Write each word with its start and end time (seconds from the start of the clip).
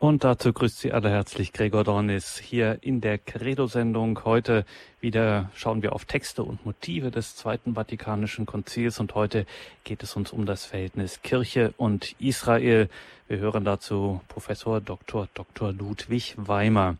Und 0.00 0.22
dazu 0.22 0.52
grüßt 0.52 0.78
Sie 0.78 0.92
alle 0.92 1.10
herzlich 1.10 1.52
Gregor 1.52 1.82
Dornis 1.82 2.38
hier 2.38 2.78
in 2.82 3.00
der 3.00 3.18
Credo-Sendung. 3.18 4.24
Heute 4.24 4.64
wieder 5.00 5.50
schauen 5.56 5.82
wir 5.82 5.92
auf 5.92 6.04
Texte 6.04 6.44
und 6.44 6.64
Motive 6.64 7.10
des 7.10 7.34
Zweiten 7.34 7.74
Vatikanischen 7.74 8.46
Konzils 8.46 9.00
und 9.00 9.16
heute 9.16 9.44
geht 9.82 10.04
es 10.04 10.14
uns 10.14 10.32
um 10.32 10.46
das 10.46 10.66
Verhältnis 10.66 11.20
Kirche 11.22 11.74
und 11.78 12.14
Israel. 12.20 12.88
Wir 13.26 13.38
hören 13.38 13.64
dazu 13.64 14.20
Professor 14.28 14.80
Dr. 14.80 15.26
Dr. 15.34 15.72
Ludwig 15.72 16.36
Weimer. 16.36 16.96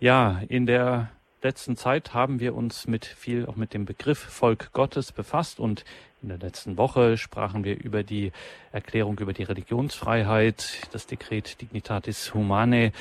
Ja, 0.00 0.40
in 0.48 0.64
der 0.64 1.10
letzten 1.42 1.76
Zeit 1.76 2.14
haben 2.14 2.40
wir 2.40 2.54
uns 2.54 2.86
mit 2.86 3.04
viel 3.04 3.44
auch 3.44 3.56
mit 3.56 3.74
dem 3.74 3.84
Begriff 3.84 4.18
Volk 4.18 4.72
Gottes 4.72 5.12
befasst 5.12 5.60
und 5.60 5.84
in 6.22 6.28
der 6.28 6.38
letzten 6.38 6.76
Woche 6.78 7.16
sprachen 7.16 7.64
wir 7.64 7.78
über 7.78 8.04
die 8.04 8.30
Erklärung 8.70 9.18
über 9.18 9.32
die 9.32 9.42
Religionsfreiheit, 9.42 10.88
das 10.92 11.06
Dekret 11.06 11.60
Dignitatis 11.60 12.32
Humanae. 12.32 12.92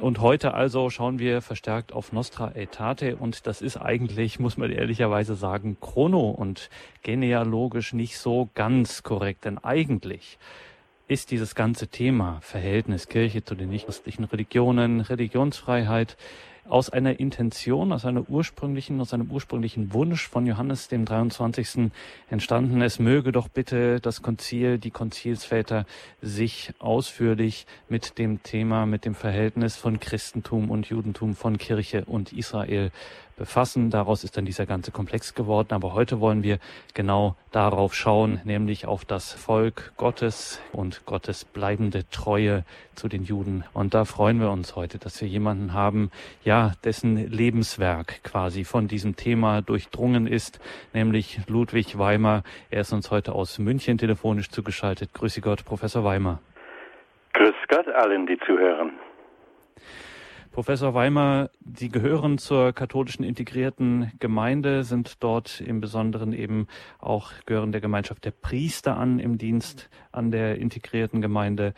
Und 0.00 0.20
heute 0.20 0.52
also 0.52 0.90
schauen 0.90 1.20
wir 1.20 1.42
verstärkt 1.42 1.92
auf 1.92 2.12
Nostra 2.12 2.48
Aetate 2.48 3.16
und 3.16 3.46
das 3.46 3.62
ist 3.62 3.76
eigentlich, 3.76 4.40
muss 4.40 4.56
man 4.56 4.72
ehrlicherweise 4.72 5.36
sagen, 5.36 5.76
chrono 5.80 6.30
und 6.30 6.70
genealogisch 7.02 7.92
nicht 7.92 8.18
so 8.18 8.50
ganz 8.54 9.04
korrekt, 9.04 9.44
denn 9.44 9.58
eigentlich 9.58 10.38
ist 11.06 11.30
dieses 11.30 11.54
ganze 11.54 11.86
Thema 11.86 12.38
Verhältnis 12.40 13.08
Kirche 13.08 13.44
zu 13.44 13.54
den 13.54 13.68
nichtchristlichen 13.68 14.24
Religionen, 14.24 15.00
Religionsfreiheit 15.02 16.16
aus 16.68 16.90
einer 16.90 17.20
Intention, 17.20 17.92
aus 17.92 18.04
einer 18.04 18.28
ursprünglichen, 18.28 19.00
aus 19.00 19.12
einem 19.12 19.30
ursprünglichen 19.30 19.92
Wunsch 19.92 20.28
von 20.28 20.46
Johannes 20.46 20.88
dem 20.88 21.04
23. 21.04 21.90
entstanden. 22.30 22.80
Es 22.80 22.98
möge 22.98 23.32
doch 23.32 23.48
bitte 23.48 24.00
das 24.00 24.22
Konzil, 24.22 24.78
die 24.78 24.90
Konzilsväter 24.90 25.86
sich 26.22 26.72
ausführlich 26.78 27.66
mit 27.88 28.18
dem 28.18 28.42
Thema, 28.42 28.86
mit 28.86 29.04
dem 29.04 29.14
Verhältnis 29.14 29.76
von 29.76 30.00
Christentum 30.00 30.70
und 30.70 30.86
Judentum, 30.86 31.34
von 31.34 31.58
Kirche 31.58 32.04
und 32.06 32.32
Israel 32.32 32.90
befassen. 33.36 33.90
Daraus 33.90 34.24
ist 34.24 34.36
dann 34.36 34.44
dieser 34.44 34.66
ganze 34.66 34.90
Komplex 34.90 35.34
geworden. 35.34 35.68
Aber 35.72 35.94
heute 35.94 36.20
wollen 36.20 36.42
wir 36.42 36.58
genau 36.94 37.36
darauf 37.52 37.94
schauen, 37.94 38.40
nämlich 38.44 38.86
auf 38.86 39.04
das 39.04 39.32
Volk 39.32 39.92
Gottes 39.96 40.60
und 40.72 41.04
Gottes 41.06 41.44
bleibende 41.44 42.08
Treue 42.10 42.64
zu 42.94 43.08
den 43.08 43.24
Juden. 43.24 43.64
Und 43.72 43.94
da 43.94 44.04
freuen 44.04 44.40
wir 44.40 44.50
uns 44.50 44.76
heute, 44.76 44.98
dass 44.98 45.20
wir 45.20 45.28
jemanden 45.28 45.72
haben, 45.72 46.10
ja, 46.44 46.72
dessen 46.84 47.16
Lebenswerk 47.16 48.22
quasi 48.22 48.64
von 48.64 48.88
diesem 48.88 49.16
Thema 49.16 49.62
durchdrungen 49.62 50.26
ist, 50.26 50.60
nämlich 50.92 51.40
Ludwig 51.48 51.98
Weimer. 51.98 52.42
Er 52.70 52.82
ist 52.82 52.92
uns 52.92 53.10
heute 53.10 53.32
aus 53.32 53.58
München 53.58 53.98
telefonisch 53.98 54.50
zugeschaltet. 54.50 55.12
Grüße 55.12 55.40
Gott, 55.40 55.64
Professor 55.64 56.04
Weimer. 56.04 56.40
Grüß 57.34 57.54
Gott 57.68 57.88
allen, 57.88 58.26
die 58.26 58.38
zuhören. 58.46 58.92
Professor 60.54 60.94
Weimer, 60.94 61.50
Sie 61.76 61.88
gehören 61.88 62.38
zur 62.38 62.72
katholischen 62.72 63.24
integrierten 63.24 64.12
Gemeinde, 64.20 64.84
sind 64.84 65.16
dort 65.18 65.60
im 65.60 65.80
Besonderen 65.80 66.32
eben 66.32 66.68
auch 67.00 67.32
gehören 67.44 67.72
der 67.72 67.80
Gemeinschaft 67.80 68.24
der 68.24 68.30
Priester 68.30 68.96
an 68.96 69.18
im 69.18 69.36
Dienst 69.36 69.90
an 70.12 70.30
der 70.30 70.58
integrierten 70.58 71.20
Gemeinde. 71.20 71.74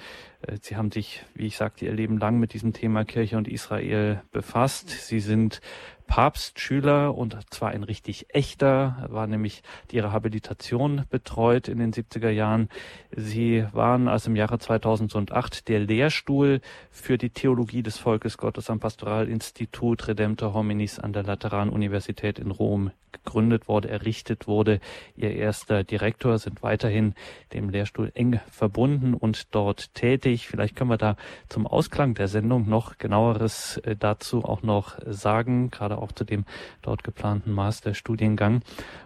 Äh, 0.47 0.59
Sie 0.63 0.77
haben 0.77 0.91
sich, 0.91 1.25
wie 1.35 1.47
ich 1.47 1.57
sagte, 1.57 1.85
Ihr 1.85 1.93
Leben 1.93 2.19
lang 2.19 2.39
mit 2.39 2.53
diesem 2.53 2.73
Thema 2.73 3.05
Kirche 3.05 3.37
und 3.37 3.49
Israel 3.49 4.23
befasst. 4.33 4.91
Sie 4.91 5.21
sind 5.21 5.61
Papstschüler 6.07 7.17
und 7.17 7.37
zwar 7.51 7.71
ein 7.71 7.83
richtig 7.83 8.27
echter, 8.35 9.07
war 9.11 9.27
nämlich 9.27 9.63
ihre 9.91 10.13
Habilitation 10.13 11.05
betreut 11.11 11.69
in 11.69 11.79
den 11.79 11.93
70er 11.93 12.31
Jahren. 12.31 12.69
Sie 13.11 13.65
waren 13.73 14.09
also 14.09 14.31
im 14.31 14.37
Jahre 14.37 14.59
2008 14.59 15.69
der 15.69 15.81
Lehrstuhl 15.81 16.61
für 16.91 17.19
die 17.19 17.31
Theologie 17.31 17.83
des 17.83 17.99
Volkes 17.99 18.39
Gottes 18.39 18.71
am 18.71 18.79
Pastoralinstitut 18.79 20.07
Redemptor 20.09 20.55
Hominis 20.55 20.99
an 20.99 21.13
der 21.13 21.25
Lateranuniversität 21.25 22.39
in 22.39 22.51
Rom 22.51 22.93
gegründet 23.13 23.67
wurde, 23.67 23.89
errichtet 23.89 24.47
wurde. 24.47 24.81
Ihr 25.17 25.35
erster 25.35 25.85
Direktor 25.85 26.39
sind 26.39 26.63
weiterhin 26.63 27.15
dem 27.53 27.71
Lehrstuhl 27.71 28.13
eng 28.15 28.41
verbunden 28.51 29.15
und 29.15 29.55
dort 29.55 29.95
tätig. 29.95 30.36
Vielleicht 30.45 30.77
können 30.77 30.91
wir 30.91 30.99
da 30.99 31.17
zum 31.49 31.67
Ausklang 31.67 32.15
der 32.15 32.29
Sendung 32.29 32.69
noch 32.69 32.99
genaueres 32.99 33.79
äh, 33.79 33.97
dazu 33.97 34.45
auch 34.45 34.63
noch 34.63 34.99
sagen, 35.07 35.71
gerade 35.71 35.99
auch 35.99 36.13
zu 36.13 36.25
dem 36.25 36.45
dort 36.83 37.05
geplanten 37.05 37.53
Masterstudiengang. 37.53 38.61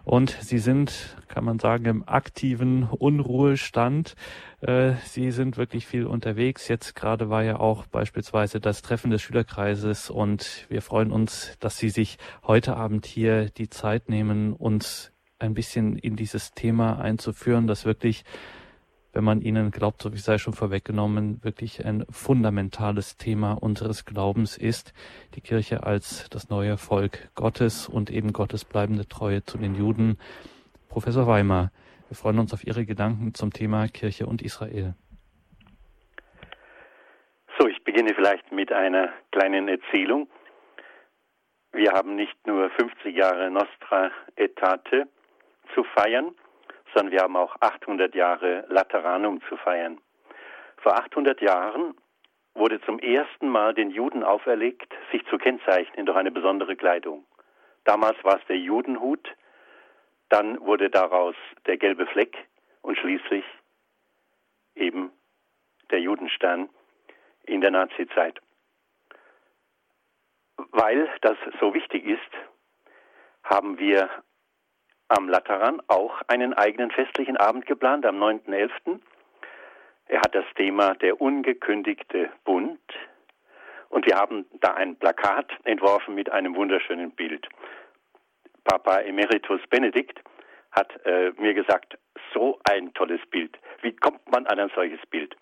Und 0.04 0.30
Sie 0.40 0.58
sind, 0.58 1.16
kann 1.28 1.44
man 1.44 1.58
sagen, 1.58 1.84
im 1.84 2.08
aktiven 2.08 2.84
Unruhestand. 2.84 4.16
Äh, 4.60 4.94
Sie 5.04 5.30
sind 5.30 5.56
wirklich 5.56 5.86
viel 5.86 6.06
unterwegs. 6.06 6.69
Jetzt 6.69 6.96
gerade 6.96 7.30
war 7.30 7.44
ja 7.44 7.60
auch 7.60 7.86
beispielsweise 7.86 8.60
das 8.60 8.82
Treffen 8.82 9.10
des 9.10 9.22
Schülerkreises 9.22 10.10
und 10.10 10.66
wir 10.69 10.82
freuen 10.82 11.12
uns, 11.12 11.56
dass 11.60 11.78
Sie 11.78 11.90
sich 11.90 12.19
heute 12.46 12.76
Abend 12.76 13.06
hier 13.06 13.50
die 13.50 13.70
Zeit 13.70 14.08
nehmen, 14.08 14.52
uns 14.52 15.12
ein 15.40 15.54
bisschen 15.54 15.96
in 15.96 16.16
dieses 16.16 16.52
Thema 16.52 16.98
einzuführen, 17.00 17.66
das 17.66 17.84
wirklich 17.84 18.24
wenn 19.12 19.25
man 19.25 19.41
ihnen 19.41 19.71
glaubt, 19.71 20.03
so 20.03 20.12
wie 20.12 20.19
sei 20.19 20.38
schon 20.38 20.53
vorweggenommen, 20.53 21.43
wirklich 21.43 21.84
ein 21.84 22.04
fundamentales 22.10 23.16
Thema 23.16 23.54
unseres 23.54 24.04
Glaubens 24.04 24.56
ist, 24.56 24.93
die 25.34 25.41
Kirche 25.41 25.82
als 25.82 26.28
das 26.31 26.48
neue 26.48 26.76
Volk 26.78 27.31
Gottes 27.34 27.88
und 27.88 28.10
eben 28.10 28.32
Gottes 28.32 28.65
bleibende 28.65 29.09
Treue 29.09 29.43
zu 29.43 29.59
den 29.59 29.75
Juden. 29.75 30.19
Professor 30.88 31.26
Weimar, 31.26 31.70
wir 32.09 32.16
freuen 32.16 32.38
uns 32.38 32.53
auf 32.53 32.65
Ihre 32.65 32.84
Gedanken 32.84 33.34
zum 33.34 33.53
Thema 33.53 33.88
Kirche 33.88 34.26
und 34.26 34.43
Israel. 34.43 34.94
So, 37.59 37.69
ich 37.69 37.82
beginne 37.84 38.15
vielleicht 38.15 38.50
mit 38.53 38.72
einer 38.72 39.12
kleinen 39.32 39.69
Erzählung. 39.69 40.28
Wir 41.72 41.93
haben 41.93 42.16
nicht 42.16 42.47
nur 42.47 42.70
50 42.70 43.16
Jahre 43.16 43.50
Nostra 43.50 44.10
Aetate 44.37 45.09
zu 45.75 45.84
feiern, 45.84 46.34
sondern 46.94 47.12
wir 47.12 47.20
haben 47.20 47.36
auch 47.36 47.56
800 47.60 48.14
Jahre 48.14 48.64
Lateranum 48.68 49.40
zu 49.48 49.56
feiern. 49.56 50.00
Vor 50.78 50.96
800 50.96 51.40
Jahren 51.40 51.94
wurde 52.54 52.80
zum 52.82 52.98
ersten 52.98 53.48
Mal 53.48 53.74
den 53.74 53.90
Juden 53.90 54.24
auferlegt, 54.24 54.92
sich 55.12 55.24
zu 55.26 55.38
kennzeichnen 55.38 56.06
durch 56.06 56.18
eine 56.18 56.30
besondere 56.30 56.76
Kleidung. 56.76 57.24
Damals 57.84 58.22
war 58.24 58.38
es 58.38 58.46
der 58.46 58.58
Judenhut, 58.58 59.28
dann 60.28 60.60
wurde 60.60 60.90
daraus 60.90 61.34
der 61.66 61.76
gelbe 61.76 62.06
Fleck 62.06 62.36
und 62.82 62.98
schließlich 62.98 63.44
eben 64.74 65.10
der 65.90 66.00
Judenstern 66.00 66.68
in 67.44 67.60
der 67.60 67.70
Nazizeit. 67.70 68.40
Weil 70.72 71.08
das 71.22 71.36
so 71.58 71.74
wichtig 71.74 72.04
ist, 72.04 72.30
haben 73.42 73.78
wir 73.78 74.08
am 75.10 75.28
Lateran 75.28 75.82
auch 75.88 76.22
einen 76.28 76.54
eigenen 76.54 76.91
festlichen 76.93 77.37
Abend 77.37 77.66
geplant 77.66 78.06
am 78.06 78.22
9.11. 78.22 79.00
Er 80.06 80.21
hat 80.21 80.34
das 80.34 80.44
Thema 80.54 80.94
der 80.94 81.21
ungekündigte 81.21 82.31
Bund 82.44 82.81
und 83.88 84.06
wir 84.06 84.16
haben 84.16 84.47
da 84.60 84.75
ein 84.75 84.97
Plakat 84.97 85.50
entworfen 85.65 86.15
mit 86.15 86.31
einem 86.31 86.54
wunderschönen 86.54 87.10
Bild. 87.10 87.49
Papa 88.65 89.00
Emeritus 89.00 89.60
Benedikt 89.69 90.20
hat 90.70 90.93
äh, 91.04 91.32
mir 91.38 91.54
gesagt, 91.54 91.99
so 92.32 92.60
ein 92.70 92.94
tolles 92.94 93.20
Bild. 93.31 93.59
Wie 93.82 93.94
kommt 93.97 94.31
man 94.31 94.47
an 94.47 94.60
ein 94.60 94.70
solches 94.76 95.04
Bild? 95.10 95.34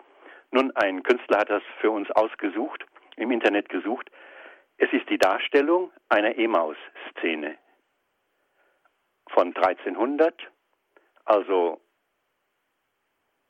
Nun, 0.49 0.71
ein 0.77 1.03
Künstler 1.03 1.39
hat 1.39 1.51
das 1.51 1.63
für 1.79 1.91
uns 1.91 2.09
ausgesucht, 2.11 2.83
im 3.17 3.29
Internet 3.29 3.69
gesucht. 3.69 4.09
Es 4.77 4.91
ist 4.91 5.07
die 5.11 5.19
Darstellung 5.19 5.91
einer 6.09 6.35
Emaus-Szene 6.35 7.55
von 9.39 9.55
1300, 9.55 10.35
also 11.23 11.79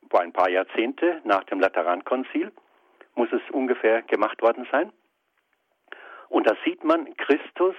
vor 0.07 0.21
ein 0.21 0.31
paar 0.31 0.47
Jahrzehnte 0.47 1.19
nach 1.23 1.43
dem 1.45 1.59
Laterankonzil, 1.59 2.51
muss 3.15 3.29
es 3.31 3.41
ungefähr 3.51 4.03
gemacht 4.03 4.39
worden 4.43 4.67
sein. 4.71 4.93
Und 6.27 6.47
da 6.47 6.55
sieht 6.63 6.83
man 6.83 7.17
Christus 7.17 7.75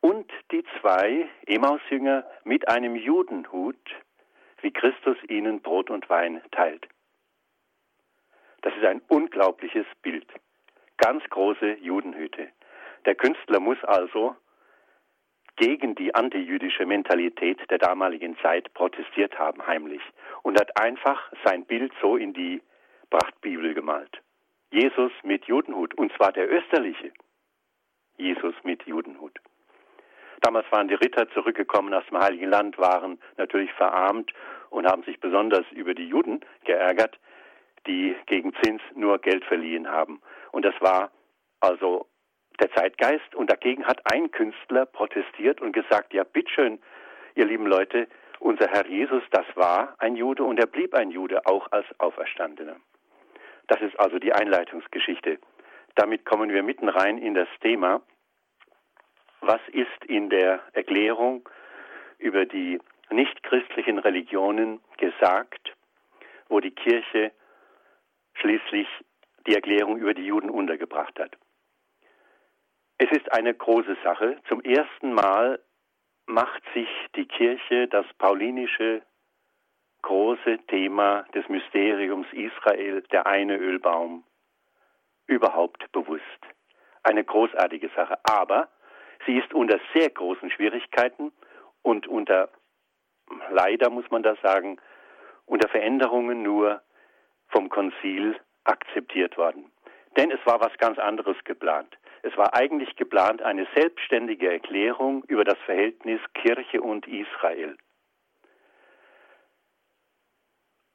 und 0.00 0.32
die 0.50 0.64
zwei 0.80 1.28
Emausjünger 1.44 2.24
mit 2.44 2.66
einem 2.66 2.96
Judenhut, 2.96 3.76
wie 4.62 4.72
Christus 4.72 5.18
ihnen 5.28 5.60
Brot 5.60 5.90
und 5.90 6.08
Wein 6.08 6.40
teilt. 6.52 6.88
Das 8.62 8.74
ist 8.74 8.86
ein 8.86 9.02
unglaubliches 9.08 9.86
Bild. 10.00 10.28
Ganz 10.96 11.22
große 11.28 11.72
Judenhüte. 11.74 12.48
Der 13.04 13.16
Künstler 13.16 13.60
muss 13.60 13.84
also 13.84 14.34
gegen 15.60 15.94
die 15.94 16.14
antijüdische 16.14 16.86
Mentalität 16.86 17.58
der 17.70 17.76
damaligen 17.76 18.36
Zeit 18.38 18.72
protestiert 18.72 19.38
haben, 19.38 19.64
heimlich, 19.66 20.00
und 20.42 20.58
hat 20.58 20.80
einfach 20.80 21.30
sein 21.44 21.66
Bild 21.66 21.92
so 22.00 22.16
in 22.16 22.32
die 22.32 22.62
Prachtbibel 23.10 23.74
gemalt. 23.74 24.22
Jesus 24.70 25.12
mit 25.22 25.44
Judenhut, 25.44 25.92
und 25.94 26.12
zwar 26.14 26.32
der 26.32 26.50
österliche 26.50 27.12
Jesus 28.16 28.54
mit 28.64 28.86
Judenhut. 28.86 29.38
Damals 30.40 30.66
waren 30.72 30.88
die 30.88 30.94
Ritter 30.94 31.28
zurückgekommen 31.30 31.92
aus 31.92 32.04
dem 32.06 32.18
Heiligen 32.18 32.48
Land, 32.48 32.78
waren 32.78 33.18
natürlich 33.36 33.72
verarmt 33.72 34.32
und 34.70 34.86
haben 34.86 35.02
sich 35.02 35.20
besonders 35.20 35.64
über 35.72 35.94
die 35.94 36.08
Juden 36.08 36.40
geärgert, 36.64 37.18
die 37.86 38.16
gegen 38.26 38.54
Zins 38.62 38.80
nur 38.94 39.18
Geld 39.18 39.44
verliehen 39.44 39.88
haben. 39.88 40.22
Und 40.52 40.64
das 40.64 40.74
war 40.80 41.10
also 41.60 42.06
der 42.60 42.70
Zeitgeist. 42.72 43.34
Und 43.34 43.50
dagegen 43.50 43.86
hat 43.86 44.00
ein 44.12 44.30
Künstler 44.30 44.86
protestiert 44.86 45.60
und 45.60 45.72
gesagt, 45.72 46.12
ja, 46.12 46.24
bitteschön, 46.24 46.78
ihr 47.34 47.46
lieben 47.46 47.66
Leute, 47.66 48.08
unser 48.38 48.68
Herr 48.68 48.86
Jesus, 48.86 49.22
das 49.30 49.46
war 49.54 49.94
ein 49.98 50.16
Jude 50.16 50.44
und 50.44 50.58
er 50.58 50.66
blieb 50.66 50.94
ein 50.94 51.10
Jude, 51.10 51.46
auch 51.46 51.70
als 51.72 51.86
Auferstandener. 51.98 52.76
Das 53.68 53.80
ist 53.82 53.98
also 54.00 54.18
die 54.18 54.32
Einleitungsgeschichte. 54.32 55.38
Damit 55.94 56.24
kommen 56.24 56.50
wir 56.50 56.62
mitten 56.62 56.88
rein 56.88 57.18
in 57.18 57.34
das 57.34 57.48
Thema. 57.60 58.00
Was 59.40 59.60
ist 59.72 60.04
in 60.06 60.30
der 60.30 60.60
Erklärung 60.72 61.48
über 62.18 62.46
die 62.46 62.80
nichtchristlichen 63.10 63.98
Religionen 63.98 64.80
gesagt, 64.96 65.74
wo 66.48 66.60
die 66.60 66.70
Kirche 66.70 67.32
schließlich 68.34 68.88
die 69.46 69.54
Erklärung 69.54 69.98
über 69.98 70.14
die 70.14 70.24
Juden 70.24 70.50
untergebracht 70.50 71.18
hat? 71.18 71.36
Es 73.02 73.10
ist 73.12 73.32
eine 73.32 73.54
große 73.54 73.96
Sache. 74.04 74.36
Zum 74.46 74.60
ersten 74.60 75.14
Mal 75.14 75.58
macht 76.26 76.62
sich 76.74 76.86
die 77.16 77.24
Kirche 77.24 77.88
das 77.88 78.04
paulinische 78.18 79.00
große 80.02 80.58
Thema 80.68 81.22
des 81.34 81.48
Mysteriums 81.48 82.26
Israel, 82.32 83.00
der 83.10 83.26
eine 83.26 83.56
Ölbaum, 83.56 84.24
überhaupt 85.26 85.90
bewusst. 85.92 86.40
Eine 87.02 87.24
großartige 87.24 87.88
Sache. 87.96 88.18
Aber 88.24 88.68
sie 89.24 89.38
ist 89.38 89.54
unter 89.54 89.80
sehr 89.94 90.10
großen 90.10 90.50
Schwierigkeiten 90.50 91.32
und 91.80 92.06
unter, 92.06 92.50
leider 93.48 93.88
muss 93.88 94.10
man 94.10 94.22
das 94.22 94.38
sagen, 94.42 94.78
unter 95.46 95.70
Veränderungen 95.70 96.42
nur 96.42 96.82
vom 97.48 97.70
Konzil 97.70 98.38
akzeptiert 98.64 99.38
worden. 99.38 99.72
Denn 100.18 100.30
es 100.30 100.44
war 100.44 100.60
was 100.60 100.76
ganz 100.76 100.98
anderes 100.98 101.42
geplant. 101.44 101.96
Es 102.22 102.36
war 102.36 102.54
eigentlich 102.54 102.96
geplant 102.96 103.42
eine 103.42 103.66
selbstständige 103.74 104.52
Erklärung 104.52 105.24
über 105.24 105.44
das 105.44 105.58
Verhältnis 105.64 106.20
Kirche 106.34 106.82
und 106.82 107.06
Israel. 107.06 107.76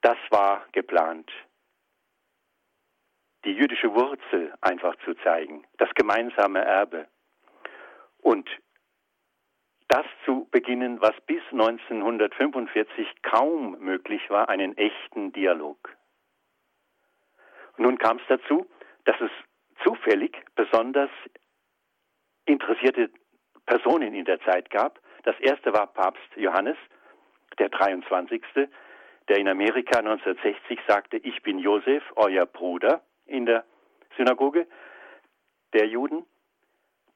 Das 0.01 0.17
war 0.29 0.65
geplant. 0.71 1.31
Die 3.43 3.53
jüdische 3.53 3.93
Wurzel 3.93 4.53
einfach 4.61 4.95
zu 5.03 5.15
zeigen, 5.15 5.65
das 5.77 5.89
gemeinsame 5.95 6.63
Erbe. 6.63 7.07
Und 8.21 8.47
das 9.87 10.05
zu 10.25 10.47
beginnen, 10.51 11.01
was 11.01 11.13
bis 11.27 11.41
1945 11.51 13.21
kaum 13.21 13.79
möglich 13.79 14.29
war, 14.29 14.49
einen 14.49 14.77
echten 14.77 15.31
Dialog. 15.31 15.95
nun 17.77 17.97
kam 17.97 18.17
es 18.17 18.23
dazu, 18.27 18.67
dass 19.05 19.19
es 19.21 19.31
zufällig 19.85 20.35
besonders 20.55 21.09
interessierte 22.45 23.09
Personen 23.65 24.13
in 24.13 24.25
der 24.25 24.39
Zeit 24.41 24.69
gab. 24.69 24.99
Das 25.23 25.39
erste 25.39 25.73
war 25.73 25.87
Papst 25.87 26.35
Johannes, 26.35 26.77
der 27.57 27.69
23., 27.69 28.41
der 29.27 29.37
in 29.37 29.47
Amerika 29.47 29.99
1960 29.99 30.79
sagte, 30.87 31.17
ich 31.17 31.41
bin 31.41 31.57
Josef, 31.57 32.03
euer 32.15 32.45
Bruder 32.45 33.01
in 33.25 33.45
der 33.45 33.65
Synagoge 34.17 34.67
der 35.73 35.87
Juden, 35.87 36.25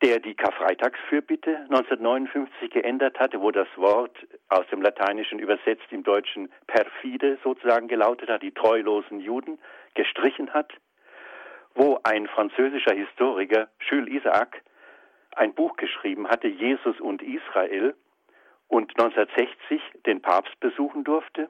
der 0.02 0.20
die 0.20 0.34
Karfreitagsfürbitte 0.34 1.56
1959 1.70 2.72
geändert 2.72 3.20
hatte, 3.20 3.42
wo 3.42 3.52
das 3.52 3.68
Wort 3.76 4.18
aus 4.48 4.66
dem 4.72 4.82
Lateinischen 4.82 5.40
übersetzt 5.40 5.92
im 5.92 6.04
Deutschen 6.04 6.52
perfide 6.68 7.38
sozusagen 7.44 7.88
gelautet 7.88 8.30
hat, 8.30 8.42
die 8.42 8.54
treulosen 8.54 9.20
Juden 9.20 9.60
gestrichen 9.94 10.54
hat 10.54 10.74
wo 11.76 12.00
ein 12.04 12.28
französischer 12.28 12.94
Historiker, 12.94 13.70
Jules 13.90 14.10
Isaac, 14.10 14.62
ein 15.36 15.54
Buch 15.54 15.78
geschrieben 15.78 16.28
hatte, 16.28 16.48
Jesus 16.48 17.00
und 17.00 17.22
Israel, 17.22 17.96
und 18.68 18.92
1960 19.00 19.82
den 20.06 20.22
Papst 20.22 20.60
besuchen 20.60 21.04
durfte, 21.04 21.50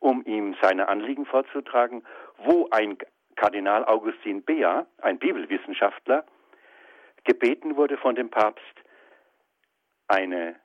um 0.00 0.24
ihm 0.24 0.54
seine 0.60 0.88
Anliegen 0.88 1.26
vorzutragen, 1.26 2.04
wo 2.44 2.68
ein 2.70 2.98
Kardinal 3.36 3.84
Augustin 3.84 4.42
Bea, 4.42 4.86
ein 5.00 5.18
Bibelwissenschaftler, 5.18 6.24
gebeten 7.24 7.76
wurde 7.76 7.96
von 7.96 8.14
dem 8.14 8.30
Papst, 8.30 8.64
eine 10.08 10.56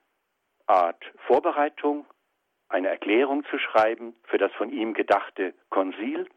Art 0.66 1.04
Vorbereitung, 1.28 2.06
eine 2.70 2.90
Erklärung 2.90 3.46
zu 3.46 3.58
schreiben 3.60 4.16
für 4.24 4.38
das 4.38 4.52
von 4.54 4.72
ihm 4.72 4.94
gedachte 4.94 5.54
Konzil, 5.70 6.28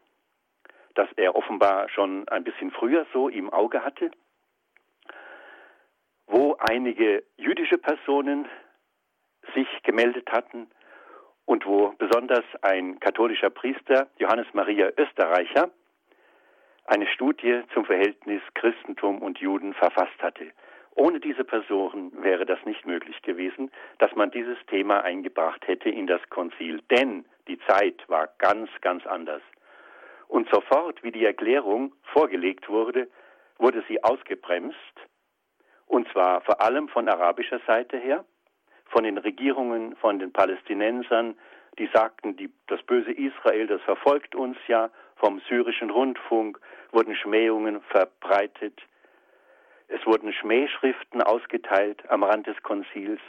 das 0.97 1.09
er 1.15 1.35
offenbar 1.35 1.89
schon 1.89 2.27
ein 2.29 2.43
bisschen 2.43 2.71
früher 2.71 3.05
so 3.13 3.29
im 3.29 3.51
Auge 3.51 3.83
hatte, 3.83 4.11
wo 6.25 6.57
einige 6.59 7.23
jüdische 7.37 7.77
Personen 7.77 8.47
sich 9.53 9.67
gemeldet 9.83 10.29
hatten 10.31 10.67
und 11.45 11.65
wo 11.65 11.93
besonders 11.97 12.43
ein 12.61 12.99
katholischer 12.99 13.49
Priester, 13.49 14.07
Johannes 14.17 14.47
Maria 14.53 14.89
Österreicher, 14.97 15.69
eine 16.85 17.07
Studie 17.07 17.61
zum 17.73 17.85
Verhältnis 17.85 18.41
Christentum 18.55 19.21
und 19.21 19.39
Juden 19.39 19.73
verfasst 19.73 20.21
hatte. 20.21 20.51
Ohne 20.95 21.19
diese 21.19 21.43
Personen 21.43 22.11
wäre 22.23 22.45
das 22.45 22.57
nicht 22.65 22.85
möglich 22.87 23.21
gewesen, 23.21 23.71
dass 23.99 24.15
man 24.15 24.31
dieses 24.31 24.57
Thema 24.65 25.01
eingebracht 25.03 25.67
hätte 25.67 25.89
in 25.89 26.07
das 26.07 26.21
Konzil. 26.29 26.81
Denn 26.89 27.25
die 27.47 27.59
Zeit 27.67 28.03
war 28.07 28.29
ganz, 28.39 28.69
ganz 28.81 29.05
anders. 29.05 29.43
Und 30.27 30.49
sofort, 30.49 31.03
wie 31.03 31.11
die 31.11 31.25
Erklärung 31.25 31.93
vorgelegt 32.13 32.69
wurde, 32.69 33.07
wurde 33.57 33.83
sie 33.87 34.03
ausgebremst, 34.03 34.77
und 35.85 36.07
zwar 36.11 36.41
vor 36.41 36.61
allem 36.61 36.89
von 36.89 37.07
arabischer 37.07 37.59
Seite 37.65 37.97
her, 37.97 38.25
von 38.85 39.03
den 39.03 39.17
Regierungen, 39.17 39.95
von 39.95 40.19
den 40.19 40.31
Palästinensern, 40.31 41.37
die 41.79 41.89
sagten, 41.93 42.35
die, 42.35 42.49
das 42.67 42.81
böse 42.83 43.11
Israel, 43.11 43.67
das 43.67 43.81
verfolgt 43.81 44.35
uns 44.35 44.57
ja, 44.67 44.89
vom 45.15 45.41
syrischen 45.47 45.89
Rundfunk 45.89 46.59
wurden 46.91 47.15
Schmähungen 47.15 47.81
verbreitet, 47.81 48.81
es 49.87 50.05
wurden 50.05 50.33
Schmähschriften 50.33 51.21
ausgeteilt 51.21 52.03
am 52.09 52.23
Rand 52.23 52.47
des 52.47 52.61
Konzils, 52.61 53.21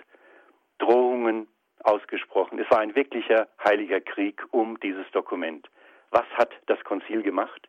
Drohungen 0.79 1.47
ausgesprochen. 1.85 2.59
Es 2.59 2.71
war 2.71 2.81
ein 2.81 2.97
wirklicher 2.97 3.49
heiliger 3.63 4.01
Krieg 4.01 4.43
um 4.51 4.79
dieses 4.81 5.09
Dokument. 5.13 5.69
Was 6.11 6.27
hat 6.35 6.51
das 6.67 6.83
Konzil 6.85 7.23
gemacht? 7.23 7.69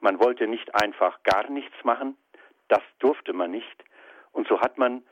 Man 0.00 0.18
wollte 0.18 0.46
nicht 0.46 0.74
einfach 0.74 1.22
gar 1.24 1.48
nichts 1.50 1.84
machen, 1.84 2.16
das 2.68 2.82
durfte 2.98 3.32
man 3.32 3.50
nicht, 3.50 3.84
und 4.32 4.48
so 4.48 4.60
hat 4.60 4.78
man 4.78 5.02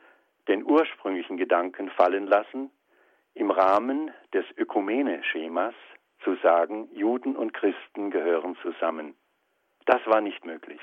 den 0.47 0.63
ursprünglichen 0.63 1.37
Gedanken 1.37 1.89
fallen 1.91 2.25
lassen, 2.25 2.71
im 3.35 3.51
Rahmen 3.51 4.11
des 4.33 4.45
Ökumene-Schemas 4.57 5.75
zu 6.23 6.35
sagen, 6.37 6.89
Juden 6.93 7.35
und 7.35 7.53
Christen 7.53 8.11
gehören 8.11 8.57
zusammen. 8.61 9.15
Das 9.85 10.05
war 10.05 10.21
nicht 10.21 10.45
möglich. 10.45 10.81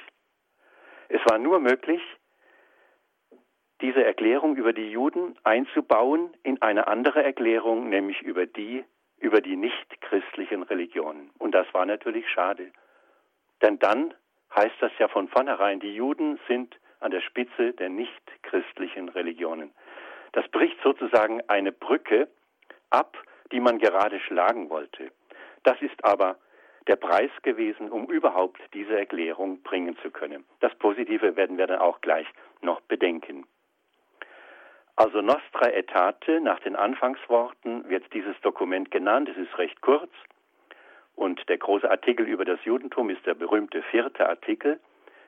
Es 1.09 1.21
war 1.29 1.39
nur 1.39 1.61
möglich, 1.61 2.01
diese 3.81 4.05
Erklärung 4.05 4.57
über 4.57 4.73
die 4.73 4.91
Juden 4.91 5.37
einzubauen 5.45 6.35
in 6.43 6.63
eine 6.63 6.89
andere 6.89 7.23
Erklärung, 7.23 7.89
nämlich 7.91 8.23
über 8.23 8.47
die 8.47 8.85
über 9.19 9.41
die 9.41 9.57
nichtchristlichen 9.57 10.63
Religionen. 10.63 11.31
Und 11.39 11.53
das 11.53 11.67
war 11.73 11.87
natürlich 11.87 12.29
schade. 12.29 12.71
Denn 13.63 13.79
dann 13.79 14.15
heißt 14.55 14.77
das 14.81 14.93
ja 14.99 15.09
von 15.09 15.29
vornherein, 15.29 15.81
die 15.81 15.95
Juden 15.95 16.39
sind 16.49 16.77
an 17.01 17.11
der 17.11 17.21
Spitze 17.21 17.73
der 17.73 17.89
nichtchristlichen 17.89 19.09
Religionen. 19.09 19.73
Das 20.33 20.49
bricht 20.49 20.81
sozusagen 20.83 21.41
eine 21.49 21.73
Brücke 21.73 22.29
ab, 22.91 23.17
die 23.53 23.61
man 23.61 23.79
gerade 23.79 24.21
schlagen 24.21 24.71
wollte. 24.71 25.11
Das 25.63 25.81
ist 25.81 26.05
aber 26.05 26.37
der 26.87 26.97
Preis 26.97 27.31
gewesen, 27.43 27.91
um 27.91 28.07
überhaupt 28.07 28.61
diese 28.73 28.99
Erklärung 28.99 29.63
bringen 29.63 29.97
zu 30.03 30.11
können. 30.11 30.45
Das 30.61 30.75
Positive 30.77 31.37
werden 31.37 31.59
wir 31.59 31.67
dann 31.67 31.81
auch 31.81 32.01
gleich 32.01 32.27
noch 32.61 32.81
bedenken. 32.83 33.47
Also 34.97 35.21
Nostra 35.21 35.67
Aetate, 35.67 36.41
nach 36.41 36.59
den 36.61 36.75
Anfangsworten 36.75 37.87
wird 37.89 38.11
dieses 38.15 38.35
Dokument 38.41 38.91
genannt. 38.91 39.29
Es 39.29 39.37
ist 39.37 39.59
recht 39.59 39.83
kurz. 39.83 40.11
Und 41.15 41.47
der 41.51 41.59
große 41.59 41.91
Artikel 41.91 42.27
über 42.27 42.47
das 42.47 42.59
Judentum 42.65 43.11
ist 43.11 43.25
der 43.27 43.35
berühmte 43.35 43.83
vierte 43.83 44.27
Artikel. 44.27 44.81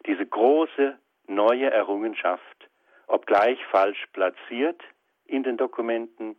Diese 0.06 0.24
große 0.24 0.98
neue 1.26 1.70
Errungenschaft, 1.70 2.68
obgleich 3.08 3.62
falsch 3.66 4.06
platziert 4.14 4.82
in 5.26 5.42
den 5.42 5.58
Dokumenten, 5.58 6.36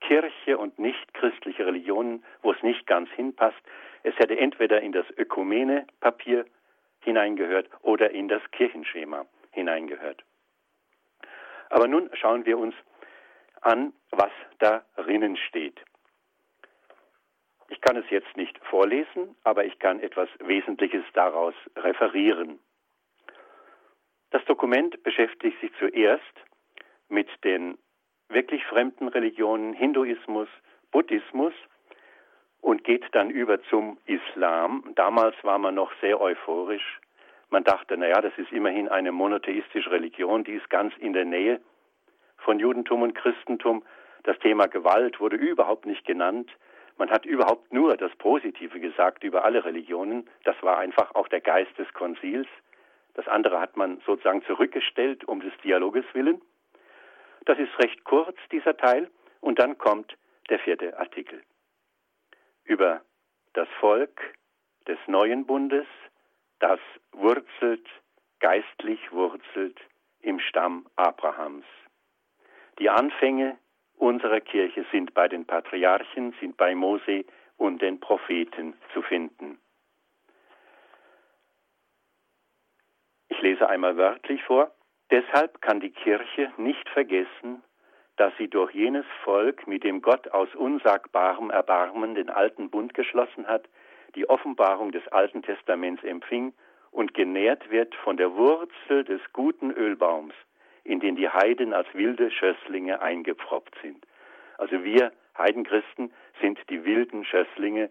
Kirche 0.00 0.58
und 0.58 0.76
nicht 0.78 1.14
christliche 1.14 1.66
Religionen, 1.66 2.24
wo 2.42 2.50
es 2.52 2.62
nicht 2.64 2.86
ganz 2.88 3.08
hinpasst. 3.10 3.56
Es 4.02 4.16
hätte 4.18 4.36
entweder 4.36 4.80
in 4.80 4.90
das 4.90 5.06
Ökumene-Papier 5.16 6.44
hineingehört 7.00 7.68
oder 7.82 8.10
in 8.10 8.26
das 8.26 8.42
Kirchenschema 8.50 9.26
hineingehört. 9.52 10.24
Aber 11.74 11.88
nun 11.88 12.08
schauen 12.12 12.46
wir 12.46 12.56
uns 12.56 12.72
an, 13.60 13.92
was 14.12 14.30
darin 14.60 15.36
steht. 15.36 15.80
Ich 17.68 17.80
kann 17.80 17.96
es 17.96 18.08
jetzt 18.10 18.36
nicht 18.36 18.56
vorlesen, 18.66 19.34
aber 19.42 19.64
ich 19.64 19.76
kann 19.80 19.98
etwas 19.98 20.28
Wesentliches 20.38 21.02
daraus 21.14 21.54
referieren. 21.74 22.60
Das 24.30 24.44
Dokument 24.44 25.02
beschäftigt 25.02 25.60
sich 25.60 25.72
zuerst 25.80 26.22
mit 27.08 27.28
den 27.42 27.76
wirklich 28.28 28.64
fremden 28.66 29.08
Religionen 29.08 29.74
Hinduismus, 29.74 30.48
Buddhismus 30.92 31.54
und 32.60 32.84
geht 32.84 33.04
dann 33.16 33.30
über 33.30 33.60
zum 33.64 33.98
Islam. 34.06 34.92
Damals 34.94 35.34
war 35.42 35.58
man 35.58 35.74
noch 35.74 35.90
sehr 36.00 36.20
euphorisch. 36.20 37.00
Man 37.54 37.62
dachte, 37.62 37.96
naja, 37.96 38.20
das 38.20 38.36
ist 38.36 38.50
immerhin 38.50 38.88
eine 38.88 39.12
monotheistische 39.12 39.88
Religion, 39.92 40.42
die 40.42 40.54
ist 40.54 40.68
ganz 40.70 40.92
in 40.96 41.12
der 41.12 41.24
Nähe 41.24 41.60
von 42.38 42.58
Judentum 42.58 43.02
und 43.02 43.14
Christentum. 43.14 43.84
Das 44.24 44.36
Thema 44.40 44.66
Gewalt 44.66 45.20
wurde 45.20 45.36
überhaupt 45.36 45.86
nicht 45.86 46.04
genannt. 46.04 46.50
Man 46.98 47.12
hat 47.12 47.24
überhaupt 47.24 47.72
nur 47.72 47.96
das 47.96 48.10
Positive 48.16 48.80
gesagt 48.80 49.22
über 49.22 49.44
alle 49.44 49.64
Religionen. 49.64 50.28
Das 50.42 50.56
war 50.62 50.78
einfach 50.78 51.14
auch 51.14 51.28
der 51.28 51.40
Geist 51.40 51.70
des 51.78 51.86
Konzils. 51.94 52.48
Das 53.14 53.28
andere 53.28 53.60
hat 53.60 53.76
man 53.76 54.00
sozusagen 54.04 54.42
zurückgestellt 54.46 55.24
um 55.28 55.38
des 55.38 55.52
Dialoges 55.62 56.06
willen. 56.12 56.42
Das 57.44 57.56
ist 57.60 57.78
recht 57.78 58.02
kurz, 58.02 58.36
dieser 58.50 58.76
Teil. 58.76 59.08
Und 59.40 59.60
dann 59.60 59.78
kommt 59.78 60.16
der 60.50 60.58
vierte 60.58 60.98
Artikel. 60.98 61.40
Über 62.64 63.02
das 63.52 63.68
Volk 63.78 64.20
des 64.88 64.98
neuen 65.06 65.46
Bundes, 65.46 65.86
das 66.58 66.80
wurzelt, 67.12 67.86
geistlich 68.40 69.12
wurzelt 69.12 69.78
im 70.20 70.40
Stamm 70.40 70.86
Abrahams. 70.96 71.64
Die 72.78 72.90
Anfänge 72.90 73.58
unserer 73.96 74.40
Kirche 74.40 74.84
sind 74.90 75.14
bei 75.14 75.28
den 75.28 75.46
Patriarchen, 75.46 76.34
sind 76.40 76.56
bei 76.56 76.74
Mose 76.74 77.24
und 77.56 77.80
den 77.80 78.00
Propheten 78.00 78.74
zu 78.92 79.02
finden. 79.02 79.58
Ich 83.28 83.40
lese 83.40 83.68
einmal 83.68 83.96
wörtlich 83.96 84.42
vor. 84.44 84.72
Deshalb 85.10 85.60
kann 85.60 85.80
die 85.80 85.90
Kirche 85.90 86.52
nicht 86.56 86.88
vergessen, 86.88 87.62
dass 88.16 88.32
sie 88.38 88.48
durch 88.48 88.72
jenes 88.72 89.06
Volk, 89.22 89.66
mit 89.66 89.84
dem 89.84 90.02
Gott 90.02 90.28
aus 90.28 90.54
unsagbarem 90.54 91.50
Erbarmen 91.50 92.14
den 92.14 92.30
alten 92.30 92.70
Bund 92.70 92.94
geschlossen 92.94 93.46
hat, 93.46 93.68
die 94.14 94.28
Offenbarung 94.28 94.92
des 94.92 95.06
Alten 95.08 95.42
Testaments 95.42 96.02
empfing 96.04 96.52
und 96.90 97.14
genährt 97.14 97.70
wird 97.70 97.94
von 97.96 98.16
der 98.16 98.34
Wurzel 98.34 99.04
des 99.04 99.20
guten 99.32 99.70
Ölbaums, 99.72 100.34
in 100.84 101.00
den 101.00 101.16
die 101.16 101.28
Heiden 101.28 101.72
als 101.72 101.88
wilde 101.94 102.30
Schösslinge 102.30 103.00
eingepfropft 103.00 103.74
sind. 103.82 104.06
Also 104.58 104.84
wir 104.84 105.12
Heidenchristen 105.36 106.12
sind 106.40 106.58
die 106.70 106.84
wilden 106.84 107.24
Schösslinge, 107.24 107.90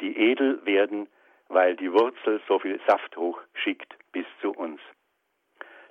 die 0.00 0.16
edel 0.16 0.64
werden, 0.66 1.08
weil 1.48 1.76
die 1.76 1.92
Wurzel 1.92 2.40
so 2.48 2.58
viel 2.58 2.80
Saft 2.86 3.16
hochschickt 3.16 3.94
bis 4.12 4.26
zu 4.40 4.50
uns. 4.50 4.80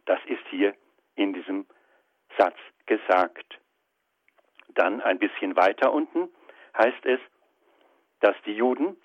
Das 0.06 0.20
ist 0.26 0.46
hier 0.50 0.74
in 1.16 1.34
diesem 1.34 1.66
Satz 2.38 2.58
gesagt. 2.86 3.60
Dann 4.70 5.02
ein 5.02 5.20
bisschen 5.20 5.56
weiter 5.56 5.94
unten 5.94 6.30
heißt 6.78 7.06
es, 7.06 7.20
dass 8.20 8.36
die 8.46 8.54
Juden 8.54 8.98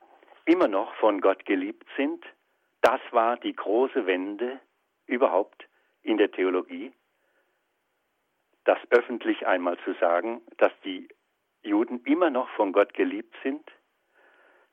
immer 0.45 0.69
noch 0.69 0.95
von 0.97 1.21
Gott 1.21 1.45
geliebt 1.45 1.87
sind. 1.97 2.25
Das 2.81 3.01
war 3.11 3.37
die 3.37 3.55
große 3.55 4.07
Wende 4.07 4.61
überhaupt 5.07 5.67
in 6.03 6.19
der 6.19 6.31
Theologie, 6.31 6.93
das 8.65 8.79
öffentlich 8.91 9.47
einmal 9.47 9.79
zu 9.85 9.95
sagen, 9.95 10.43
dass 10.59 10.73
die 10.85 11.09
Juden 11.63 12.03
immer 12.05 12.31
noch 12.31 12.49
von 12.51 12.73
Gott 12.73 12.93
geliebt 12.95 13.35
sind 13.43 13.65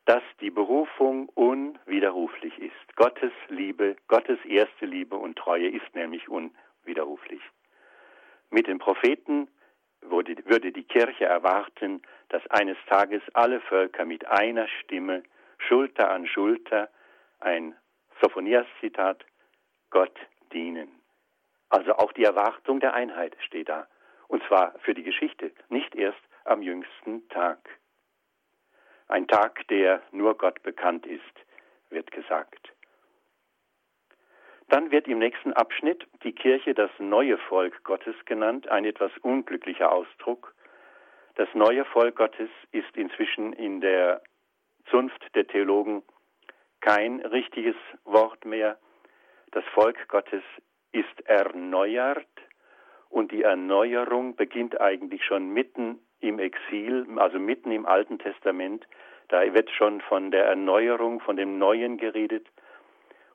dass 0.06 0.24
die 0.40 0.50
Berufung 0.50 1.30
unwiderruflich 1.30 2.58
ist. 2.60 2.96
Gottes 2.96 3.32
Liebe, 3.50 3.96
Gottes 4.08 4.40
erste 4.46 4.86
Liebe 4.86 5.16
und 5.16 5.38
Treue 5.38 5.70
ist 5.70 5.94
nämlich 5.94 6.28
unwiderruflich. 6.28 7.42
Mit 8.50 8.68
den 8.68 8.80
Propheten 8.80 9.48
würde, 10.02 10.72
die 10.72 10.84
Kirche 10.84 11.26
erwarten, 11.26 12.02
dass 12.30 12.46
eines 12.48 12.78
Tages 12.88 13.22
alle 13.34 13.62
Völker 13.62 14.06
mit 14.06 14.26
einer 14.28 14.68
Stimme, 14.68 15.24
Schulter 15.68 16.10
an 16.10 16.28
Schulter, 16.28 16.90
ein 17.40 17.76
Sophonias-Zitat, 18.22 19.26
Gott 19.90 20.18
dienen. 20.54 20.90
Also 21.70 21.94
auch 21.94 22.12
die 22.14 22.24
Erwartung 22.24 22.80
der 22.80 22.94
Einheit 22.94 23.36
steht 23.46 23.70
da. 23.70 23.88
Und 24.28 24.44
zwar 24.48 24.74
für 24.80 24.94
die 24.94 25.04
Geschichte, 25.04 25.52
nicht 25.70 25.96
erst 25.96 26.22
am 26.46 26.62
jüngsten 26.62 27.28
Tag. 27.30 27.60
Ein 29.08 29.28
Tag, 29.28 29.68
der 29.68 30.02
nur 30.12 30.38
Gott 30.38 30.62
bekannt 30.64 31.06
ist, 31.06 31.22
wird 31.90 32.12
gesagt. 32.12 32.72
Dann 34.70 34.90
wird 34.90 35.08
im 35.08 35.20
nächsten 35.20 35.52
Abschnitt 35.52 36.08
die 36.24 36.32
Kirche 36.32 36.74
das 36.74 36.92
neue 36.98 37.38
Volk 37.38 37.84
Gottes 37.84 38.16
genannt, 38.24 38.70
ein 38.70 38.86
etwas 38.86 39.12
unglücklicher 39.22 39.92
Ausdruck. 39.92 40.56
Das 41.36 41.50
neue 41.54 41.84
Volk 41.84 42.16
Gottes 42.16 42.50
ist 42.72 42.96
inzwischen 42.96 43.52
in 43.52 43.82
der 43.82 44.22
Zunft 44.90 45.24
der 45.36 45.48
Theologen 45.48 46.04
kein 46.82 47.22
richtiges 47.22 47.76
Wort 48.06 48.46
mehr. 48.46 48.78
Das 49.52 49.64
Volk 49.74 50.08
Gottes 50.08 50.44
ist 50.92 51.22
erneuert 51.26 52.28
und 53.10 53.32
die 53.32 53.44
Erneuerung 53.44 54.36
beginnt 54.36 54.80
eigentlich 54.80 55.24
schon 55.26 55.50
mitten 55.50 56.00
im 56.20 56.40
Exil, 56.40 57.06
also 57.18 57.40
mitten 57.40 57.72
im 57.72 57.86
Alten 57.86 58.20
Testament. 58.20 58.88
Da 59.28 59.42
wird 59.54 59.70
schon 59.72 60.02
von 60.02 60.32
der 60.32 60.46
Erneuerung, 60.46 61.20
von 61.20 61.36
dem 61.36 61.58
Neuen 61.58 61.98
geredet. 61.98 62.48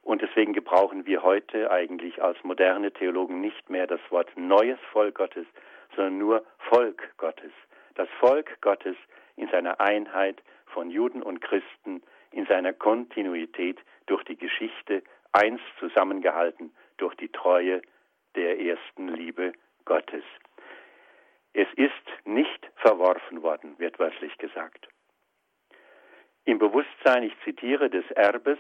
Und 0.03 0.23
deswegen 0.23 0.53
gebrauchen 0.53 1.05
wir 1.05 1.23
heute 1.23 1.71
eigentlich 1.71 2.23
als 2.23 2.43
moderne 2.45 2.93
Theologen 2.93 3.41
nicht 3.41 3.69
mehr 3.69 3.87
das 3.87 4.01
Wort 4.11 4.31
neues 4.37 4.79
Volk 4.93 5.17
Gottes, 5.17 5.47
sondern 5.95 6.19
nur 6.19 6.45
Volk 6.71 7.13
Gottes. 7.17 7.53
Das 7.95 8.09
Volk 8.21 8.61
Gottes 8.61 8.97
in 9.37 9.49
seiner 9.49 9.81
Einheit 9.81 10.43
von 10.77 10.91
Juden 10.91 11.23
und 11.23 11.41
Christen, 11.41 12.03
in 12.33 12.45
seiner 12.45 12.75
Kontinuität 12.75 13.79
durch 14.05 14.23
die 14.25 14.37
Geschichte, 14.37 15.03
eins 15.33 15.63
zusammengehalten 15.79 16.71
durch 16.99 17.15
die 17.15 17.31
Treue 17.31 17.81
der 18.35 18.61
ersten 18.61 19.09
Liebe 19.09 19.55
Gottes. 19.87 20.23
Es 21.55 21.67
ist 21.77 22.27
nicht 22.27 22.71
verworfen 22.77 23.43
worden, 23.43 23.79
wird 23.79 23.99
wörtlich 23.99 24.37
gesagt. 24.37 24.87
Im 26.45 26.59
Bewusstsein, 26.59 27.23
ich 27.23 27.33
zitiere, 27.43 27.89
des 27.89 28.05
Erbes, 28.11 28.59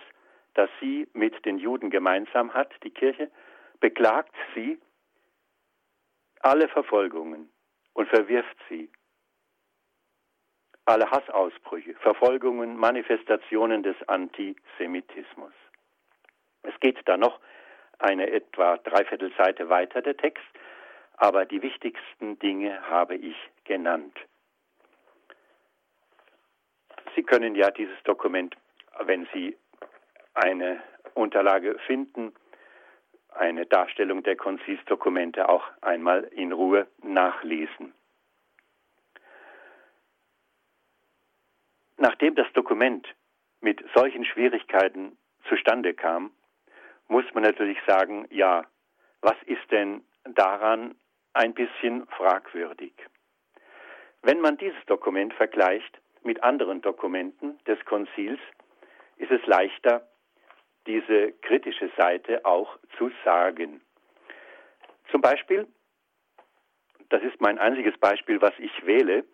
das 0.55 0.71
sie 0.81 1.07
mit 1.13 1.45
den 1.45 1.59
Juden 1.59 1.91
gemeinsam 1.91 2.55
hat, 2.55 2.73
die 2.83 2.93
Kirche, 2.93 3.31
beklagt 3.79 4.35
sie 4.55 4.81
alle 6.41 6.67
Verfolgungen 6.69 7.51
und 7.93 8.09
verwirft 8.09 8.57
sie. 8.71 8.89
Alle 10.87 11.11
Hassausbrüche, 11.11 11.95
Verfolgungen, 11.95 12.77
Manifestationen 12.77 13.83
des 13.83 13.97
Antisemitismus. 14.09 15.53
Es 16.63 16.79
geht 16.79 16.97
da 17.07 17.17
noch 17.17 17.41
eine 17.99 18.31
etwa 18.31 18.77
dreiviertel 18.79 19.33
Seite 19.37 19.69
weiter, 19.69 20.01
der 20.01 20.17
Text, 20.17 20.45
aber 21.17 21.45
die 21.45 21.61
wichtigsten 21.61 22.39
Dinge 22.39 22.81
habe 22.89 23.17
ich 23.17 23.37
genannt. 23.65 24.17
Sie 27.17 27.25
können 27.25 27.57
ja 27.57 27.71
dieses 27.73 28.01
Dokument, 28.05 28.57
wenn 29.01 29.27
Sie 29.33 29.57
eine 30.35 30.81
Unterlage 31.15 31.79
finden, 31.87 32.33
eine 33.31 33.67
Darstellung 33.67 34.23
der 34.23 34.37
Konzilsdokumente 34.37 35.49
auch 35.49 35.65
einmal 35.81 36.25
in 36.25 36.53
Ruhe 36.53 36.87
nachlesen. 37.03 37.93
Nachdem 42.07 42.37
das 42.37 42.47
Dokument 42.53 43.05
mit 43.61 43.85
solchen 43.93 44.25
Schwierigkeiten 44.25 45.19
zustande 45.49 45.93
kam, 45.93 46.31
muss 47.09 47.25
man 47.35 47.43
natürlich 47.43 47.79
sagen, 47.85 48.29
ja, 48.31 48.65
was 49.23 49.35
ist 49.47 49.69
denn 49.73 50.05
daran 50.23 50.95
ein 51.33 51.53
bisschen 51.53 52.07
fragwürdig. 52.07 52.93
Wenn 54.23 54.41
man 54.41 54.57
dieses 54.57 54.79
Dokument 54.87 55.35
vergleicht 55.35 56.01
mit 56.23 56.45
anderen 56.45 56.81
Dokumenten 56.81 57.59
des 57.65 57.85
Konzils, 57.87 58.39
ist 59.17 59.33
es 59.33 59.45
leichter, 59.47 60.09
diese 60.87 61.33
kritische 61.43 61.91
Seite 61.97 62.45
auch 62.45 62.79
zu 62.99 63.11
sagen. 63.25 63.81
Zum 65.11 65.23
Beispiel, 65.23 65.67
das 67.09 67.21
ist 67.25 67.41
mein 67.41 67.59
einziges 67.59 67.99
Beispiel, 67.99 68.41
was 68.41 68.55
ich 68.59 68.87
wähle, 68.87 69.25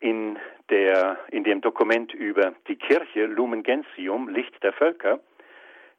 in, 0.00 0.38
der, 0.70 1.18
in 1.30 1.44
dem 1.44 1.60
Dokument 1.60 2.12
über 2.12 2.54
die 2.68 2.76
Kirche 2.76 3.26
Lumen 3.26 3.62
Gentium, 3.62 4.28
Licht 4.28 4.62
der 4.62 4.72
Völker, 4.72 5.20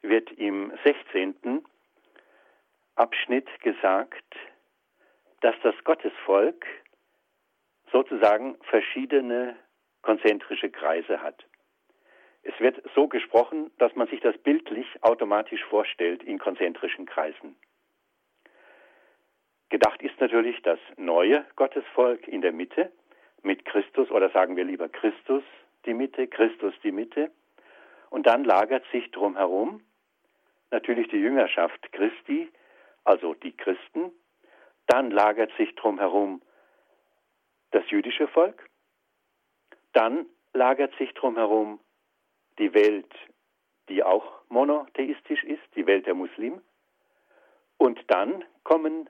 wird 0.02 0.30
im 0.32 0.72
16. 0.84 1.64
Abschnitt 2.94 3.48
gesagt, 3.60 4.36
dass 5.40 5.54
das 5.62 5.74
Gottesvolk 5.84 6.66
sozusagen 7.92 8.56
verschiedene 8.62 9.56
konzentrische 10.02 10.70
Kreise 10.70 11.22
hat. 11.22 11.44
Es 12.42 12.58
wird 12.60 12.82
so 12.94 13.08
gesprochen, 13.08 13.70
dass 13.78 13.94
man 13.94 14.08
sich 14.08 14.20
das 14.20 14.36
bildlich 14.38 14.86
automatisch 15.02 15.62
vorstellt 15.64 16.22
in 16.22 16.38
konzentrischen 16.38 17.06
Kreisen. 17.06 17.56
Gedacht 19.70 20.02
ist 20.02 20.18
natürlich 20.20 20.60
das 20.62 20.78
neue 20.96 21.44
Gottesvolk 21.56 22.26
in 22.26 22.40
der 22.40 22.52
Mitte 22.52 22.90
mit 23.42 23.64
Christus 23.64 24.10
oder 24.10 24.30
sagen 24.30 24.56
wir 24.56 24.64
lieber 24.64 24.88
Christus 24.88 25.42
die 25.86 25.94
Mitte, 25.94 26.26
Christus 26.26 26.74
die 26.82 26.92
Mitte. 26.92 27.30
Und 28.10 28.26
dann 28.26 28.44
lagert 28.44 28.84
sich 28.92 29.10
drumherum 29.10 29.82
natürlich 30.70 31.08
die 31.08 31.18
Jüngerschaft 31.18 31.92
Christi, 31.92 32.50
also 33.04 33.34
die 33.34 33.56
Christen. 33.56 34.12
Dann 34.86 35.10
lagert 35.10 35.50
sich 35.56 35.74
drumherum 35.74 36.42
das 37.70 37.88
jüdische 37.90 38.28
Volk. 38.28 38.68
Dann 39.92 40.26
lagert 40.52 40.94
sich 40.96 41.12
drumherum 41.14 41.80
die 42.58 42.74
Welt, 42.74 43.12
die 43.88 44.02
auch 44.02 44.42
monotheistisch 44.48 45.44
ist, 45.44 45.62
die 45.76 45.86
Welt 45.86 46.06
der 46.06 46.14
Muslimen. 46.14 46.60
Und 47.76 48.00
dann 48.08 48.44
kommen 48.64 49.08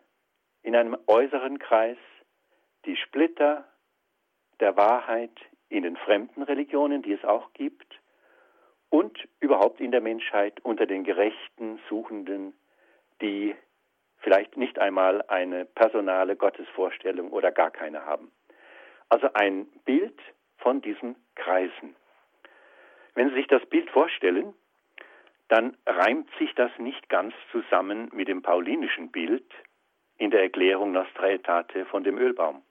in 0.62 0.76
einem 0.76 0.96
äußeren 1.06 1.58
Kreis 1.58 1.96
die 2.84 2.96
Splitter 2.96 3.66
der 4.60 4.76
Wahrheit 4.76 5.32
in 5.68 5.82
den 5.82 5.96
fremden 5.96 6.42
Religionen, 6.42 7.02
die 7.02 7.12
es 7.12 7.24
auch 7.24 7.52
gibt, 7.52 8.00
und 8.90 9.28
überhaupt 9.40 9.80
in 9.80 9.90
der 9.90 10.00
Menschheit 10.00 10.60
unter 10.64 10.86
den 10.86 11.04
gerechten 11.04 11.78
Suchenden, 11.88 12.54
die 13.20 13.54
vielleicht 14.18 14.56
nicht 14.56 14.78
einmal 14.78 15.22
eine 15.28 15.64
personale 15.64 16.36
Gottesvorstellung 16.36 17.30
oder 17.30 17.52
gar 17.52 17.70
keine 17.70 18.04
haben. 18.04 18.32
Also 19.08 19.28
ein 19.34 19.66
Bild 19.84 20.18
von 20.58 20.80
diesen 20.80 21.16
Kreisen. 21.34 21.94
Wenn 23.14 23.28
Sie 23.30 23.36
sich 23.36 23.46
das 23.46 23.64
Bild 23.66 23.90
vorstellen, 23.90 24.54
dann 25.48 25.76
reimt 25.86 26.28
sich 26.38 26.54
das 26.54 26.70
nicht 26.78 27.08
ganz 27.08 27.34
zusammen 27.52 28.10
mit 28.12 28.28
dem 28.28 28.42
paulinischen 28.42 29.10
Bild 29.10 29.50
in 30.18 30.30
der 30.30 30.42
Erklärung 30.42 30.92
Nostra 30.92 31.24
Aetate 31.24 31.86
von 31.86 32.04
dem 32.04 32.18
Ölbaum. 32.18 32.62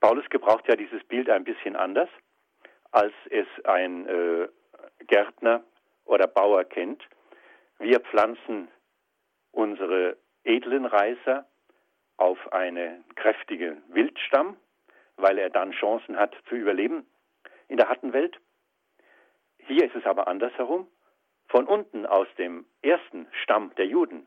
Paulus 0.00 0.28
gebraucht 0.30 0.68
ja 0.68 0.76
dieses 0.76 1.02
Bild 1.04 1.28
ein 1.28 1.44
bisschen 1.44 1.76
anders, 1.76 2.08
als 2.92 3.12
es 3.30 3.46
ein 3.64 4.06
äh, 4.06 4.48
Gärtner 5.06 5.64
oder 6.04 6.26
Bauer 6.26 6.64
kennt. 6.64 7.02
Wir 7.78 8.00
pflanzen 8.00 8.68
unsere 9.52 10.16
edlen 10.44 10.84
Reiser 10.84 11.46
auf 12.16 12.52
einen 12.52 13.04
kräftigen 13.14 13.82
Wildstamm, 13.88 14.56
weil 15.16 15.38
er 15.38 15.50
dann 15.50 15.72
Chancen 15.72 16.16
hat 16.16 16.34
zu 16.48 16.54
überleben 16.54 17.06
in 17.68 17.76
der 17.76 17.88
harten 17.88 18.12
Welt. 18.12 18.38
Hier 19.58 19.84
ist 19.84 19.94
es 19.94 20.06
aber 20.06 20.28
andersherum. 20.28 20.88
Von 21.48 21.66
unten 21.66 22.06
aus 22.06 22.28
dem 22.36 22.66
ersten 22.82 23.26
Stamm 23.42 23.74
der 23.76 23.86
Juden 23.86 24.26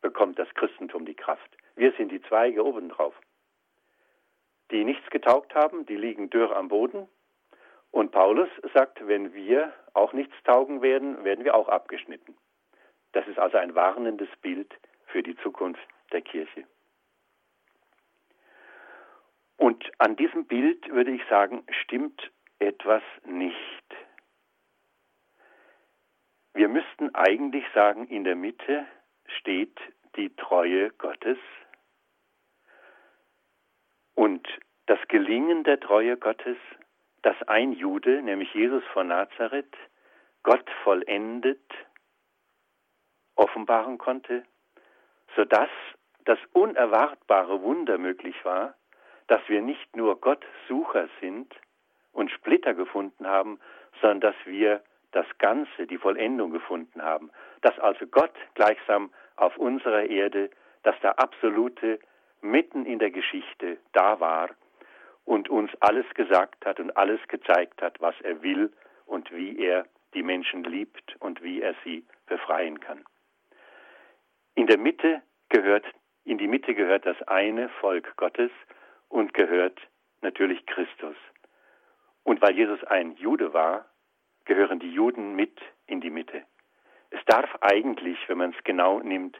bekommt 0.00 0.38
das 0.38 0.48
Christentum 0.54 1.04
die 1.06 1.14
Kraft. 1.14 1.56
Wir 1.76 1.92
sind 1.92 2.10
die 2.10 2.22
Zweige 2.22 2.64
obendrauf. 2.64 3.14
Die 4.74 4.84
nichts 4.84 5.08
getaugt 5.10 5.54
haben, 5.54 5.86
die 5.86 5.94
liegen 5.94 6.30
dürr 6.30 6.56
am 6.56 6.66
Boden. 6.66 7.08
Und 7.92 8.10
Paulus 8.10 8.48
sagt, 8.74 9.06
wenn 9.06 9.32
wir 9.32 9.72
auch 9.92 10.12
nichts 10.12 10.34
taugen 10.42 10.82
werden, 10.82 11.22
werden 11.22 11.44
wir 11.44 11.54
auch 11.54 11.68
abgeschnitten. 11.68 12.36
Das 13.12 13.24
ist 13.28 13.38
also 13.38 13.56
ein 13.56 13.76
warnendes 13.76 14.28
Bild 14.42 14.74
für 15.06 15.22
die 15.22 15.36
Zukunft 15.36 15.86
der 16.10 16.22
Kirche. 16.22 16.64
Und 19.58 19.92
an 19.98 20.16
diesem 20.16 20.44
Bild 20.46 20.88
würde 20.88 21.12
ich 21.12 21.22
sagen, 21.30 21.64
stimmt 21.82 22.32
etwas 22.58 23.04
nicht. 23.24 23.84
Wir 26.52 26.66
müssten 26.66 27.14
eigentlich 27.14 27.64
sagen, 27.76 28.08
in 28.08 28.24
der 28.24 28.34
Mitte 28.34 28.86
steht 29.38 29.78
die 30.16 30.34
Treue 30.34 30.90
Gottes 30.90 31.38
und 34.16 34.48
das 34.86 34.98
Gelingen 35.08 35.64
der 35.64 35.80
Treue 35.80 36.16
Gottes, 36.16 36.56
dass 37.22 37.40
ein 37.48 37.72
Jude, 37.72 38.22
nämlich 38.22 38.52
Jesus 38.54 38.84
von 38.92 39.08
Nazareth, 39.08 39.74
Gott 40.42 40.68
vollendet 40.82 41.62
offenbaren 43.34 43.98
konnte, 43.98 44.44
sodass 45.34 45.70
das 46.24 46.38
unerwartbare 46.52 47.62
Wunder 47.62 47.98
möglich 47.98 48.36
war, 48.44 48.74
dass 49.26 49.40
wir 49.48 49.62
nicht 49.62 49.96
nur 49.96 50.20
Gottsucher 50.20 51.08
sind 51.20 51.54
und 52.12 52.30
Splitter 52.30 52.74
gefunden 52.74 53.26
haben, 53.26 53.58
sondern 54.00 54.20
dass 54.20 54.36
wir 54.44 54.82
das 55.12 55.26
Ganze, 55.38 55.86
die 55.86 55.98
Vollendung 55.98 56.50
gefunden 56.50 57.02
haben, 57.02 57.30
dass 57.62 57.78
also 57.78 58.06
Gott 58.06 58.34
gleichsam 58.54 59.12
auf 59.36 59.56
unserer 59.56 60.04
Erde, 60.04 60.50
dass 60.82 60.98
der 61.00 61.18
Absolute 61.18 61.98
mitten 62.42 62.84
in 62.84 62.98
der 62.98 63.10
Geschichte 63.10 63.78
da 63.92 64.20
war 64.20 64.50
und 65.24 65.48
uns 65.48 65.70
alles 65.80 66.06
gesagt 66.14 66.64
hat 66.66 66.80
und 66.80 66.96
alles 66.96 67.20
gezeigt 67.28 67.80
hat, 67.82 68.00
was 68.00 68.14
er 68.22 68.42
will 68.42 68.72
und 69.06 69.30
wie 69.32 69.58
er 69.58 69.86
die 70.14 70.22
Menschen 70.22 70.64
liebt 70.64 71.16
und 71.20 71.42
wie 71.42 71.60
er 71.60 71.74
sie 71.84 72.04
befreien 72.26 72.80
kann. 72.80 73.04
In 74.54 74.66
der 74.66 74.78
Mitte 74.78 75.22
gehört, 75.48 75.84
in 76.24 76.38
die 76.38 76.46
Mitte 76.46 76.74
gehört 76.74 77.06
das 77.06 77.20
eine 77.22 77.68
Volk 77.80 78.16
Gottes 78.16 78.50
und 79.08 79.34
gehört 79.34 79.78
natürlich 80.22 80.64
Christus. 80.66 81.16
Und 82.22 82.40
weil 82.40 82.54
Jesus 82.54 82.82
ein 82.84 83.16
Jude 83.16 83.52
war, 83.52 83.86
gehören 84.44 84.78
die 84.78 84.92
Juden 84.92 85.34
mit 85.34 85.60
in 85.86 86.00
die 86.00 86.10
Mitte. 86.10 86.42
Es 87.10 87.24
darf 87.26 87.48
eigentlich, 87.60 88.18
wenn 88.28 88.38
man 88.38 88.54
es 88.56 88.64
genau 88.64 89.00
nimmt, 89.00 89.38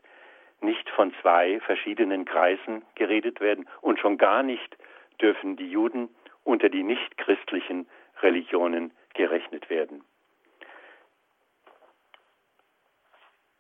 nicht 0.61 0.89
von 0.91 1.15
zwei 1.21 1.61
verschiedenen 1.61 2.25
Kreisen 2.25 2.85
geredet 2.95 3.41
werden 3.41 3.69
und 3.81 3.99
schon 4.01 4.19
gar 4.19 4.43
nicht 4.43 4.77
dürfen 5.21 5.57
die 5.57 5.71
Juden 5.71 6.09
unter 6.45 6.69
die 6.69 6.83
nichtchristlichen 6.83 7.89
Religionen 8.23 8.93
gerechnet 9.15 9.71
werden. 9.71 10.05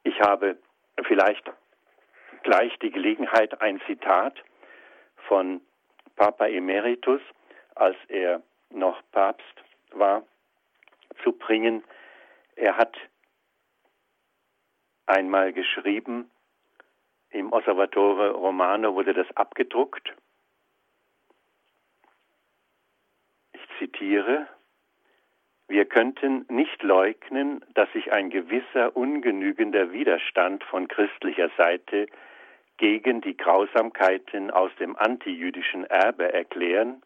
Ich 0.03 0.21
habe 0.21 0.59
vielleicht 1.07 1.51
gleich 2.43 2.79
die 2.81 2.91
Gelegenheit, 2.91 3.61
ein 3.61 3.81
Zitat 3.87 4.43
von 5.29 5.61
Papa 6.17 6.47
Emeritus, 6.47 7.23
als 7.75 7.97
er 8.09 8.43
noch 8.71 9.01
Papst 9.13 9.65
war, 9.93 10.23
zu 11.23 11.33
bringen. 11.33 11.83
Er 12.57 12.77
hat 12.77 12.97
einmal 15.07 15.53
geschrieben, 15.53 16.31
im 17.31 17.53
Osservatore 17.53 18.31
Romano 18.31 18.95
wurde 18.95 19.13
das 19.13 19.27
abgedruckt. 19.37 20.15
Ich 23.53 23.74
zitiere, 23.85 24.47
wir 25.69 25.87
könnten 25.87 26.45
nicht 26.49 26.83
leugnen, 26.83 27.65
dass 27.75 27.91
sich 27.93 28.13
ein 28.13 28.31
gewisser 28.31 28.97
ungenügender 28.97 29.93
Widerstand 29.93 30.63
von 30.65 30.89
christlicher 30.89 31.51
Seite 31.57 32.07
gegen 32.77 33.21
die 33.21 33.37
Grausamkeiten 33.37 34.51
aus 34.51 34.71
dem 34.79 34.97
antijüdischen 34.97 35.85
Erbe 35.85 36.33
erklären, 36.33 37.03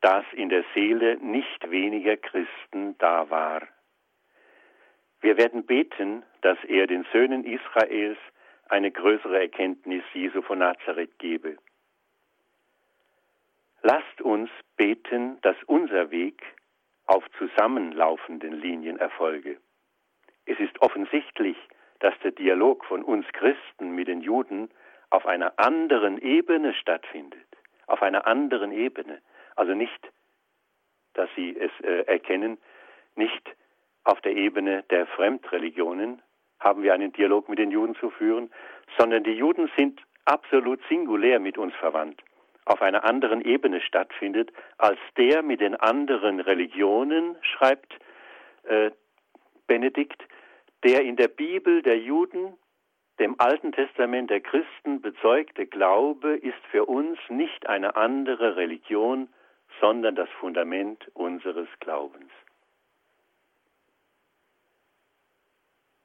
dass 0.00 0.24
in 0.32 0.48
der 0.48 0.64
Seele 0.74 1.16
nicht 1.18 1.70
weniger 1.70 2.16
Christen 2.16 2.96
da 2.98 3.30
war. 3.30 3.62
Wir 5.20 5.36
werden 5.36 5.64
beten, 5.64 6.24
dass 6.40 6.58
er 6.64 6.86
den 6.86 7.06
Söhnen 7.12 7.44
Israels 7.44 8.18
eine 8.68 8.90
größere 8.90 9.40
Erkenntnis 9.40 10.02
Jesu 10.12 10.42
von 10.42 10.58
Nazareth 10.58 11.18
gebe. 11.18 11.56
Lasst 13.82 14.20
uns 14.22 14.50
beten, 14.76 15.40
dass 15.42 15.56
unser 15.66 16.10
Weg 16.10 16.42
auf 17.06 17.24
zusammenlaufenden 17.38 18.52
Linien 18.52 18.96
erfolge. 18.96 19.58
Es 20.46 20.58
ist 20.60 20.80
offensichtlich, 20.80 21.56
dass 21.98 22.14
der 22.20 22.32
Dialog 22.32 22.84
von 22.84 23.02
uns 23.02 23.26
Christen 23.32 23.94
mit 23.94 24.08
den 24.08 24.20
Juden 24.20 24.70
auf 25.10 25.26
einer 25.26 25.58
anderen 25.58 26.18
Ebene 26.18 26.74
stattfindet, 26.74 27.46
auf 27.86 28.02
einer 28.02 28.26
anderen 28.26 28.72
Ebene. 28.72 29.20
Also 29.56 29.74
nicht, 29.74 30.10
dass 31.14 31.28
sie 31.36 31.56
es 31.56 31.70
äh, 31.82 32.04
erkennen, 32.06 32.58
nicht 33.16 33.54
auf 34.04 34.20
der 34.22 34.34
Ebene 34.34 34.84
der 34.90 35.06
Fremdreligionen 35.06 36.22
haben 36.60 36.82
wir 36.82 36.94
einen 36.94 37.12
Dialog 37.12 37.48
mit 37.48 37.58
den 37.58 37.70
Juden 37.70 37.94
zu 37.96 38.10
führen, 38.10 38.50
sondern 38.96 39.24
die 39.24 39.32
Juden 39.34 39.70
sind 39.76 40.00
absolut 40.24 40.80
singulär 40.88 41.40
mit 41.40 41.58
uns 41.58 41.74
verwandt, 41.74 42.22
auf 42.64 42.82
einer 42.82 43.04
anderen 43.04 43.40
Ebene 43.40 43.80
stattfindet, 43.80 44.52
als 44.78 44.98
der 45.16 45.42
mit 45.42 45.60
den 45.60 45.74
anderen 45.74 46.40
Religionen, 46.40 47.36
schreibt 47.42 47.98
äh, 48.64 48.90
Benedikt, 49.66 50.22
der 50.84 51.02
in 51.02 51.16
der 51.16 51.28
Bibel 51.28 51.82
der 51.82 51.98
Juden 51.98 52.54
dem 53.18 53.36
Alten 53.38 53.72
Testament 53.72 54.30
der 54.30 54.40
Christen 54.40 55.00
bezeugte 55.00 55.66
Glaube 55.66 56.34
ist 56.36 56.58
für 56.70 56.86
uns 56.86 57.18
nicht 57.28 57.66
eine 57.68 57.94
andere 57.94 58.56
Religion, 58.56 59.28
sondern 59.80 60.14
das 60.14 60.28
Fundament 60.40 61.08
unseres 61.14 61.68
Glaubens. 61.80 62.30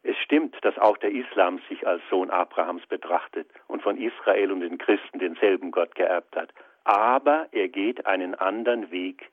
Es 0.08 0.16
stimmt, 0.20 0.56
dass 0.62 0.78
auch 0.78 0.96
der 0.96 1.12
Islam 1.12 1.60
sich 1.68 1.86
als 1.86 2.02
Sohn 2.10 2.30
Abrahams 2.30 2.86
betrachtet 2.88 3.50
und 3.68 3.84
von 3.84 3.98
Israel 3.98 4.54
und 4.54 4.62
den 4.62 4.78
Christen 4.78 5.20
denselben 5.20 5.70
Gott 5.70 5.96
geerbt 5.96 6.34
hat. 6.38 6.54
Aber 6.86 7.50
er 7.52 7.68
geht 7.68 8.06
einen 8.06 8.34
anderen 8.34 8.90
Weg, 8.90 9.30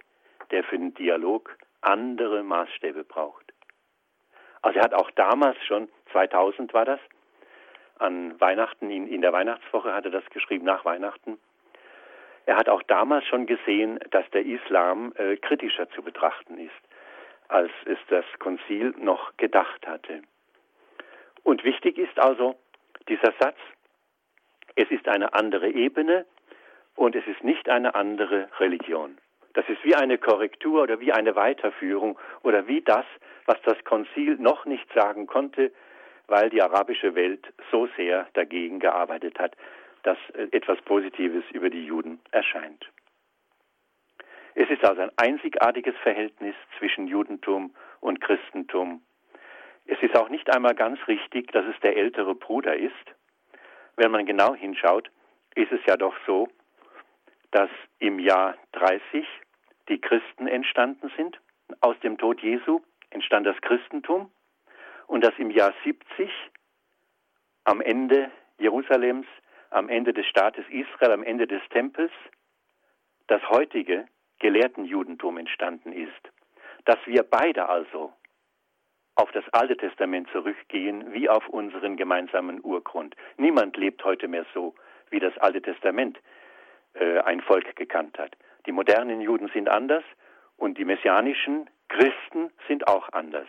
der 0.51 0.65
für 0.65 0.77
den 0.77 0.93
Dialog 0.95 1.57
andere 1.81 2.43
Maßstäbe 2.43 3.05
braucht. 3.05 3.53
Also 4.63 4.81
er 4.81 4.87
hat 4.87 4.95
auch 4.95 5.13
damals 5.13 5.57
schon, 5.65 5.89
2000 6.11 6.75
war 6.75 6.85
das, 6.85 7.01
an 8.01 8.41
Weihnachten, 8.41 8.91
in, 8.91 9.07
in 9.07 9.21
der 9.21 9.33
Weihnachtswoche 9.33 9.95
hat 9.95 10.07
er 10.07 10.11
das 10.11 10.29
geschrieben, 10.31 10.65
nach 10.65 10.85
Weihnachten, 10.85 11.39
er 12.47 12.57
hat 12.57 12.69
auch 12.69 12.83
damals 12.83 13.25
schon 13.27 13.47
gesehen, 13.47 14.01
dass 14.11 14.29
der 14.31 14.45
Islam 14.45 15.13
äh, 15.19 15.37
kritischer 15.37 15.89
zu 15.91 16.03
betrachten 16.03 16.59
ist, 16.59 16.73
als 17.47 17.71
es 17.85 17.99
das 18.09 18.25
Konzil 18.41 18.93
noch 18.99 19.37
gedacht 19.37 19.87
hatte. 19.87 20.23
Und 21.45 21.63
wichtig 21.63 21.99
ist 21.99 22.19
also 22.19 22.57
dieser 23.09 23.33
Satz, 23.39 23.59
es 24.75 24.91
ist 24.91 25.07
eine 25.07 25.35
andere 25.35 25.69
Ebene 25.71 26.27
und 26.97 27.15
es 27.15 27.27
ist 27.27 27.45
nicht 27.45 27.69
eine 27.69 27.95
andere 27.95 28.49
Religion. 28.59 29.19
Das 29.53 29.69
ist 29.69 29.85
wie 29.85 29.95
eine 29.95 30.19
Korrektur 30.19 30.83
oder 30.83 30.99
wie 30.99 31.13
eine 31.13 31.37
Weiterführung 31.37 32.19
oder 32.43 32.67
wie 32.67 32.81
das, 32.81 33.05
was 33.47 33.61
das 33.63 33.83
Konzil 33.85 34.37
noch 34.37 34.65
nicht 34.65 34.93
sagen 34.95 35.27
konnte, 35.27 35.71
weil 36.27 36.51
die 36.51 36.63
arabische 36.63 37.15
Welt 37.15 37.53
so 37.71 37.89
sehr 37.97 38.27
dagegen 38.33 38.81
gearbeitet 38.81 39.39
hat, 39.39 39.57
dass 40.03 40.19
etwas 40.51 40.81
Positives 40.83 41.45
über 41.53 41.71
die 41.71 41.87
Juden 41.87 42.21
erscheint. 42.33 42.91
Es 44.55 44.69
ist 44.71 44.85
also 44.85 45.03
ein 45.03 45.11
einzigartiges 45.17 45.95
Verhältnis 46.03 46.55
zwischen 46.79 47.07
Judentum 47.07 47.75
und 48.01 48.21
Christentum 48.21 49.03
es 49.87 50.03
ist 50.03 50.17
auch 50.17 50.29
nicht 50.29 50.51
einmal 50.51 50.75
ganz 50.75 50.99
richtig, 51.09 51.53
dass 51.53 51.65
es 51.67 51.79
der 51.81 51.97
ältere 51.97 52.35
Bruder 52.35 52.77
ist. 52.77 52.95
Wenn 53.97 54.11
man 54.11 54.27
genau 54.27 54.55
hinschaut, 54.55 55.11
ist 55.55 55.73
es 55.73 55.81
ja 55.87 55.97
doch 55.97 56.15
so, 56.27 56.49
dass 57.51 57.71
im 57.99 58.19
Jahr 58.19 58.57
30 58.73 59.27
die 59.89 60.01
Christen 60.01 60.47
entstanden 60.47 61.13
sind. 61.17 61.39
Aus 61.81 61.99
dem 62.01 62.19
Tod 62.19 62.41
Jesu 62.41 62.81
entstand 63.11 63.47
das 63.47 63.61
Christentum 63.61 64.31
und 65.07 65.23
dass 65.23 65.35
im 65.39 65.51
Jahr 65.51 65.73
70 65.85 66.31
am 67.65 67.81
Ende 67.81 68.31
Jerusalems, 68.59 69.27
am 69.71 69.89
Ende 69.89 70.13
des 70.13 70.27
Staates 70.27 70.65
Israel, 70.69 71.13
am 71.13 71.23
Ende 71.23 71.47
des 71.47 71.63
Tempels 71.71 72.13
das 73.27 73.43
heutige 73.49 74.07
Gelehrtenjudentum 74.39 75.39
entstanden 75.39 75.93
ist. 75.93 76.13
Dass 76.85 76.99
wir 77.07 77.23
beide 77.23 77.69
also 77.69 78.13
auf 79.17 79.31
das 79.33 79.45
Alte 79.53 79.77
Testament 79.77 80.29
zurückgehen 80.33 81.13
wie 81.13 81.29
auf 81.29 81.49
unseren 81.49 81.97
gemeinsamen 81.97 82.61
Urgrund. 82.63 83.15
Niemand 83.37 83.77
lebt 83.77 84.05
heute 84.05 84.29
mehr 84.29 84.45
so, 84.53 84.75
wie 85.11 85.21
das 85.21 85.37
Alte 85.39 85.63
Testament 85.63 86.19
äh, 86.95 87.21
ein 87.21 87.41
Volk 87.41 87.77
gekannt 87.77 88.19
hat. 88.19 88.37
Die 88.67 88.73
modernen 88.73 89.21
Juden 89.21 89.49
sind 89.53 89.69
anders 89.69 90.05
und 90.57 90.79
die 90.79 90.85
messianischen 90.85 91.69
Christen 91.89 92.51
sind 92.67 92.89
auch 92.89 93.13
anders. 93.13 93.47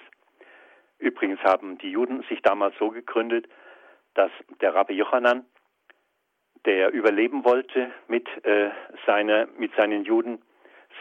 Übrigens 1.00 1.42
haben 1.44 1.78
die 1.78 1.92
Juden 1.92 2.24
sich 2.30 2.42
damals 2.42 2.76
so 2.78 2.90
gegründet, 2.90 3.48
dass 4.14 4.32
der 4.62 4.74
Rabbi 4.74 4.94
Jochanan, 4.94 5.46
der 6.66 6.92
überleben 6.92 7.44
wollte 7.44 7.92
mit, 8.08 8.28
äh, 8.46 8.70
seine, 9.06 9.48
mit 9.58 9.74
seinen 9.76 10.04
Juden, 10.04 10.42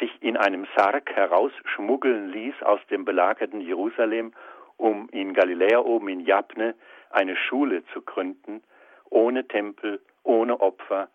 sich 0.00 0.10
in 0.20 0.36
einem 0.36 0.66
Sarg 0.76 1.10
herausschmuggeln 1.14 2.30
ließ 2.30 2.62
aus 2.62 2.80
dem 2.90 3.04
belagerten 3.04 3.60
Jerusalem 3.60 4.32
um 4.76 5.08
in 5.10 5.34
Galiläa 5.34 5.78
oben 5.78 6.08
in 6.08 6.20
Jabne 6.20 6.74
eine 7.10 7.36
Schule 7.36 7.84
zu 7.92 8.02
gründen, 8.02 8.62
ohne 9.10 9.46
Tempel, 9.46 10.00
ohne 10.22 10.60
Opfer, 10.60 11.08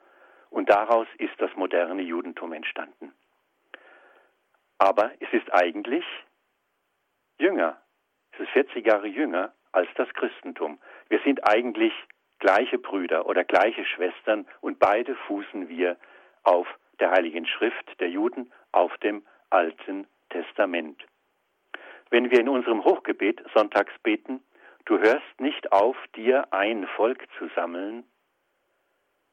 und 0.50 0.70
daraus 0.70 1.08
ist 1.18 1.34
das 1.40 1.56
moderne 1.56 2.02
Judentum 2.02 2.54
entstanden. 2.54 3.14
Aber 4.78 5.12
es 5.20 5.32
ist 5.32 5.54
eigentlich 5.54 6.06
jünger, 7.38 7.78
es 8.32 8.40
ist 8.40 8.50
40 8.50 8.86
Jahre 8.86 9.08
jünger 9.08 9.54
als 9.72 9.90
das 9.96 10.10
Christentum. 10.14 10.80
Wir 11.10 11.20
sind 11.20 11.46
eigentlich 11.48 11.94
gleiche 12.40 12.78
Brüder 12.78 13.26
oder 13.26 13.44
gleiche 13.44 13.86
Schwestern 13.86 14.48
und 14.62 14.80
beide 14.80 15.16
fußen 15.28 15.70
wir 15.70 15.98
auf 16.44 16.68
der 17.00 17.12
Heiligen 17.12 17.46
Schrift 17.46 18.00
der 18.00 18.10
Juden, 18.10 18.52
auf 18.72 18.98
dem 19.00 19.26
Alten 19.50 20.08
Testament. 20.30 21.04
Wenn 22.10 22.32
wir 22.32 22.40
in 22.40 22.50
unserem 22.50 22.84
Hochgebet 22.84 23.44
sonntags 23.54 23.94
beten, 24.02 24.42
du 24.86 24.98
hörst 24.98 25.40
nicht 25.40 25.72
auf, 25.72 25.96
dir 26.16 26.52
ein 26.52 26.88
Volk 26.96 27.28
zu 27.38 27.48
sammeln, 27.56 28.04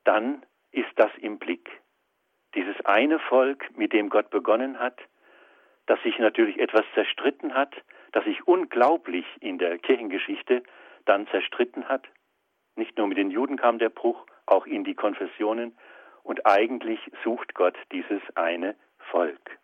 dann 0.05 0.45
ist 0.73 0.93
das 0.97 1.11
im 1.21 1.39
Blick. 1.39 1.71
Dieses 2.55 2.79
eine 2.85 3.19
Volk, 3.19 3.77
mit 3.77 3.93
dem 3.93 4.09
Gott 4.09 4.31
begonnen 4.31 4.79
hat, 4.79 4.99
das 5.87 6.03
sich 6.03 6.19
natürlich 6.19 6.59
etwas 6.59 6.85
zerstritten 6.95 7.55
hat, 7.55 7.75
das 8.13 8.25
sich 8.25 8.47
unglaublich 8.47 9.27
in 9.41 9.59
der 9.59 9.79
Kirchengeschichte 9.79 10.63
dann 11.05 11.27
zerstritten 11.29 11.89
hat. 11.89 12.07
Nicht 12.77 12.99
nur 12.99 13.07
mit 13.07 13.19
den 13.19 13.31
Juden 13.31 13.57
kam 13.57 13.79
der 13.79 13.89
Bruch, 13.89 14.27
auch 14.47 14.67
in 14.67 14.85
die 14.85 14.95
Konfessionen. 14.95 15.77
Und 16.23 16.45
eigentlich 16.45 17.01
sucht 17.25 17.55
Gott 17.55 17.77
dieses 17.93 18.23
eine 18.35 18.75
Volk. 19.11 19.59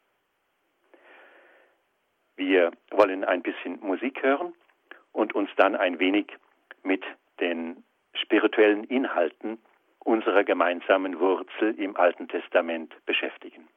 Wir 2.37 2.73
wollen 2.91 3.25
ein 3.25 3.43
bisschen 3.43 3.81
Musik 3.81 4.23
hören 4.23 4.55
und 5.13 5.35
uns 5.35 5.51
dann 5.57 5.77
ein 5.77 5.99
wenig 5.99 6.27
mit 6.83 7.05
den 7.41 7.85
spirituellen 8.15 8.85
Inhalten 8.85 9.59
unserer 10.01 10.45
gemeinsamen 10.45 11.19
Wurzel 11.21 11.79
im 11.79 11.97
Alten 11.97 12.29
Testament 12.29 12.93
beschäftigen. 13.07 13.69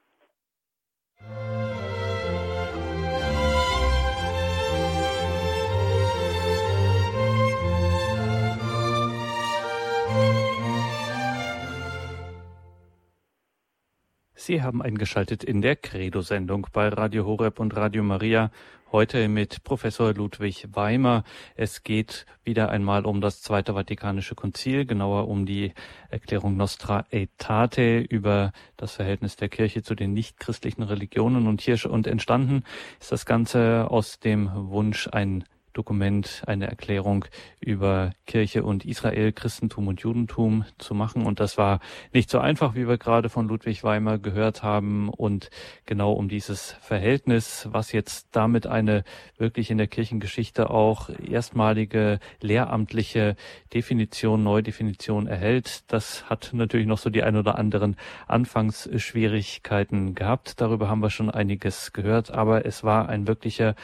Sie 14.45 14.61
haben 14.61 14.83
eingeschaltet 14.83 15.43
in 15.43 15.63
der 15.63 15.75
Credo-Sendung 15.75 16.67
bei 16.71 16.89
Radio 16.89 17.25
Horeb 17.25 17.59
und 17.59 17.75
Radio 17.75 18.03
Maria. 18.03 18.51
Heute 18.91 19.27
mit 19.27 19.63
Professor 19.63 20.13
Ludwig 20.13 20.67
Weimer. 20.71 21.23
Es 21.55 21.81
geht 21.81 22.27
wieder 22.43 22.69
einmal 22.69 23.07
um 23.07 23.21
das 23.21 23.41
Zweite 23.41 23.73
Vatikanische 23.73 24.35
Konzil, 24.35 24.85
genauer 24.85 25.29
um 25.29 25.47
die 25.47 25.73
Erklärung 26.11 26.57
Nostra 26.57 27.07
Aetate 27.11 28.01
über 28.01 28.51
das 28.77 28.91
Verhältnis 28.91 29.35
der 29.35 29.49
Kirche 29.49 29.81
zu 29.81 29.95
den 29.95 30.13
nichtchristlichen 30.13 30.83
Religionen 30.83 31.47
und 31.47 31.61
hier 31.61 31.83
und 31.89 32.05
entstanden 32.05 32.65
ist 32.99 33.11
das 33.11 33.25
Ganze 33.25 33.87
aus 33.89 34.19
dem 34.19 34.51
Wunsch, 34.53 35.09
ein 35.11 35.43
Dokument 35.75 36.43
eine 36.47 36.67
Erklärung 36.67 37.25
über 37.59 38.11
Kirche 38.25 38.63
und 38.63 38.85
Israel, 38.85 39.33
Christentum 39.33 39.87
und 39.87 40.01
Judentum 40.01 40.65
zu 40.77 40.95
machen. 40.95 41.25
Und 41.25 41.39
das 41.39 41.57
war 41.57 41.81
nicht 42.13 42.29
so 42.29 42.39
einfach, 42.39 42.75
wie 42.75 42.87
wir 42.87 42.97
gerade 42.97 43.29
von 43.29 43.47
Ludwig 43.47 43.83
Weimer 43.83 44.17
gehört 44.17 44.63
haben. 44.63 45.09
Und 45.09 45.49
genau 45.85 46.13
um 46.13 46.29
dieses 46.29 46.71
Verhältnis, 46.81 47.67
was 47.71 47.91
jetzt 47.91 48.29
damit 48.31 48.67
eine 48.67 49.03
wirklich 49.37 49.69
in 49.69 49.77
der 49.77 49.87
Kirchengeschichte 49.87 50.69
auch 50.69 51.09
erstmalige 51.09 52.19
lehramtliche 52.41 53.35
Definition, 53.73 54.43
Neudefinition 54.43 55.27
erhält, 55.27 55.83
das 55.91 56.29
hat 56.29 56.51
natürlich 56.53 56.87
noch 56.87 56.99
so 56.99 57.09
die 57.09 57.23
ein 57.23 57.35
oder 57.35 57.57
anderen 57.57 57.97
Anfangsschwierigkeiten 58.27 60.15
gehabt. 60.15 60.61
Darüber 60.61 60.87
haben 60.87 61.01
wir 61.01 61.09
schon 61.09 61.29
einiges 61.29 61.91
gehört. 61.91 62.31
Aber 62.31 62.65
es 62.65 62.83
war 62.83 63.09
ein 63.09 63.27
wirklicher 63.27 63.75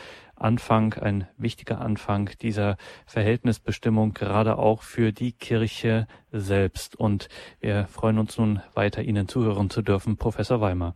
Anfang, 0.41 0.93
ein 0.95 1.27
wichtiger 1.37 1.81
Anfang 1.81 2.29
dieser 2.41 2.77
Verhältnisbestimmung, 3.05 4.13
gerade 4.13 4.57
auch 4.57 4.83
für 4.83 5.11
die 5.11 5.33
Kirche 5.33 6.07
selbst. 6.31 6.99
Und 6.99 7.29
wir 7.59 7.85
freuen 7.85 8.19
uns 8.19 8.37
nun 8.37 8.61
weiter, 8.73 9.01
Ihnen 9.01 9.27
zuhören 9.27 9.69
zu 9.69 9.81
dürfen, 9.81 10.17
Professor 10.17 10.61
Weimer. 10.61 10.95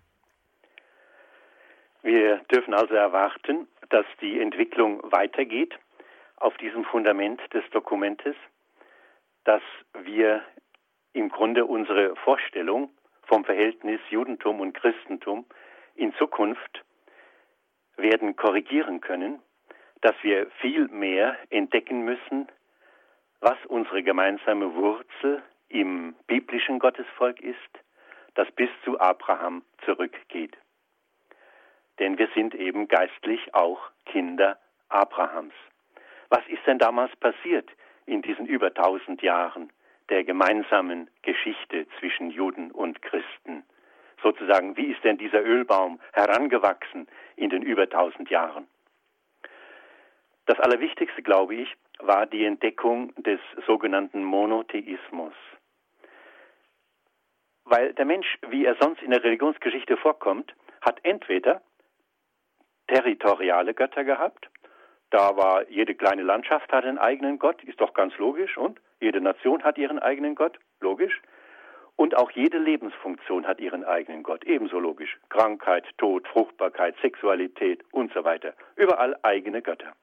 Wir 2.04 2.38
dürfen 2.52 2.74
also 2.74 2.94
erwarten, 2.94 3.68
dass 3.90 4.06
die 4.22 4.40
Entwicklung 4.40 5.02
weitergeht 5.12 5.74
auf 6.38 6.56
diesem 6.58 6.86
Fundament 6.86 7.42
des 7.54 7.64
Dokumentes, 7.72 8.36
dass 9.44 9.64
wir 10.04 10.42
im 11.14 11.30
Grunde 11.30 11.66
unsere 11.66 12.16
Vorstellung 12.18 12.92
vom 13.24 13.44
Verhältnis 13.44 14.00
Judentum 14.10 14.60
und 14.60 14.74
Christentum 14.74 15.46
in 15.96 16.14
Zukunft 16.14 16.85
werden 17.98 18.36
korrigieren 18.36 19.02
können, 19.02 19.40
dass 20.02 20.16
wir 20.22 20.48
viel 20.62 20.88
mehr 20.90 21.38
entdecken 21.50 22.04
müssen, 22.04 22.48
was 23.40 23.58
unsere 23.68 24.04
gemeinsame 24.04 24.74
Wurzel 24.76 25.44
im 25.70 26.16
biblischen 26.28 26.80
Gottesvolk 26.80 27.42
ist, 27.42 27.58
das 28.36 28.52
bis 28.52 28.70
zu 28.84 29.00
Abraham 29.00 29.64
zurückgeht. 29.86 30.56
denn 32.00 32.18
wir 32.18 32.28
sind 32.36 32.54
eben 32.56 32.88
geistlich 32.88 33.54
auch 33.54 33.80
Kinder 34.06 34.60
Abrahams. 34.90 35.54
Was 36.30 36.46
ist 36.48 36.66
denn 36.66 36.80
damals 36.80 37.16
passiert 37.18 37.70
in 38.06 38.22
diesen 38.22 38.46
über 38.46 38.74
tausend 38.74 39.22
Jahren 39.22 39.72
der 40.10 40.24
gemeinsamen 40.24 41.10
Geschichte 41.22 41.88
zwischen 42.00 42.30
Juden 42.32 42.72
und 42.72 43.02
Christen? 43.02 43.64
Sozusagen, 44.22 44.76
wie 44.78 44.92
ist 44.92 45.04
denn 45.04 45.18
dieser 45.18 45.44
Ölbaum 45.44 46.00
herangewachsen 46.14 47.08
in 47.36 47.50
den 47.50 47.62
über 47.62 47.90
tausend 47.90 48.30
Jahren? 48.30 48.68
Das 50.46 50.60
Allerwichtigste, 50.60 51.24
glaube 51.24 51.56
ich, 51.56 51.74
war 52.00 52.26
die 52.26 52.46
Entdeckung 52.46 53.14
des 53.16 53.40
sogenannten 53.66 54.24
Monotheismus. 54.24 55.34
Weil 57.64 57.94
der 57.94 58.06
Mensch, 58.06 58.38
wie 58.50 58.66
er 58.66 58.76
sonst 58.80 59.02
in 59.02 59.12
der 59.12 59.24
Religionsgeschichte 59.24 59.98
vorkommt, 59.98 60.54
hat 60.82 61.00
entweder 61.04 61.62
territoriale 62.88 63.74
Götter 63.74 64.04
gehabt, 64.04 64.48
da 65.10 65.36
war 65.38 65.68
jede 65.70 65.96
kleine 65.96 66.24
Landschaft 66.24 66.72
hat 66.72 66.84
einen 66.84 66.98
eigenen 66.98 67.40
Gott, 67.40 67.64
ist 67.64 67.80
doch 67.80 67.94
ganz 67.94 68.16
logisch, 68.18 68.58
und 68.58 68.80
jede 69.00 69.22
Nation 69.22 69.64
hat 69.64 69.78
ihren 69.78 70.00
eigenen 70.00 70.36
Gott, 70.36 70.60
logisch. 70.82 71.22
Und 71.98 72.16
auch 72.16 72.32
jede 72.32 72.58
Lebensfunktion 72.58 73.48
hat 73.48 73.60
ihren 73.60 73.86
eigenen 73.86 74.24
Gott, 74.24 74.44
ebenso 74.44 74.80
logisch. 74.80 75.18
Krankheit, 75.30 75.86
Tod, 75.98 76.28
Fruchtbarkeit, 76.28 76.96
Sexualität 77.02 77.84
und 77.92 78.14
so 78.14 78.24
weiter. 78.24 78.54
Überall 78.76 79.18
eigene 79.24 79.62
Götter. 79.62 79.94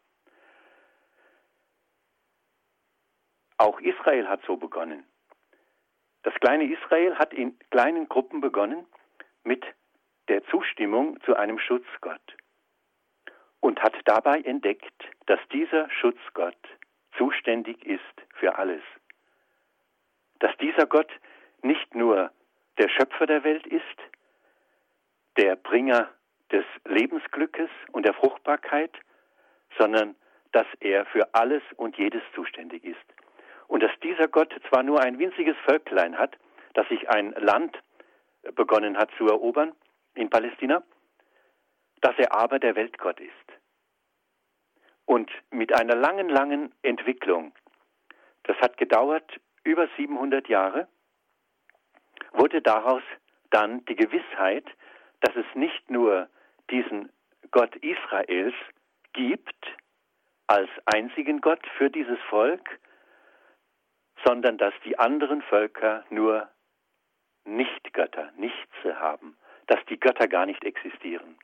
Auch 3.59 3.79
Israel 3.81 4.29
hat 4.29 4.41
so 4.47 4.57
begonnen. 4.57 5.05
Das 6.23 6.35
kleine 6.35 6.65
Israel 6.65 7.17
hat 7.17 7.35
in 7.35 7.59
kleinen 7.71 8.09
Gruppen 8.09 8.41
begonnen 8.41 8.87
mit 9.45 9.65
der 10.29 10.43
Zustimmung 10.45 11.21
zu 11.23 11.37
einem 11.37 11.59
Schutzgott 11.59 12.37
und 13.61 13.83
hat 13.83 13.95
dabei 14.07 14.41
entdeckt, 14.41 15.05
dass 15.27 15.41
dieser 15.53 15.91
Schutzgott 15.91 16.57
zuständig 17.17 17.85
ist 17.85 18.03
für 18.35 18.57
alles. 18.57 18.83
Dass 20.39 20.57
dieser 20.59 20.87
Gott 20.87 21.11
nicht 21.63 21.95
nur 21.95 22.31
der 22.79 22.89
Schöpfer 22.89 23.27
der 23.27 23.45
Welt 23.45 23.67
ist, 23.67 23.85
der 25.37 25.57
Bringer 25.57 26.11
des 26.51 26.65
Lebensglückes 26.85 27.71
und 27.93 28.05
der 28.05 28.15
Fruchtbarkeit, 28.15 28.93
sondern 29.79 30.15
dass 30.53 30.67
er 30.81 31.07
für 31.07 31.35
alles 31.35 31.63
und 31.77 31.97
jedes 31.97 32.23
zuständig 32.35 32.85
ist. 32.85 32.99
Und 33.69 33.83
dass 33.83 33.93
dieser 34.03 34.29
Gott 34.29 34.55
zwar 34.69 34.83
nur 34.83 35.01
ein 35.01 35.19
winziges 35.19 35.57
Völklein 35.67 36.19
hat, 36.19 36.37
das 36.75 36.87
sich 36.89 37.09
ein 37.09 37.33
Land 37.33 37.79
begonnen 38.55 38.99
hat 38.99 39.11
zu 39.17 39.27
erobern 39.27 39.73
in 40.15 40.29
Palästina, 40.29 40.83
dass 42.03 42.19
er 42.19 42.35
aber 42.35 42.59
der 42.59 42.77
Weltgott 42.77 43.19
ist. 43.21 43.33
Und 45.07 45.31
mit 45.51 45.73
einer 45.75 45.95
langen, 45.95 46.29
langen 46.29 46.73
Entwicklung, 46.83 47.53
das 48.45 48.57
hat 48.59 48.77
gedauert 48.77 49.41
über 49.65 49.89
700 49.97 50.49
Jahre, 50.49 50.89
wurde 52.33 52.63
daraus 52.63 53.03
dann 53.51 53.85
die 53.87 53.97
Gewissheit, 53.97 54.65
dass 55.21 55.35
es 55.37 55.47
nicht 55.55 55.91
nur 55.91 56.29
diesen 56.71 57.11
Gott 57.51 57.75
Israels 57.77 58.55
gibt 59.13 59.67
als 60.47 60.71
einzigen 60.87 61.41
Gott 61.41 61.65
für 61.77 61.91
dieses 61.91 62.19
Volk, 62.29 62.81
sondern 64.25 64.59
dass 64.59 64.75
die 64.85 64.99
anderen 64.99 65.43
Völker 65.43 66.05
nur 66.11 66.49
Nichtgötter, 67.45 68.33
Nichts 68.37 68.73
haben, 68.85 69.37
dass 69.67 69.85
die 69.87 69.99
Götter 69.99 70.29
gar 70.29 70.47
nicht 70.47 70.65
existieren. 70.65 71.37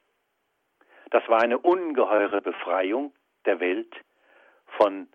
Das 1.11 1.27
war 1.29 1.41
eine 1.41 1.59
ungeheure 1.59 2.41
Befreiung 2.41 3.13
der 3.47 3.61
Welt 3.61 3.95
von 4.77 5.09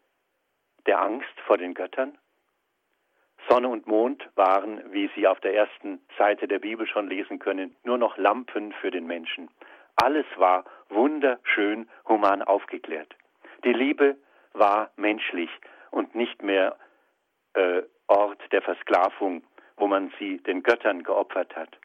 der 0.86 1.01
Angst 1.01 1.39
vor 1.45 1.57
den 1.57 1.73
Göttern. 1.73 2.17
Sonne 3.49 3.67
und 3.67 3.88
Mond 3.88 4.27
waren, 4.36 4.82
wie 4.91 5.10
Sie 5.15 5.27
auf 5.27 5.39
der 5.41 5.56
ersten 5.56 5.99
Seite 6.17 6.47
der 6.47 6.60
Bibel 6.60 6.88
schon 6.88 7.08
lesen 7.08 7.39
können, 7.39 7.75
nur 7.84 7.97
noch 7.97 8.17
Lampen 8.17 8.73
für 8.73 8.91
den 8.91 9.06
Menschen. 9.06 9.49
Alles 10.01 10.25
war 10.38 10.65
wunderschön 10.89 11.89
human 12.08 12.41
aufgeklärt. 12.41 13.13
Die 13.63 13.73
Liebe 13.73 14.17
war 14.53 14.91
menschlich 14.95 15.49
und 15.91 16.15
nicht 16.15 16.41
mehr 16.41 16.75
äh, 17.53 17.84
Ort 18.08 18.41
der 18.51 18.62
Versklavung, 18.62 19.43
wo 19.77 19.88
man 19.88 20.12
sie 20.19 20.38
den 20.38 20.63
Göttern 20.63 21.03
geopfert 21.03 21.56
hat. 21.56 21.77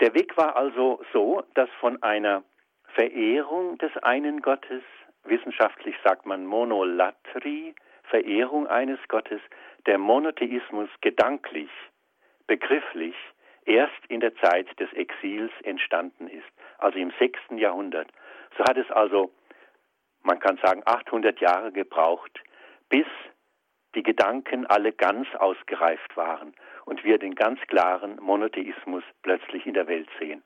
Der 0.00 0.14
Weg 0.14 0.36
war 0.36 0.56
also 0.56 1.02
so, 1.12 1.42
dass 1.54 1.68
von 1.80 2.02
einer 2.02 2.42
Verehrung 2.94 3.78
des 3.78 3.96
einen 3.98 4.40
Gottes, 4.40 4.82
wissenschaftlich 5.24 5.94
sagt 6.04 6.26
man 6.26 6.46
Monolatrie, 6.46 7.74
Verehrung 8.10 8.66
eines 8.66 8.98
Gottes, 9.08 9.40
der 9.86 9.98
Monotheismus 9.98 10.90
gedanklich, 11.00 11.70
begrifflich 12.46 13.14
erst 13.64 14.04
in 14.08 14.20
der 14.20 14.34
Zeit 14.36 14.66
des 14.78 14.92
Exils 14.92 15.52
entstanden 15.62 16.28
ist, 16.28 16.46
also 16.78 16.98
im 16.98 17.12
sechsten 17.18 17.56
Jahrhundert. 17.56 18.08
So 18.58 18.64
hat 18.64 18.76
es 18.76 18.90
also, 18.90 19.30
man 20.22 20.40
kann 20.40 20.58
sagen, 20.58 20.82
800 20.84 21.40
Jahre 21.40 21.72
gebraucht, 21.72 22.40
bis 22.88 23.06
die 23.94 24.02
Gedanken 24.02 24.66
alle 24.66 24.92
ganz 24.92 25.28
ausgereift 25.36 26.16
waren 26.16 26.54
und 26.84 27.04
wir 27.04 27.18
den 27.18 27.34
ganz 27.34 27.60
klaren 27.68 28.16
Monotheismus 28.20 29.04
plötzlich 29.22 29.66
in 29.66 29.74
der 29.74 29.86
Welt 29.86 30.08
sehen. 30.18 30.42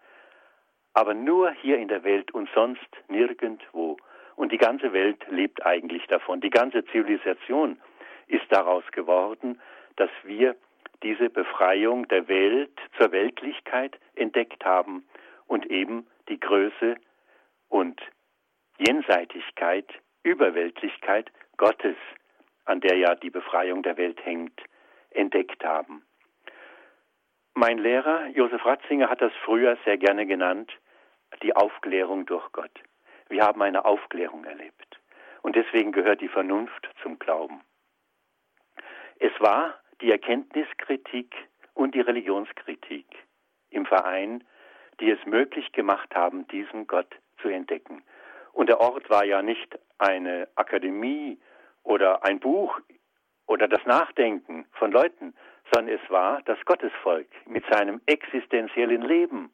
Aber 0.94 1.14
nur 1.14 1.50
hier 1.52 1.78
in 1.78 1.88
der 1.88 2.04
Welt 2.04 2.30
und 2.32 2.48
sonst 2.54 2.88
nirgendwo. 3.08 3.96
Und 4.36 4.52
die 4.52 4.58
ganze 4.58 4.92
Welt 4.92 5.24
lebt 5.30 5.64
eigentlich 5.64 6.06
davon. 6.06 6.40
Die 6.40 6.50
ganze 6.50 6.84
Zivilisation 6.86 7.80
ist 8.26 8.46
daraus 8.50 8.84
geworden, 8.92 9.60
dass 9.96 10.10
wir 10.24 10.56
diese 11.02 11.28
Befreiung 11.30 12.08
der 12.08 12.28
Welt 12.28 12.72
zur 12.98 13.12
Weltlichkeit 13.12 13.98
entdeckt 14.14 14.64
haben 14.64 15.04
und 15.46 15.66
eben 15.66 16.06
die 16.28 16.40
Größe 16.40 16.96
und 17.68 18.00
Jenseitigkeit, 18.78 19.86
Überweltlichkeit 20.22 21.30
Gottes 21.56 21.96
an 22.64 22.80
der 22.80 22.96
ja 22.96 23.14
die 23.14 23.30
Befreiung 23.30 23.82
der 23.82 23.96
Welt 23.96 24.24
hängt, 24.24 24.58
entdeckt 25.10 25.64
haben. 25.64 26.02
Mein 27.54 27.78
Lehrer 27.78 28.26
Josef 28.28 28.64
Ratzinger 28.64 29.08
hat 29.08 29.20
das 29.20 29.32
früher 29.44 29.76
sehr 29.84 29.98
gerne 29.98 30.26
genannt, 30.26 30.72
die 31.42 31.54
Aufklärung 31.54 32.26
durch 32.26 32.50
Gott. 32.52 32.72
Wir 33.34 33.42
haben 33.42 33.62
eine 33.62 33.84
Aufklärung 33.84 34.44
erlebt. 34.44 35.00
Und 35.42 35.56
deswegen 35.56 35.90
gehört 35.90 36.20
die 36.20 36.28
Vernunft 36.28 36.88
zum 37.02 37.18
Glauben. 37.18 37.62
Es 39.18 39.32
war 39.40 39.74
die 40.00 40.12
Erkenntniskritik 40.12 41.34
und 41.72 41.96
die 41.96 42.00
Religionskritik 42.00 43.06
im 43.70 43.86
Verein, 43.86 44.44
die 45.00 45.10
es 45.10 45.18
möglich 45.26 45.72
gemacht 45.72 46.14
haben, 46.14 46.46
diesen 46.46 46.86
Gott 46.86 47.12
zu 47.42 47.48
entdecken. 47.48 48.04
Und 48.52 48.68
der 48.68 48.80
Ort 48.80 49.10
war 49.10 49.24
ja 49.24 49.42
nicht 49.42 49.80
eine 49.98 50.46
Akademie 50.54 51.36
oder 51.82 52.24
ein 52.24 52.38
Buch 52.38 52.78
oder 53.48 53.66
das 53.66 53.84
Nachdenken 53.84 54.64
von 54.78 54.92
Leuten, 54.92 55.34
sondern 55.72 55.92
es 55.92 56.08
war 56.08 56.40
das 56.42 56.64
Gottesvolk 56.66 57.26
mit 57.46 57.64
seinem 57.68 58.00
existenziellen 58.06 59.02
Leben. 59.02 59.52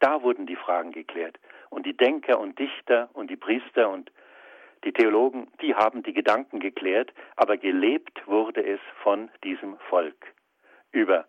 Da 0.00 0.20
wurden 0.20 0.44
die 0.44 0.56
Fragen 0.56 0.92
geklärt. 0.92 1.38
Und 1.76 1.84
die 1.84 1.94
Denker 1.94 2.40
und 2.40 2.58
Dichter 2.58 3.10
und 3.12 3.28
die 3.28 3.36
Priester 3.36 3.90
und 3.90 4.10
die 4.84 4.94
Theologen, 4.94 5.48
die 5.60 5.74
haben 5.74 6.02
die 6.02 6.14
Gedanken 6.14 6.58
geklärt, 6.58 7.12
aber 7.36 7.58
gelebt 7.58 8.26
wurde 8.26 8.64
es 8.64 8.80
von 9.02 9.28
diesem 9.44 9.76
Volk. 9.90 10.32
Über 10.90 11.26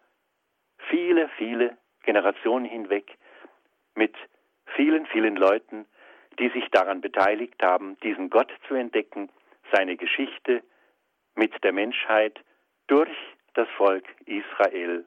viele, 0.90 1.28
viele 1.38 1.78
Generationen 2.04 2.64
hinweg 2.64 3.18
mit 3.94 4.16
vielen, 4.78 5.06
vielen 5.08 5.36
Leuten, 5.36 5.86
die 6.40 6.48
sich 6.48 6.70
daran 6.72 7.02
beteiligt 7.02 7.62
haben, 7.62 8.00
diesen 8.00 8.30
Gott 8.30 8.54
zu 8.70 8.76
entdecken 8.76 9.30
seine 9.74 9.98
Geschichte 9.98 10.64
mit 11.36 11.62
der 11.62 11.74
Menschheit 11.74 12.40
durch 12.88 13.12
das 13.56 13.68
Volk 13.76 14.06
Israel 14.26 15.06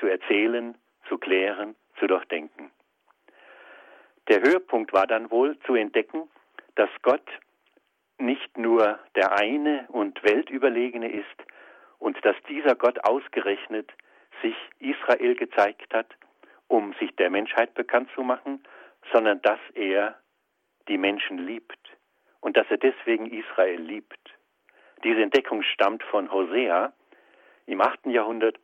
zu 0.00 0.08
erzählen, 0.08 0.76
zu 1.08 1.16
klären, 1.16 1.76
zu 2.00 2.08
durchdenken. 2.08 2.72
Der 4.28 4.40
Höhepunkt 4.40 4.92
war 4.92 5.06
dann 5.06 5.30
wohl 5.30 5.58
zu 5.60 5.74
entdecken, 5.74 6.28
dass 6.74 6.90
Gott 7.02 7.28
nicht 8.18 8.56
nur 8.56 8.98
der 9.16 9.32
eine 9.32 9.86
und 9.88 10.22
weltüberlegene 10.22 11.10
ist 11.10 11.26
und 11.98 12.24
dass 12.24 12.36
dieser 12.48 12.74
Gott 12.76 13.04
ausgerechnet 13.04 13.90
sich 14.40 14.54
Israel 14.78 15.34
gezeigt 15.34 15.92
hat, 15.92 16.06
um 16.68 16.94
sich 16.94 17.14
der 17.16 17.30
Menschheit 17.30 17.74
bekannt 17.74 18.10
zu 18.14 18.22
machen, 18.22 18.62
sondern 19.12 19.42
dass 19.42 19.60
er 19.74 20.16
die 20.88 20.98
Menschen 20.98 21.38
liebt 21.38 21.78
und 22.40 22.56
dass 22.56 22.66
er 22.70 22.78
deswegen 22.78 23.26
Israel 23.26 23.80
liebt. 23.80 24.34
Diese 25.04 25.22
Entdeckung 25.22 25.62
stammt 25.62 26.02
von 26.04 26.30
Hosea 26.30 26.92
im 27.66 27.80
8. 27.80 28.06
Jahrhundert 28.06 28.58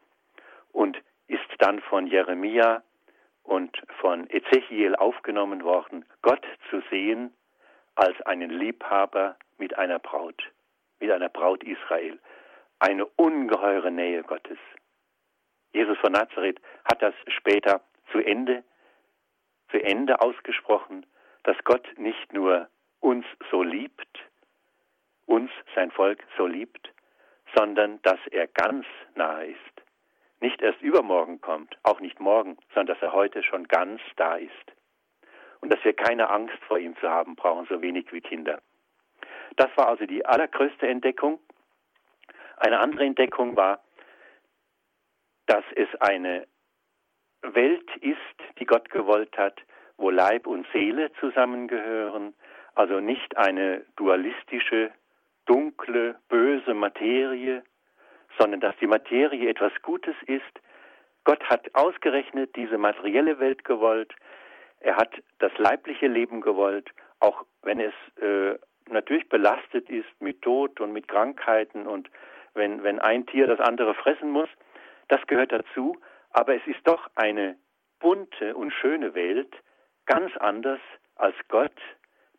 und 0.73 0.99
ist 1.27 1.49
dann 1.59 1.81
von 1.81 2.07
Jeremia 2.07 2.83
und 3.49 3.83
von 4.01 4.29
Ezechiel 4.29 4.95
aufgenommen 4.95 5.65
worden, 5.65 6.05
Gott 6.21 6.45
zu 6.69 6.83
sehen 6.91 7.33
als 7.95 8.21
einen 8.23 8.51
Liebhaber 8.51 9.37
mit 9.57 9.77
einer 9.79 9.99
Braut, 9.99 10.41
mit 11.01 11.11
einer 11.11 11.31
Braut 11.31 11.65
Israel. 11.65 12.19
Eine 12.79 13.07
ungeheure 13.07 13.91
Nähe 13.91 14.23
Gottes. 14.23 14.59
Jesus 15.73 15.99
von 15.99 16.13
Nazareth 16.13 16.61
hat 16.85 17.01
das 17.03 17.15
später 17.29 17.81
zu 18.13 18.19
Ende, 18.19 18.63
zu 19.71 19.83
Ende 19.83 20.21
ausgesprochen, 20.21 21.07
dass 21.45 21.57
Gott 21.65 21.87
nicht 21.97 22.33
nur 22.33 22.69
uns 23.01 23.25
so 23.51 23.63
liebt, 23.63 24.19
uns, 25.27 25.51
sein 25.75 25.91
Volk, 25.91 26.23
so 26.37 26.47
liebt, 26.47 26.93
sondern 27.57 28.01
dass 28.03 28.21
er 28.31 28.47
ganz 28.47 28.87
nahe 29.15 29.47
ist. 29.47 29.88
Nicht 30.41 30.63
erst 30.63 30.81
übermorgen 30.81 31.41
kommt, 31.41 31.77
auch 31.83 32.01
nicht 32.01 32.21
morgen, 32.21 32.57
sondern 32.75 32.95
dass 32.95 33.03
er 33.03 33.13
heute 33.13 33.43
schon 33.43 33.67
ganz 33.67 34.01
da 34.17 34.37
ist. 34.37 34.53
Und 35.61 35.73
dass 35.73 35.83
wir 35.85 35.93
keine 35.93 36.31
Angst 36.31 36.59
vor 36.69 36.79
ihm 36.79 36.97
zu 36.99 37.09
haben 37.11 37.35
brauchen, 37.35 37.67
so 37.69 37.83
wenig 37.83 38.13
wie 38.13 38.21
Kinder. 38.21 38.61
Das 39.57 39.69
war 39.77 39.89
also 39.89 40.07
die 40.07 40.25
allergrößte 40.25 40.87
Entdeckung. 40.87 41.41
Eine 42.59 42.79
andere 42.79 43.05
Entdeckung 43.05 43.57
war, 43.57 43.83
dass 45.47 45.65
es 45.75 45.89
eine 46.01 46.47
Welt 47.43 47.89
ist, 47.97 48.19
die 48.59 48.67
Gott 48.67 48.91
gewollt 48.91 49.37
hat, 49.37 49.61
wo 49.97 50.11
Leib 50.11 50.47
und 50.47 50.67
Seele 50.73 51.11
zusammengehören, 51.15 52.35
also 52.75 53.01
nicht 53.01 53.37
eine 53.37 53.85
dualistische, 53.97 54.93
dunkle, 55.47 56.17
böse 56.29 56.75
Materie, 56.75 57.65
sondern 58.39 58.61
dass 58.61 58.77
die 58.77 58.87
Materie 58.87 59.49
etwas 59.49 59.73
Gutes 59.83 60.15
ist. 60.27 60.43
Gott 61.25 61.43
hat 61.45 61.75
ausgerechnet 61.75 62.57
diese 62.57 62.79
materielle 62.79 63.39
Welt 63.39 63.65
gewollt, 63.65 64.15
er 64.81 64.97
hat 64.97 65.11
das 65.41 65.53
leibliche 65.59 66.07
Leben 66.07 66.41
gewollt, 66.41 66.91
auch 67.21 67.45
wenn 67.63 67.81
es 67.81 67.93
äh, 68.23 68.57
natürlich 68.89 69.29
belastet 69.29 69.91
ist 69.91 70.09
mit 70.21 70.41
Tod 70.43 70.81
und 70.81 70.93
mit 70.93 71.09
Krankheiten 71.09 71.87
und 71.87 72.09
wenn, 72.55 72.83
wenn 72.83 72.99
ein 72.99 73.27
Tier 73.27 73.47
das 73.47 73.61
andere 73.61 73.95
fressen 73.95 74.31
muss, 74.31 74.49
das 75.09 75.21
gehört 75.27 75.53
dazu, 75.53 75.97
aber 76.31 76.55
es 76.55 76.67
ist 76.67 76.81
doch 76.85 77.11
eine 77.15 77.57
bunte 78.01 78.55
und 78.55 78.73
schöne 78.73 79.15
Welt, 79.15 79.53
ganz 80.07 80.37
anders 80.37 80.81
als 81.17 81.37
Gott, 81.49 81.75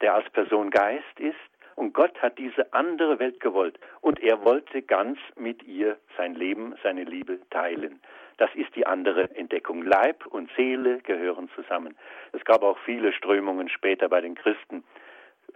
der 0.01 0.15
als 0.15 0.29
Person 0.31 0.69
Geist 0.69 1.19
ist. 1.19 1.35
Und 1.79 1.93
Gott 1.93 2.21
hat 2.21 2.37
diese 2.37 2.73
andere 2.73 3.19
Welt 3.19 3.39
gewollt. 3.39 3.79
Und 4.01 4.21
er 4.21 4.43
wollte 4.43 4.81
ganz 4.81 5.17
mit 5.37 5.63
ihr 5.63 5.95
sein 6.17 6.35
Leben, 6.35 6.75
seine 6.83 7.05
Liebe 7.05 7.39
teilen. 7.51 8.01
Das 8.35 8.49
ist 8.53 8.75
die 8.75 8.85
andere 8.85 9.33
Entdeckung. 9.37 9.83
Leib 9.83 10.25
und 10.25 10.51
Seele 10.57 10.97
gehören 10.97 11.49
zusammen. 11.55 11.95
Es 12.33 12.43
gab 12.43 12.63
auch 12.63 12.77
viele 12.79 13.13
Strömungen 13.13 13.69
später 13.69 14.09
bei 14.09 14.19
den 14.19 14.35
Christen. 14.35 14.83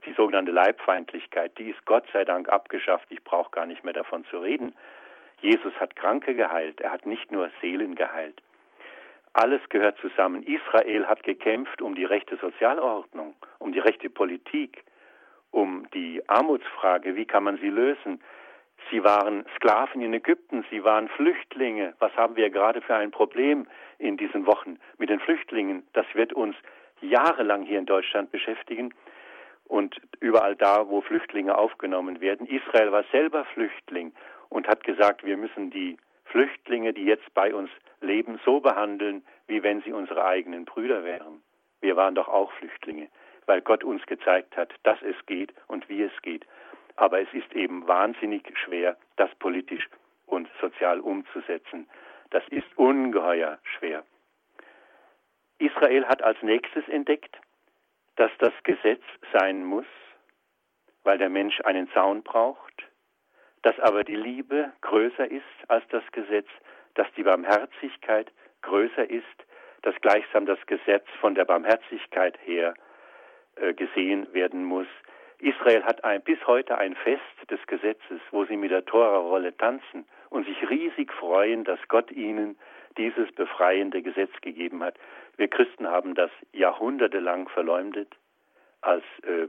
Die 0.06 0.14
sogenannte 0.14 0.54
Leibfeindlichkeit, 0.54 1.58
die 1.58 1.72
ist 1.72 1.86
Gott 1.86 2.06
sei 2.14 2.24
Dank 2.24 2.48
abgeschafft. 2.48 3.08
Ich 3.10 3.22
brauche 3.26 3.52
gar 3.52 3.66
nicht 3.66 3.84
mehr 3.84 3.94
davon 3.94 4.24
zu 4.32 4.38
reden. 4.38 4.74
Jesus 5.42 5.74
hat 5.74 5.98
Kranke 5.98 6.36
geheilt, 6.36 6.80
er 6.80 6.94
hat 6.94 7.06
nicht 7.06 7.34
nur 7.34 7.52
Seelen 7.60 7.96
geheilt. 7.96 8.42
Alles 9.34 9.60
gehört 9.68 9.98
zusammen. 9.98 10.44
Israel 10.44 11.06
hat 11.06 11.24
gekämpft 11.24 11.82
um 11.82 11.96
die 11.96 12.06
rechte 12.06 12.38
Sozialordnung, 12.38 13.36
um 13.60 13.74
die 13.74 13.80
rechte 13.80 14.10
Politik, 14.10 14.86
um 15.54 15.88
die 15.94 16.22
Armutsfrage, 16.28 17.16
wie 17.16 17.26
kann 17.26 17.44
man 17.44 17.58
sie 17.58 17.70
lösen. 17.70 18.22
Sie 18.92 19.04
waren 19.04 19.46
Sklaven 19.56 20.02
in 20.02 20.14
Ägypten, 20.14 20.66
sie 20.70 20.84
waren 20.84 21.08
Flüchtlinge. 21.10 21.94
Was 22.00 22.14
haben 22.18 22.36
wir 22.36 22.50
gerade 22.50 22.82
für 22.82 22.96
ein 22.96 23.12
Problem 23.12 23.68
in 24.00 24.18
diesen 24.18 24.46
Wochen 24.46 24.80
mit 24.98 25.10
den 25.10 25.20
Flüchtlingen? 25.20 25.88
Das 25.94 26.06
wird 26.14 26.34
uns 26.34 26.56
jahrelang 27.02 27.64
hier 27.64 27.80
in 27.80 27.86
Deutschland 27.86 28.32
beschäftigen 28.32 28.94
und 29.66 30.02
überall 30.20 30.56
da, 30.56 30.90
wo 30.90 31.02
Flüchtlinge 31.02 31.58
aufgenommen 31.58 32.20
werden. 32.20 32.48
Israel 32.48 32.92
war 32.92 33.04
selber 33.12 33.46
Flüchtling 33.46 34.12
und 34.50 34.68
hat 34.68 34.84
gesagt, 34.84 35.24
wir 35.24 35.38
müssen 35.38 35.70
die 35.70 35.98
Flüchtlinge, 36.26 36.94
die 36.94 37.06
jetzt 37.06 37.32
bei 37.36 37.54
uns 37.54 37.70
leben, 38.02 38.40
so 38.44 38.60
behandeln, 38.60 39.24
wie 39.48 39.62
wenn 39.62 39.82
sie 39.84 39.94
unsere 39.94 40.26
eigenen 40.26 40.66
Brüder 40.66 41.04
wären. 41.04 41.44
Wir 41.80 41.96
waren 41.96 42.16
doch 42.16 42.28
auch 42.28 42.52
Flüchtlinge, 42.54 43.08
weil 43.46 43.62
Gott 43.62 43.84
uns 43.84 44.06
gezeigt 44.06 44.56
hat, 44.58 44.74
dass 44.84 45.02
es 45.02 45.16
geht 45.26 45.54
und 45.68 45.88
wie 45.90 46.04
es 46.04 46.22
geht. 46.22 46.46
Aber 46.96 47.20
es 47.20 47.32
ist 47.34 47.54
eben 47.54 47.88
wahnsinnig 47.88 48.44
schwer, 48.58 48.98
das 49.16 49.34
politisch 49.36 49.90
und 50.26 50.50
sozial 50.62 51.00
umzusetzen. 51.00 51.90
Das 52.30 52.44
ist 52.50 52.68
ungeheuer 52.76 53.60
schwer. 53.78 54.04
Israel 55.60 56.06
hat 56.06 56.22
als 56.22 56.42
nächstes 56.42 56.88
entdeckt, 56.88 57.38
dass 58.16 58.32
das 58.40 58.54
Gesetz 58.64 59.04
sein 59.32 59.64
muss, 59.64 59.86
weil 61.04 61.18
der 61.18 61.30
Mensch 61.30 61.60
einen 61.62 61.90
Zaun 61.92 62.24
braucht, 62.24 62.84
dass 63.62 63.80
aber 63.80 64.04
die 64.04 64.16
Liebe 64.16 64.72
größer 64.82 65.30
ist 65.30 65.44
als 65.68 65.84
das 65.90 66.04
Gesetz, 66.12 66.48
dass 66.96 67.08
die 67.16 67.24
Barmherzigkeit 67.24 68.32
größer 68.62 69.10
ist, 69.10 69.26
dass 69.82 69.96
gleichsam 70.02 70.46
das 70.46 70.60
Gesetz 70.68 71.06
von 71.20 71.36
der 71.36 71.46
Barmherzigkeit 71.46 72.38
her 72.46 72.74
gesehen 73.76 74.28
werden 74.34 74.64
muss. 74.64 74.88
Israel 75.40 75.84
hat 75.84 76.04
ein, 76.04 76.22
bis 76.22 76.40
heute 76.48 76.78
ein 76.78 76.96
Fest 76.96 77.22
des 77.50 77.60
Gesetzes, 77.68 78.22
wo 78.32 78.46
sie 78.46 78.56
mit 78.56 78.72
der 78.72 78.86
Tora-Rolle 78.86 79.56
tanzen 79.58 80.06
und 80.30 80.46
sich 80.46 80.70
riesig 80.70 81.12
freuen, 81.12 81.64
dass 81.64 81.80
Gott 81.90 82.12
ihnen 82.12 82.58
dieses 82.98 83.32
befreiende 83.34 84.02
Gesetz 84.02 84.32
gegeben 84.42 84.84
hat. 84.84 84.96
Wir 85.38 85.48
Christen 85.48 85.88
haben 85.88 86.16
das 86.16 86.32
jahrhundertelang 86.54 87.50
verleumdet 87.50 88.16
als 88.82 89.04
äh, 89.24 89.48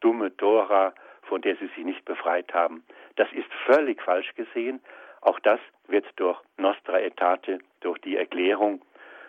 dumme 0.00 0.36
Tora, 0.36 0.94
von 1.22 1.42
der 1.42 1.56
sie 1.56 1.66
sich 1.68 1.84
nicht 1.84 2.04
befreit 2.04 2.52
haben. 2.54 2.84
Das 3.16 3.28
ist 3.32 3.52
völlig 3.66 4.00
falsch 4.02 4.34
gesehen. 4.34 4.80
Auch 5.20 5.40
das 5.40 5.60
wird 5.88 6.06
durch 6.16 6.40
Nostra 6.56 6.94
Aetate, 6.94 7.58
durch 7.80 7.98
die 7.98 8.16
Erklärung 8.16 8.82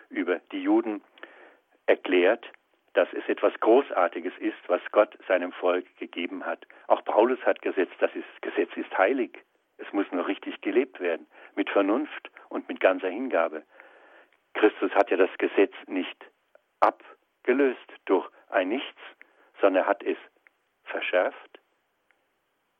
über 0.08 0.40
die 0.52 0.62
Juden 0.62 1.02
erklärt, 1.86 2.46
dass 2.94 3.08
es 3.12 3.28
etwas 3.28 3.52
Großartiges 3.60 4.32
ist, 4.38 4.58
was 4.66 4.80
Gott 4.90 5.16
seinem 5.28 5.52
Volk 5.52 5.86
gegeben 5.96 6.44
hat. 6.44 6.66
Auch 6.88 7.04
Paulus 7.04 7.40
hat 7.44 7.62
gesetzt, 7.62 7.94
das 8.00 8.14
ist, 8.14 8.42
Gesetz 8.42 8.70
ist 8.76 8.96
heilig. 8.98 9.38
Es 9.78 9.92
muss 9.92 10.10
nur 10.10 10.26
richtig 10.26 10.60
gelebt 10.60 11.00
werden, 11.00 11.26
mit 11.54 11.70
Vernunft 11.70 12.30
und 12.48 12.68
mit 12.68 12.80
ganzer 12.80 13.08
Hingabe. 13.08 13.62
Christus 14.54 14.90
hat 14.92 15.10
ja 15.10 15.16
das 15.16 15.30
Gesetz 15.38 15.74
nicht 15.86 16.24
abgelöst 16.80 17.78
durch 18.06 18.28
ein 18.48 18.68
Nichts, 18.68 19.00
sondern 19.60 19.84
er 19.84 19.88
hat 19.88 20.02
es 20.02 20.18
verschärft. 20.84 21.60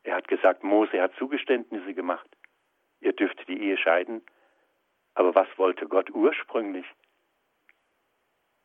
Er 0.03 0.15
hat 0.15 0.27
gesagt, 0.27 0.63
Mose 0.63 1.01
hat 1.01 1.15
Zugeständnisse 1.15 1.93
gemacht. 1.93 2.27
Ihr 2.99 3.13
dürft 3.13 3.47
die 3.47 3.61
Ehe 3.61 3.77
scheiden. 3.77 4.21
Aber 5.13 5.35
was 5.35 5.47
wollte 5.57 5.87
Gott 5.87 6.09
ursprünglich? 6.11 6.85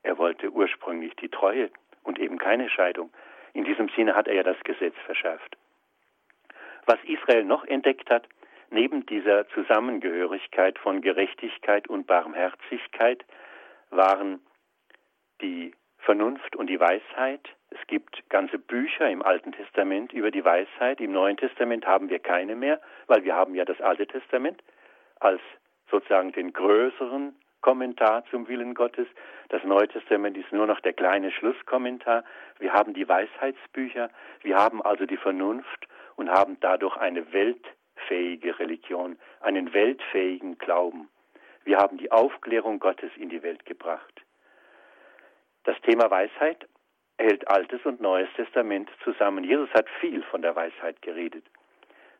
Er 0.06 0.18
wollte 0.18 0.52
ursprünglich 0.52 1.16
die 1.16 1.28
Treue 1.28 1.68
und 2.04 2.20
eben 2.20 2.38
keine 2.38 2.70
Scheidung. 2.70 3.10
In 3.54 3.64
diesem 3.64 3.88
Sinne 3.88 4.14
hat 4.14 4.28
er 4.28 4.34
ja 4.34 4.44
das 4.44 4.58
Gesetz 4.62 4.94
verschärft. 5.04 5.56
Was 6.84 6.98
Israel 7.02 7.42
noch 7.42 7.64
entdeckt 7.64 8.08
hat, 8.08 8.28
neben 8.70 9.04
dieser 9.06 9.48
Zusammengehörigkeit 9.48 10.78
von 10.78 11.00
Gerechtigkeit 11.00 11.88
und 11.88 12.06
Barmherzigkeit, 12.06 13.24
waren 13.90 14.38
die 15.40 15.74
Vernunft 15.98 16.54
und 16.54 16.68
die 16.68 16.78
Weisheit. 16.78 17.48
Es 17.70 17.84
gibt 17.88 18.30
ganze 18.30 18.60
Bücher 18.60 19.10
im 19.10 19.22
Alten 19.22 19.50
Testament 19.50 20.12
über 20.12 20.30
die 20.30 20.44
Weisheit. 20.44 21.00
Im 21.00 21.10
Neuen 21.10 21.36
Testament 21.36 21.84
haben 21.84 22.10
wir 22.10 22.20
keine 22.20 22.54
mehr, 22.54 22.80
weil 23.08 23.24
wir 23.24 23.34
haben 23.34 23.56
ja 23.56 23.64
das 23.64 23.80
Alte 23.80 24.06
Testament 24.06 24.62
als 25.18 25.40
sozusagen 25.90 26.30
den 26.30 26.52
größeren 26.52 27.34
Kommentar 27.60 28.24
zum 28.30 28.48
Willen 28.48 28.74
Gottes. 28.74 29.06
Das 29.48 29.62
Neue 29.64 29.88
Testament 29.88 30.36
ist 30.36 30.52
nur 30.52 30.66
noch 30.66 30.80
der 30.80 30.92
kleine 30.92 31.30
Schlusskommentar. 31.30 32.24
Wir 32.58 32.72
haben 32.72 32.94
die 32.94 33.08
Weisheitsbücher, 33.08 34.10
wir 34.42 34.56
haben 34.56 34.82
also 34.82 35.06
die 35.06 35.16
Vernunft 35.16 35.88
und 36.16 36.30
haben 36.30 36.58
dadurch 36.60 36.96
eine 36.96 37.32
weltfähige 37.32 38.58
Religion, 38.58 39.18
einen 39.40 39.72
weltfähigen 39.72 40.58
Glauben. 40.58 41.08
Wir 41.64 41.78
haben 41.78 41.98
die 41.98 42.12
Aufklärung 42.12 42.78
Gottes 42.78 43.10
in 43.16 43.28
die 43.28 43.42
Welt 43.42 43.66
gebracht. 43.66 44.22
Das 45.64 45.80
Thema 45.80 46.10
Weisheit 46.10 46.68
hält 47.18 47.48
Altes 47.48 47.84
und 47.84 48.00
Neues 48.00 48.28
Testament 48.36 48.88
zusammen. 49.02 49.42
Jesus 49.42 49.70
hat 49.74 49.88
viel 50.00 50.22
von 50.22 50.42
der 50.42 50.54
Weisheit 50.54 51.02
geredet. 51.02 51.44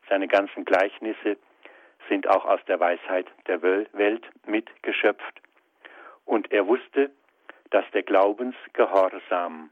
Seine 0.08 0.26
ganzen 0.26 0.64
Gleichnisse 0.64 1.36
sind 2.08 2.28
auch 2.28 2.44
aus 2.44 2.60
der 2.66 2.80
Weisheit 2.80 3.26
der 3.46 3.62
Welt 3.62 4.24
mitgeschöpft. 4.46 5.40
Und 6.24 6.52
er 6.52 6.66
wusste, 6.66 7.10
dass 7.70 7.84
der 7.92 8.02
Glaubensgehorsam 8.02 9.70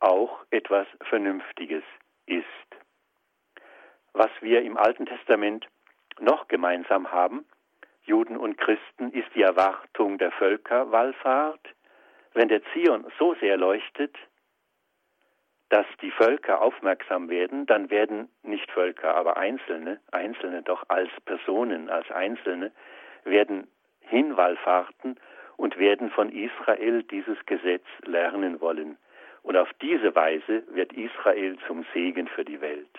auch 0.00 0.44
etwas 0.50 0.86
Vernünftiges 1.08 1.84
ist. 2.26 2.46
Was 4.12 4.30
wir 4.40 4.62
im 4.62 4.76
Alten 4.76 5.06
Testament 5.06 5.66
noch 6.20 6.48
gemeinsam 6.48 7.10
haben, 7.10 7.44
Juden 8.04 8.36
und 8.36 8.58
Christen, 8.58 9.10
ist 9.12 9.28
die 9.34 9.42
Erwartung 9.42 10.18
der 10.18 10.32
Völkerwallfahrt, 10.32 11.66
wenn 12.34 12.48
der 12.48 12.62
Zion 12.72 13.06
so 13.18 13.34
sehr 13.34 13.56
leuchtet, 13.56 14.16
dass 15.72 15.86
die 16.02 16.10
Völker 16.10 16.60
aufmerksam 16.60 17.30
werden, 17.30 17.64
dann 17.64 17.88
werden 17.88 18.28
nicht 18.42 18.70
Völker, 18.70 19.14
aber 19.14 19.38
Einzelne, 19.38 20.00
Einzelne 20.10 20.60
doch 20.62 20.84
als 20.88 21.08
Personen, 21.24 21.88
als 21.88 22.10
Einzelne, 22.10 22.72
werden 23.24 23.66
hinwallfahrten 24.00 25.18
und 25.56 25.78
werden 25.78 26.10
von 26.10 26.28
Israel 26.28 27.02
dieses 27.04 27.38
Gesetz 27.46 27.86
lernen 28.04 28.60
wollen. 28.60 28.98
Und 29.42 29.56
auf 29.56 29.70
diese 29.80 30.14
Weise 30.14 30.62
wird 30.74 30.92
Israel 30.92 31.56
zum 31.66 31.86
Segen 31.94 32.28
für 32.28 32.44
die 32.44 32.60
Welt. 32.60 32.90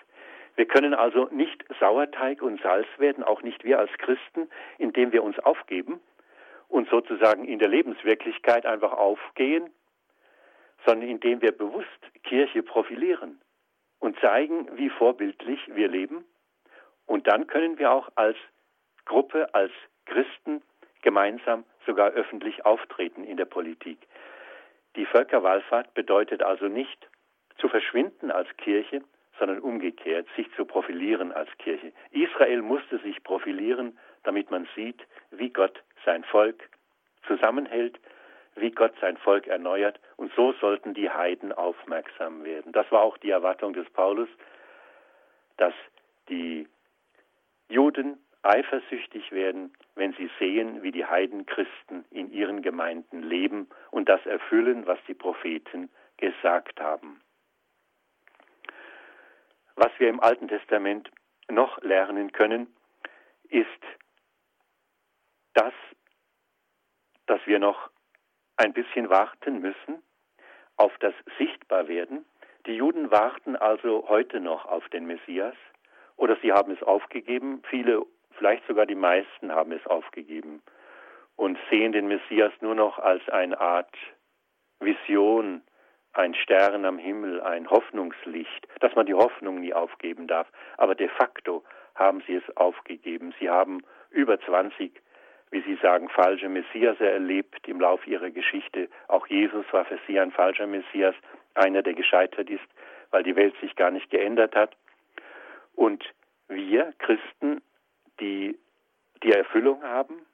Wir 0.55 0.65
können 0.65 0.95
also 0.95 1.27
nicht 1.29 1.63
Sauerteig 1.79 2.41
und 2.41 2.59
Salz 2.63 2.87
werden, 2.97 3.23
auch 3.23 3.43
nicht 3.43 3.63
wir 3.63 3.77
als 3.77 3.91
Christen, 3.99 4.49
indem 4.79 5.11
wir 5.11 5.23
uns 5.23 5.37
aufgeben 5.37 5.99
und 6.69 6.89
sozusagen 6.89 7.45
in 7.45 7.59
der 7.59 7.69
Lebenswirklichkeit 7.69 8.65
einfach 8.65 8.93
aufgehen, 8.93 9.69
sondern 10.85 11.09
indem 11.09 11.41
wir 11.41 11.51
bewusst 11.51 11.87
Kirche 12.23 12.63
profilieren 12.63 13.39
und 13.99 14.19
zeigen, 14.19 14.77
wie 14.77 14.89
vorbildlich 14.89 15.59
wir 15.73 15.87
leben. 15.87 16.25
Und 17.05 17.27
dann 17.27 17.47
können 17.47 17.77
wir 17.79 17.91
auch 17.91 18.09
als 18.15 18.37
Gruppe, 19.05 19.53
als 19.53 19.71
Christen 20.05 20.61
gemeinsam 21.01 21.65
sogar 21.85 22.11
öffentlich 22.11 22.65
auftreten 22.65 23.23
in 23.23 23.37
der 23.37 23.45
Politik. 23.45 23.97
Die 24.95 25.05
Völkerwallfahrt 25.05 25.93
bedeutet 25.93 26.43
also 26.43 26.67
nicht 26.67 27.07
zu 27.57 27.67
verschwinden 27.67 28.31
als 28.31 28.47
Kirche, 28.57 29.01
sondern 29.39 29.59
umgekehrt, 29.59 30.27
sich 30.35 30.51
zu 30.55 30.65
profilieren 30.65 31.31
als 31.31 31.49
Kirche. 31.57 31.91
Israel 32.11 32.61
musste 32.61 32.99
sich 32.99 33.23
profilieren, 33.23 33.97
damit 34.23 34.51
man 34.51 34.67
sieht, 34.75 35.01
wie 35.31 35.49
Gott 35.49 35.81
sein 36.05 36.23
Volk 36.23 36.69
zusammenhält, 37.27 37.99
wie 38.55 38.71
Gott 38.71 38.93
sein 39.01 39.17
Volk 39.17 39.47
erneuert, 39.47 39.99
und 40.17 40.31
so 40.35 40.53
sollten 40.53 40.93
die 40.93 41.09
Heiden 41.09 41.51
aufmerksam 41.51 42.43
werden. 42.43 42.71
Das 42.71 42.91
war 42.91 43.01
auch 43.01 43.17
die 43.17 43.29
Erwartung 43.29 43.73
des 43.73 43.89
Paulus, 43.89 44.29
dass 45.57 45.73
die 46.29 46.67
Juden 47.69 48.19
eifersüchtig 48.43 49.31
werden, 49.31 49.73
wenn 49.95 50.13
sie 50.13 50.29
sehen, 50.37 50.83
wie 50.83 50.91
die 50.91 51.05
Heidenchristen 51.05 52.05
in 52.11 52.31
ihren 52.31 52.61
Gemeinden 52.61 53.23
leben 53.23 53.69
und 53.91 54.09
das 54.09 54.25
erfüllen, 54.25 54.85
was 54.85 54.99
die 55.07 55.13
Propheten 55.13 55.89
gesagt 56.17 56.79
haben. 56.79 57.21
Was 59.75 59.91
wir 59.97 60.09
im 60.09 60.19
Alten 60.19 60.47
Testament 60.47 61.09
noch 61.49 61.81
lernen 61.81 62.31
können, 62.31 62.67
ist 63.49 63.67
das, 65.53 65.73
dass 67.25 67.39
wir 67.45 67.59
noch 67.59 67.89
ein 68.57 68.73
bisschen 68.73 69.09
warten 69.09 69.59
müssen 69.59 70.03
auf 70.77 70.91
das 70.99 71.13
Sichtbarwerden. 71.37 72.25
Die 72.65 72.75
Juden 72.75 73.11
warten 73.11 73.55
also 73.55 74.05
heute 74.07 74.39
noch 74.39 74.65
auf 74.65 74.87
den 74.89 75.05
Messias 75.05 75.55
oder 76.15 76.37
sie 76.41 76.51
haben 76.51 76.71
es 76.71 76.81
aufgegeben. 76.83 77.61
Viele, 77.69 78.03
vielleicht 78.37 78.65
sogar 78.67 78.85
die 78.85 78.95
meisten 78.95 79.51
haben 79.51 79.71
es 79.71 79.85
aufgegeben 79.87 80.61
und 81.35 81.57
sehen 81.69 81.91
den 81.91 82.07
Messias 82.07 82.53
nur 82.61 82.75
noch 82.75 82.99
als 82.99 83.27
eine 83.29 83.59
Art 83.59 83.95
Vision, 84.79 85.61
ein 86.13 86.35
Stern 86.35 86.85
am 86.85 86.99
Himmel, 86.99 87.41
ein 87.41 87.69
Hoffnungslicht, 87.69 88.67
dass 88.79 88.93
man 88.95 89.05
die 89.05 89.15
Hoffnung 89.15 89.61
nie 89.61 89.73
aufgeben 89.73 90.27
darf. 90.27 90.47
Aber 90.77 90.95
de 90.95 91.09
facto 91.09 91.63
haben 91.95 92.21
sie 92.27 92.35
es 92.35 92.57
aufgegeben. 92.57 93.33
Sie 93.39 93.49
haben 93.49 93.81
über 94.11 94.39
20, 94.39 95.01
wie 95.53 95.61
Sie 95.61 95.75
sagen, 95.83 96.09
falsche 96.09 96.49
Messias 96.49 96.99
erlebt 96.99 97.67
im 97.67 97.79
Lauf 97.79 98.07
ihrer 98.07 98.31
Geschichte. 98.31 98.89
Auch 99.07 99.27
Jesus 99.27 99.65
war 99.71 99.85
für 99.85 99.99
sie 100.07 100.19
ein 100.19 100.31
falscher 100.31 100.65
Messias, 100.65 101.13
einer, 101.53 101.83
der 101.83 101.93
gescheitert 101.93 102.49
ist, 102.49 102.65
weil 103.11 103.21
die 103.21 103.35
Welt 103.35 103.53
sich 103.61 103.75
gar 103.75 103.91
nicht 103.91 104.09
geändert 104.09 104.55
hat. 104.55 104.75
Und 105.75 106.03
wir 106.47 106.91
Christen, 106.97 107.61
die 108.19 108.57
die 109.21 109.31
Erfüllung 109.31 109.83
haben, 109.83 110.25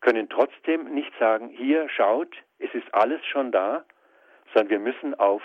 können 0.00 0.30
trotzdem 0.30 0.94
nicht 0.94 1.12
sagen, 1.18 1.50
hier 1.50 1.90
schaut, 1.90 2.34
es 2.58 2.72
ist 2.72 2.92
alles 2.94 3.22
schon 3.26 3.52
da, 3.52 3.84
sondern 4.54 4.70
wir 4.70 4.78
müssen 4.78 5.14
auf 5.14 5.42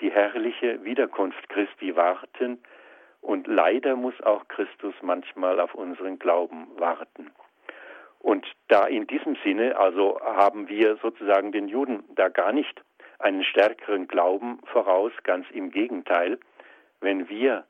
die 0.00 0.10
herrliche 0.10 0.82
Wiederkunft 0.82 1.48
Christi 1.48 1.94
warten 1.94 2.58
und 3.20 3.46
leider 3.46 3.94
muss 3.94 4.20
auch 4.22 4.48
Christus 4.48 4.94
manchmal 5.00 5.60
auf 5.60 5.74
unseren 5.76 6.18
Glauben 6.18 6.66
warten. 6.76 7.30
Und 8.20 8.46
da 8.68 8.86
in 8.86 9.06
diesem 9.06 9.36
Sinne, 9.42 9.76
also 9.78 10.20
haben 10.20 10.68
wir 10.68 10.96
sozusagen 11.02 11.52
den 11.52 11.68
Juden 11.68 12.04
da 12.14 12.28
gar 12.28 12.52
nicht 12.52 12.82
einen 13.18 13.44
stärkeren 13.44 14.08
Glauben 14.08 14.60
voraus, 14.66 15.12
ganz 15.24 15.46
im 15.50 15.70
Gegenteil, 15.70 16.38
wenn 17.00 17.28
wir 17.28 17.64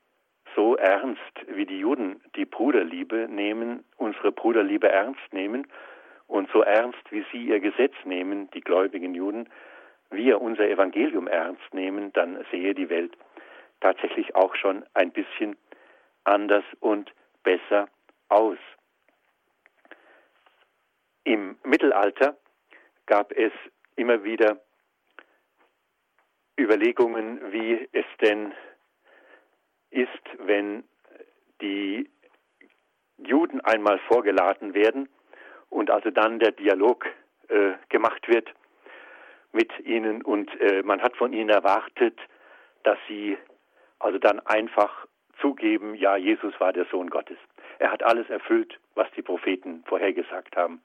so 0.56 0.76
ernst 0.76 1.20
wie 1.46 1.66
die 1.66 1.78
Juden 1.78 2.20
die 2.34 2.44
Bruderliebe 2.44 3.28
nehmen, 3.28 3.84
unsere 3.96 4.32
Bruderliebe 4.32 4.88
ernst 4.88 5.32
nehmen 5.32 5.66
und 6.26 6.50
so 6.52 6.62
ernst 6.62 7.00
wie 7.10 7.24
sie 7.30 7.46
ihr 7.46 7.60
Gesetz 7.60 7.94
nehmen, 8.04 8.50
die 8.50 8.60
gläubigen 8.60 9.14
Juden, 9.14 9.48
wir 10.10 10.40
unser 10.40 10.68
Evangelium 10.68 11.28
ernst 11.28 11.72
nehmen, 11.72 12.12
dann 12.12 12.44
sehe 12.50 12.74
die 12.74 12.90
Welt 12.90 13.16
tatsächlich 13.80 14.34
auch 14.34 14.54
schon 14.56 14.84
ein 14.94 15.12
bisschen 15.12 15.56
anders 16.24 16.64
und 16.80 17.12
besser 17.44 17.88
aus. 18.28 18.58
Im 21.24 21.58
Mittelalter 21.64 22.36
gab 23.06 23.32
es 23.32 23.52
immer 23.96 24.24
wieder 24.24 24.60
Überlegungen, 26.58 27.52
wie 27.52 27.88
es 27.92 28.06
denn 28.20 28.52
ist, 29.90 30.08
wenn 30.38 30.84
die 31.60 32.08
Juden 33.18 33.60
einmal 33.60 33.98
vorgeladen 34.08 34.74
werden 34.74 35.08
und 35.68 35.90
also 35.90 36.10
dann 36.10 36.38
der 36.38 36.52
Dialog 36.52 37.06
äh, 37.48 37.72
gemacht 37.88 38.28
wird 38.28 38.48
mit 39.52 39.70
ihnen 39.80 40.22
und 40.22 40.48
äh, 40.60 40.82
man 40.82 41.02
hat 41.02 41.16
von 41.16 41.32
ihnen 41.32 41.50
erwartet, 41.50 42.18
dass 42.82 42.98
sie 43.08 43.36
also 43.98 44.18
dann 44.18 44.40
einfach 44.40 45.06
zugeben, 45.40 45.94
ja, 45.94 46.16
Jesus 46.16 46.58
war 46.60 46.72
der 46.72 46.86
Sohn 46.86 47.10
Gottes. 47.10 47.38
Er 47.78 47.90
hat 47.90 48.02
alles 48.02 48.28
erfüllt, 48.28 48.78
was 48.94 49.10
die 49.16 49.22
Propheten 49.22 49.82
vorhergesagt 49.86 50.56
haben. 50.56 50.82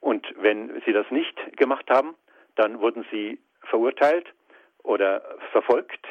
Und 0.00 0.26
wenn 0.36 0.80
sie 0.86 0.92
das 0.92 1.10
nicht 1.10 1.36
gemacht 1.56 1.88
haben, 1.90 2.14
dann 2.54 2.80
wurden 2.80 3.06
sie 3.10 3.40
verurteilt 3.62 4.26
oder 4.82 5.22
verfolgt 5.52 6.06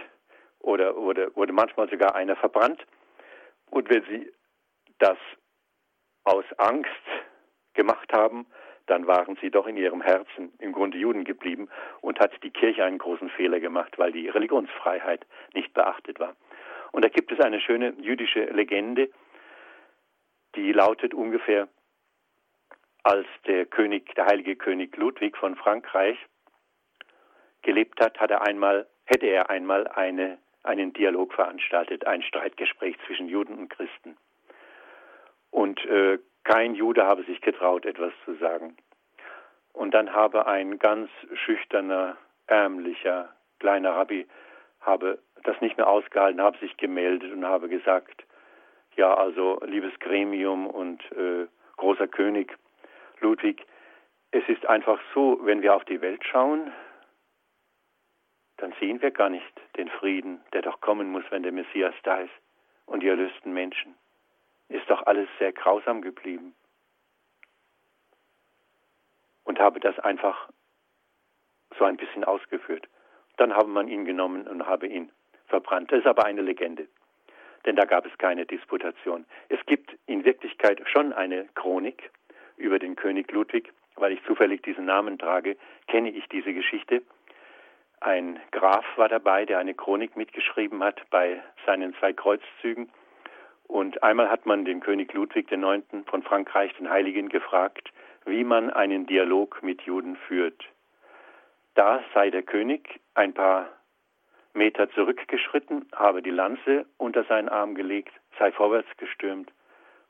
oder 0.59 0.95
wurde, 0.95 1.35
wurde 1.35 1.53
manchmal 1.53 1.89
sogar 1.89 2.15
einer 2.15 2.35
verbrannt. 2.35 2.85
Und 3.69 3.89
wenn 3.89 4.03
sie 4.03 4.31
das 4.99 5.17
aus 6.23 6.45
Angst 6.57 6.89
gemacht 7.73 8.11
haben, 8.11 8.45
dann 8.87 9.05
waren 9.05 9.37
sie 9.41 9.51
doch 9.51 9.67
in 9.67 9.77
ihrem 9.77 10.01
Herzen 10.01 10.53
im 10.59 10.71
Grunde 10.71 10.97
Juden 10.97 11.25
geblieben 11.25 11.69
und 12.01 12.19
hat 12.19 12.31
die 12.43 12.51
Kirche 12.51 12.83
einen 12.83 12.97
großen 12.97 13.29
Fehler 13.29 13.59
gemacht, 13.59 13.97
weil 13.97 14.11
die 14.11 14.29
Religionsfreiheit 14.29 15.25
nicht 15.53 15.73
beachtet 15.73 16.19
war. 16.19 16.35
Und 16.91 17.03
da 17.03 17.09
gibt 17.09 17.31
es 17.31 17.39
eine 17.39 17.59
schöne 17.59 17.93
jüdische 17.99 18.45
Legende, 18.45 19.09
die 20.55 20.71
lautet 20.71 21.13
ungefähr, 21.13 21.67
als 23.03 23.27
der 23.45 23.65
König, 23.65 24.13
der 24.15 24.25
heilige 24.25 24.55
König 24.55 24.95
Ludwig 24.97 25.37
von 25.37 25.55
Frankreich 25.55 26.17
gelebt 27.61 27.99
hat, 27.99 28.19
hat 28.19 28.31
er 28.31 28.41
einmal, 28.41 28.87
hätte 29.05 29.27
er 29.27 29.49
einmal 29.49 29.87
eine, 29.87 30.37
einen 30.63 30.93
Dialog 30.93 31.33
veranstaltet, 31.33 32.05
ein 32.05 32.21
Streitgespräch 32.21 32.97
zwischen 33.05 33.27
Juden 33.27 33.57
und 33.57 33.69
Christen. 33.69 34.17
Und 35.51 35.83
äh, 35.85 36.19
kein 36.43 36.75
Jude 36.75 37.05
habe 37.05 37.23
sich 37.23 37.41
getraut, 37.41 37.85
etwas 37.85 38.13
zu 38.25 38.35
sagen. 38.35 38.77
Und 39.73 39.93
dann 39.93 40.13
habe 40.13 40.47
ein 40.47 40.79
ganz 40.79 41.09
schüchterner, 41.33 42.17
ärmlicher, 42.47 43.29
kleiner 43.59 43.91
Rabbi 43.91 44.27
habe 44.81 45.19
das 45.43 45.59
nicht 45.61 45.77
mehr 45.77 45.87
ausgehalten, 45.87 46.41
habe 46.41 46.57
sich 46.59 46.77
gemeldet 46.77 47.31
und 47.31 47.45
habe 47.45 47.67
gesagt, 47.67 48.23
ja, 48.95 49.13
also 49.13 49.59
liebes 49.65 49.97
Gremium 49.99 50.67
und 50.67 51.03
äh, 51.11 51.47
großer 51.75 52.07
König 52.07 52.57
Ludwig, 53.21 53.65
es 54.31 54.47
ist 54.47 54.65
einfach 54.65 54.99
so, 55.13 55.39
wenn 55.43 55.61
wir 55.61 55.75
auf 55.75 55.85
die 55.85 56.01
Welt 56.01 56.23
schauen, 56.25 56.71
dann 58.57 58.73
sehen 58.79 59.01
wir 59.01 59.11
gar 59.11 59.29
nicht 59.29 59.53
den 59.77 59.89
Frieden, 59.89 60.41
der 60.53 60.63
doch 60.63 60.81
kommen 60.81 61.11
muss, 61.11 61.23
wenn 61.29 61.43
der 61.43 61.51
Messias 61.51 61.93
da 62.03 62.17
ist 62.19 62.33
und 62.85 63.01
die 63.01 63.07
erlösten 63.07 63.53
Menschen 63.53 63.95
ist 64.69 64.89
doch 64.89 65.05
alles 65.05 65.29
sehr 65.39 65.53
grausam 65.53 66.01
geblieben. 66.01 66.55
Und 69.43 69.59
habe 69.59 69.79
das 69.79 69.97
einfach 69.99 70.49
so 71.77 71.85
ein 71.85 71.97
bisschen 71.97 72.23
ausgeführt. 72.23 72.87
Dann 73.37 73.53
habe 73.53 73.69
man 73.69 73.87
ihn 73.87 74.03
genommen 74.03 74.47
und 74.47 74.65
habe 74.65 74.87
ihn 74.87 75.11
verbrannt. 75.45 75.91
Das 75.91 75.99
ist 75.99 76.07
aber 76.07 76.25
eine 76.25 76.41
Legende, 76.41 76.87
denn 77.65 77.75
da 77.75 77.85
gab 77.85 78.05
es 78.05 78.17
keine 78.17 78.45
Disputation. 78.45 79.25
Es 79.49 79.63
gibt 79.65 79.95
in 80.05 80.25
Wirklichkeit 80.25 80.81
schon 80.89 81.13
eine 81.13 81.47
Chronik 81.55 82.11
über 82.57 82.79
den 82.79 82.95
König 82.95 83.31
Ludwig 83.31 83.71
weil 83.97 84.13
ich 84.13 84.23
zufällig 84.23 84.61
diesen 84.63 84.85
Namen 84.85 85.17
trage, 85.17 85.57
kenne 85.87 86.09
ich 86.09 86.27
diese 86.29 86.53
Geschichte. 86.53 87.01
Ein 87.99 88.39
Graf 88.51 88.85
war 88.95 89.09
dabei, 89.09 89.45
der 89.45 89.59
eine 89.59 89.73
Chronik 89.73 90.15
mitgeschrieben 90.15 90.83
hat 90.83 91.01
bei 91.09 91.41
seinen 91.65 91.95
zwei 91.95 92.13
Kreuzzügen. 92.13 92.89
Und 93.67 94.01
einmal 94.03 94.29
hat 94.29 94.45
man 94.45 94.65
den 94.65 94.79
König 94.79 95.13
Ludwig 95.13 95.51
IX. 95.51 95.83
von 96.05 96.23
Frankreich, 96.23 96.73
den 96.75 96.89
Heiligen, 96.89 97.27
gefragt, 97.27 97.91
wie 98.25 98.43
man 98.43 98.69
einen 98.69 99.07
Dialog 99.07 99.61
mit 99.63 99.81
Juden 99.81 100.15
führt. 100.15 100.63
Da 101.73 102.03
sei 102.13 102.29
der 102.29 102.43
König 102.43 102.99
ein 103.15 103.33
paar 103.33 103.67
Meter 104.53 104.89
zurückgeschritten, 104.91 105.87
habe 105.93 106.21
die 106.21 106.31
Lanze 106.31 106.85
unter 106.97 107.23
seinen 107.25 107.49
Arm 107.49 107.75
gelegt, 107.75 108.13
sei 108.39 108.51
vorwärts 108.51 108.89
gestürmt 108.97 109.51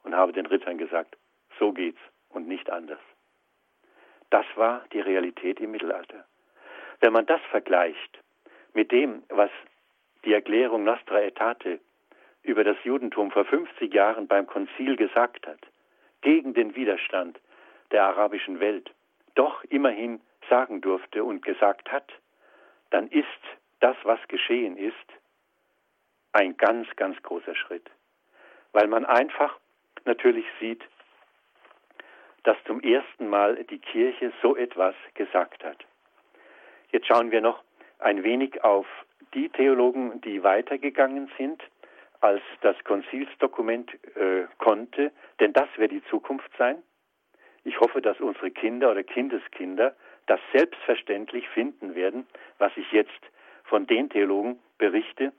und 0.03 0.15
habe 0.15 0.33
den 0.33 0.45
Rittern 0.45 0.77
gesagt, 0.77 1.17
so 1.57 1.73
geht's 1.73 1.99
und 2.37 2.47
nicht 2.47 2.69
anders. 2.69 2.99
Das 4.29 4.45
war 4.55 4.85
die 4.93 5.01
Realität 5.01 5.59
im 5.59 5.71
Mittelalter. 5.71 6.23
Wenn 6.99 7.11
man 7.11 7.25
das 7.25 7.41
vergleicht 7.49 8.19
mit 8.73 8.91
dem, 8.91 9.23
was 9.29 9.49
die 10.23 10.33
Erklärung 10.33 10.83
Nostra 10.83 11.15
Aetate 11.15 11.79
über 12.43 12.63
das 12.63 12.77
Judentum 12.83 13.31
vor 13.31 13.45
50 13.45 13.93
Jahren 13.93 14.27
beim 14.27 14.45
Konzil 14.45 14.95
gesagt 14.95 15.47
hat, 15.47 15.59
gegen 16.21 16.53
den 16.53 16.75
Widerstand 16.75 17.39
der 17.91 18.03
arabischen 18.03 18.59
Welt, 18.59 18.91
doch 19.35 19.63
immerhin 19.65 20.21
sagen 20.49 20.81
durfte 20.81 21.23
und 21.23 21.43
gesagt 21.43 21.91
hat, 21.91 22.11
dann 22.91 23.07
ist 23.07 23.25
das, 23.79 23.95
was 24.03 24.19
geschehen 24.27 24.77
ist, 24.77 24.95
ein 26.33 26.55
ganz, 26.57 26.87
ganz 26.95 27.21
großer 27.23 27.55
Schritt. 27.55 27.89
Weil 28.73 28.87
man 28.87 29.05
einfach 29.05 29.57
natürlich 30.05 30.45
sieht, 30.59 30.83
dass 32.47 32.55
zum 32.63 32.79
ersten 32.79 33.27
Mal 33.27 33.61
die 33.65 33.79
Kirche 33.79 34.31
so 34.41 34.55
etwas 34.55 34.95
gesagt 35.15 35.65
hat. 35.65 35.83
Jetzt 36.91 37.05
schauen 37.07 37.29
wir 37.29 37.41
noch 37.41 37.61
ein 37.99 38.23
wenig 38.23 38.63
auf 38.63 38.87
die 39.33 39.49
Theologen, 39.49 40.21
die 40.21 40.43
weitergegangen 40.43 41.29
sind, 41.37 41.61
als 42.21 42.41
das 42.61 42.81
Konzilsdokument 42.85 43.91
äh, 44.15 44.45
konnte, 44.59 45.11
denn 45.41 45.51
das 45.51 45.67
wird 45.75 45.91
die 45.91 46.03
Zukunft 46.05 46.49
sein. 46.57 46.81
Ich 47.65 47.81
hoffe, 47.81 48.01
dass 48.01 48.17
unsere 48.21 48.49
Kinder 48.49 48.91
oder 48.91 49.03
Kindeskinder 49.03 49.93
das 50.27 50.39
selbstverständlich 50.53 51.49
finden 51.49 51.95
werden, 51.95 52.27
was 52.59 52.71
ich 52.77 52.89
jetzt 52.93 53.11
von 53.65 53.87
den 53.87 54.09
Theologen 54.09 54.57
berichte, 54.77 55.33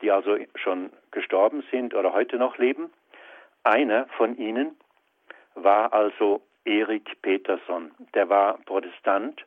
die 0.00 0.12
also 0.12 0.36
schon 0.54 0.92
gestorben 1.10 1.64
sind 1.72 1.92
oder 1.92 2.12
heute 2.12 2.36
noch 2.36 2.56
leben. 2.56 2.92
Einer 3.64 4.06
von 4.16 4.36
ihnen 4.36 4.76
war 5.56 5.92
also 5.92 6.40
Erik 6.64 7.20
Peterson. 7.22 7.92
Der 8.14 8.28
war 8.28 8.58
Protestant 8.66 9.44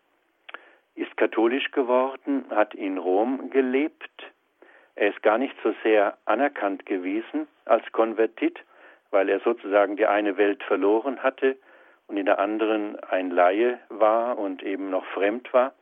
ist 0.96 1.16
katholisch 1.18 1.72
geworden, 1.72 2.46
hat 2.50 2.74
in 2.74 2.98
Rom 2.98 3.50
gelebt. 3.50 4.32
Er 4.96 5.10
ist 5.10 5.22
gar 5.22 5.38
nicht 5.38 5.56
so 5.62 5.74
sehr 5.84 6.18
anerkannt 6.26 6.86
gewesen 6.86 7.48
als 7.66 7.84
Konvertit, 7.92 8.60
weil 9.12 9.30
er 9.30 9.42
sozusagen 9.42 9.98
die 9.98 10.06
eine 10.06 10.38
Welt 10.38 10.64
verloren 10.64 11.22
hatte 11.22 11.58
und 12.08 12.18
in 12.18 12.26
der 12.26 12.40
anderen 12.40 12.98
ein 13.04 13.30
Laie 13.30 13.80
war 13.90 14.38
und 14.38 14.64
eben 14.64 14.90
noch 14.90 15.06
fremd 15.08 15.54
war. 15.54 15.74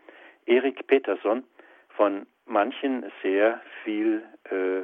Erik 0.46 0.88
Peterson, 0.88 1.44
von 1.90 2.26
manchen 2.46 3.12
sehr 3.22 3.62
viel 3.84 4.24
äh, 4.46 4.82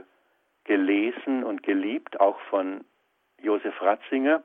gelesen 0.66 1.44
und 1.44 1.64
geliebt, 1.64 2.20
auch 2.20 2.40
von 2.50 2.86
Josef 3.42 3.82
Ratzinger, 3.82 4.44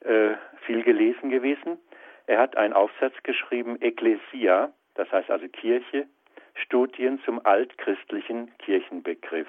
äh, 0.00 0.34
viel 0.66 0.82
gelesen 0.82 1.30
gewesen. 1.30 1.78
Er 2.26 2.38
hat 2.38 2.56
einen 2.56 2.74
Aufsatz 2.74 3.14
geschrieben, 3.22 3.80
Ecclesia, 3.80 4.72
das 4.94 5.10
heißt 5.10 5.30
also 5.30 5.48
Kirche, 5.48 6.06
Studien 6.54 7.20
zum 7.24 7.44
altchristlichen 7.44 8.56
Kirchenbegriff. 8.58 9.48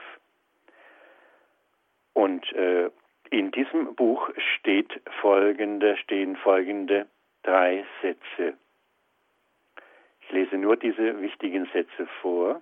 Und 2.14 2.52
äh, 2.54 2.89
in 3.32 3.52
diesem 3.52 3.95
Buch 3.95 4.30
steht 4.56 5.02
folgende, 5.22 5.97
stehen 5.97 6.36
folgende 6.38 7.08
drei 7.43 7.86
Sätze. 8.02 8.58
Ich 10.22 10.32
lese 10.32 10.58
nur 10.58 10.78
diese 10.78 11.22
wichtigen 11.22 11.66
Sätze 11.74 12.08
vor. 12.22 12.62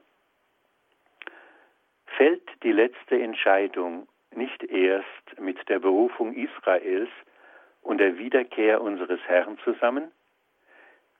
Fällt 2.05 2.47
die 2.63 2.71
letzte 2.71 3.21
Entscheidung 3.21 4.07
nicht 4.33 4.63
erst 4.63 5.39
mit 5.39 5.67
der 5.69 5.79
Berufung 5.79 6.33
Israels 6.33 7.09
und 7.87 7.99
der 7.99 8.17
Wiederkehr 8.17 8.81
unseres 8.81 9.21
Herrn 9.27 9.57
zusammen? 9.63 10.11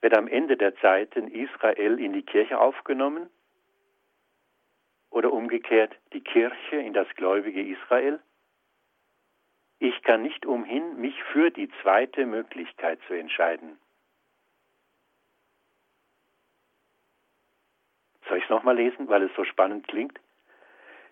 Wird 0.01 0.18
am 0.18 0.28
Ende 0.28 0.57
der 0.57 0.76
Zeiten 0.76 1.30
Israel 1.30 1.97
in 1.97 2.11
die 2.11 2.24
Kirche 2.24 2.59
aufgenommen? 2.59 3.30
Oder 5.09 5.32
umgekehrt 5.32 5.95
die 6.11 6.20
Kirche 6.20 6.76
in 6.76 6.91
das 6.91 7.07
gläubige 7.15 7.63
Israel? 7.63 8.20
Ich 9.80 10.03
kann 10.03 10.22
nicht 10.22 10.45
umhin, 10.45 10.99
mich 10.99 11.15
für 11.32 11.51
die 11.51 11.70
zweite 11.82 12.26
Möglichkeit 12.26 12.99
zu 13.07 13.13
entscheiden. 13.13 13.78
Soll 18.28 18.39
ich 18.39 18.43
es 18.43 18.49
nochmal 18.49 18.76
lesen, 18.76 19.07
weil 19.07 19.24
es 19.24 19.32
so 19.38 19.45
spannend 19.45 19.88
klingt? 19.88 20.20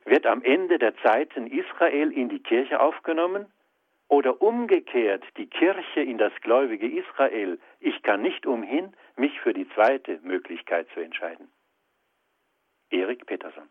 Wird 0.04 0.26
am 0.26 0.44
Ende 0.44 0.80
der 0.80 0.98
Zeiten 0.98 1.48
Israel 1.48 2.12
in 2.12 2.28
die 2.28 2.44
Kirche 2.44 2.82
aufgenommen 2.82 3.46
oder 4.08 4.42
umgekehrt 4.42 5.24
die 5.38 5.48
Kirche 5.48 6.02
in 6.02 6.18
das 6.18 6.34
gläubige 6.42 6.88
Israel, 6.88 7.60
ich 7.80 8.02
kann 8.04 8.22
nicht 8.22 8.46
umhin, 8.46 8.94
mich 9.16 9.40
für 9.42 9.54
die 9.54 9.68
zweite 9.70 10.20
Möglichkeit 10.24 10.88
zu 10.94 11.00
entscheiden. 11.00 11.50
Erik 12.92 13.26
Peterson. 13.26 13.68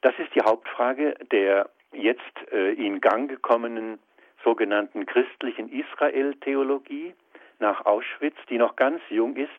Das 0.00 0.18
ist 0.18 0.34
die 0.34 0.40
Hauptfrage 0.40 1.14
der 1.32 1.68
jetzt 1.92 2.52
äh, 2.52 2.72
in 2.72 3.00
Gang 3.00 3.28
gekommenen 3.28 3.98
sogenannten 4.44 5.06
christlichen 5.06 5.68
Israel-Theologie 5.68 7.14
nach 7.58 7.86
Auschwitz, 7.86 8.36
die 8.48 8.58
noch 8.58 8.76
ganz 8.76 9.00
jung 9.08 9.36
ist. 9.36 9.50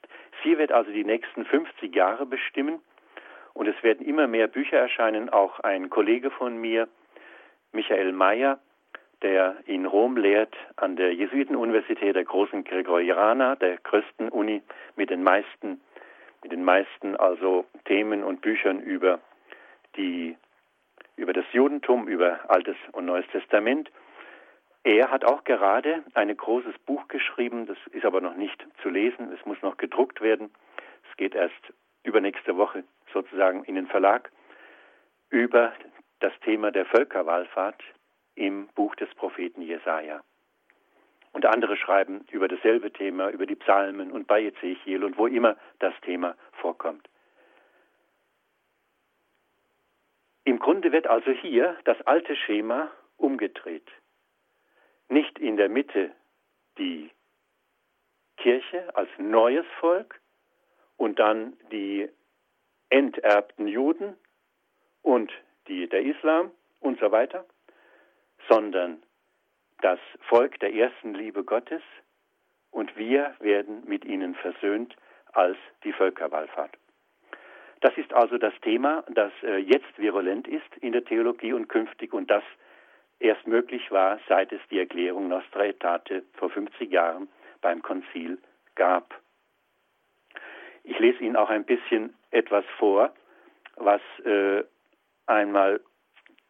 Sie 0.43 0.57
wird 0.57 0.71
also 0.71 0.91
die 0.91 1.03
nächsten 1.03 1.45
50 1.45 1.93
Jahre 1.93 2.25
bestimmen 2.25 2.79
und 3.53 3.67
es 3.67 3.81
werden 3.83 4.05
immer 4.05 4.27
mehr 4.27 4.47
Bücher 4.47 4.77
erscheinen. 4.77 5.29
Auch 5.29 5.59
ein 5.59 5.89
Kollege 5.89 6.31
von 6.31 6.57
mir, 6.57 6.87
Michael 7.71 8.13
Mayer, 8.13 8.59
der 9.21 9.57
in 9.65 9.85
Rom 9.85 10.17
lehrt 10.17 10.55
an 10.77 10.95
der 10.95 11.13
Jesuitenuniversität 11.13 12.15
der 12.15 12.23
großen 12.23 12.63
Gregorianer, 12.63 13.55
der 13.55 13.77
größten 13.77 14.29
Uni 14.29 14.61
mit 14.95 15.09
den 15.09 15.23
meisten, 15.23 15.81
mit 16.41 16.51
den 16.51 16.63
meisten 16.63 17.15
also 17.17 17.65
Themen 17.85 18.23
und 18.23 18.41
Büchern 18.41 18.79
über 18.79 19.19
die, 19.97 20.37
über 21.17 21.33
das 21.33 21.45
Judentum, 21.51 22.07
über 22.07 22.39
Altes 22.49 22.77
und 22.93 23.05
Neues 23.05 23.27
Testament. 23.31 23.91
Er 24.83 25.11
hat 25.11 25.25
auch 25.25 25.43
gerade 25.43 26.03
ein 26.13 26.35
großes 26.35 26.77
Buch 26.85 27.07
geschrieben, 27.09 27.67
das 27.67 27.77
ist 27.91 28.05
aber 28.05 28.21
noch 28.21 28.35
nicht 28.35 28.65
zu 28.81 28.89
lesen, 28.89 29.31
es 29.33 29.45
muss 29.45 29.61
noch 29.61 29.75
gedruckt 29.77 30.21
werden. 30.21 30.49
Es 31.09 31.17
geht 31.17 31.35
erst 31.35 31.73
übernächste 32.03 32.55
Woche 32.55 32.83
sozusagen 33.13 33.65
in 33.65 33.75
den 33.75 33.87
Verlag 33.87 34.31
über 35.29 35.73
das 36.21 36.33
Thema 36.43 36.71
der 36.71 36.85
Völkerwallfahrt 36.85 37.83
im 38.39 38.67
Buch 38.69 38.95
des 38.95 39.13
Propheten 39.15 39.61
Jesaja. 39.61 40.23
Und 41.33 41.45
andere 41.45 41.75
schreiben 41.75 42.25
über 42.31 42.47
dasselbe 42.47 42.91
Thema, 42.91 43.29
über 43.29 43.45
die 43.45 43.57
Psalmen 43.57 44.11
und 44.11 44.27
bei 44.27 44.43
Ezechiel 44.43 45.03
und 45.03 45.17
wo 45.17 45.27
immer 45.27 45.57
das 45.79 45.93
Thema 46.01 46.35
vorkommt. 46.53 47.07
Im 50.45 50.57
Grunde 50.57 50.91
wird 50.91 51.05
also 51.05 51.31
hier 51.31 51.77
das 51.83 52.01
alte 52.07 52.35
Schema 52.35 52.89
umgedreht. 53.17 53.87
Nicht 55.09 55.37
in 55.37 55.57
der 55.57 55.69
Mitte 55.69 56.11
die 56.77 57.11
Kirche 58.37 58.95
als 58.95 59.09
neues 59.17 59.65
Volk 59.81 60.21
und 60.95 61.19
dann 61.19 61.57
die 61.71 62.09
enterbten 62.89 63.67
Juden 63.67 64.15
und 65.01 65.29
die, 65.67 65.87
der 65.89 66.03
Islam 66.03 66.51
und 66.79 66.99
so 66.99 67.11
weiter, 67.11 67.45
sondern 68.49 69.01
das 69.81 69.99
Volk 70.27 70.59
der 70.59 70.73
ersten 70.73 71.13
Liebe 71.13 71.43
Gottes 71.43 71.83
und 72.71 72.95
wir 72.97 73.35
werden 73.39 73.83
mit 73.85 74.03
ihnen 74.03 74.35
versöhnt 74.35 74.95
als 75.31 75.57
die 75.83 75.93
Völkerwallfahrt. 75.93 76.75
Das 77.81 77.97
ist 77.97 78.11
also 78.11 78.37
das 78.37 78.53
Thema, 78.61 79.05
das 79.09 79.31
äh, 79.41 79.57
jetzt 79.57 79.97
virulent 79.97 80.47
ist 80.47 80.75
in 80.81 80.91
der 80.91 81.05
Theologie 81.05 81.53
und 81.53 81.69
künftig 81.69 82.13
und 82.13 82.29
das 82.29 82.43
erst 83.19 83.47
möglich 83.47 83.89
war, 83.91 84.19
seit 84.27 84.51
es 84.51 84.59
die 84.69 84.79
Erklärung 84.79 85.29
Nostra 85.29 85.61
Aetate 85.61 86.23
vor 86.33 86.49
50 86.49 86.91
Jahren 86.91 87.29
beim 87.61 87.81
Konzil 87.81 88.37
gab. 88.75 89.13
Ich 90.83 90.97
lese 90.99 91.23
Ihnen 91.23 91.35
auch 91.35 91.49
ein 91.49 91.65
bisschen 91.65 92.13
etwas 92.31 92.65
vor, 92.77 93.13
was 93.75 94.01
äh, 94.25 94.63
einmal 95.25 95.79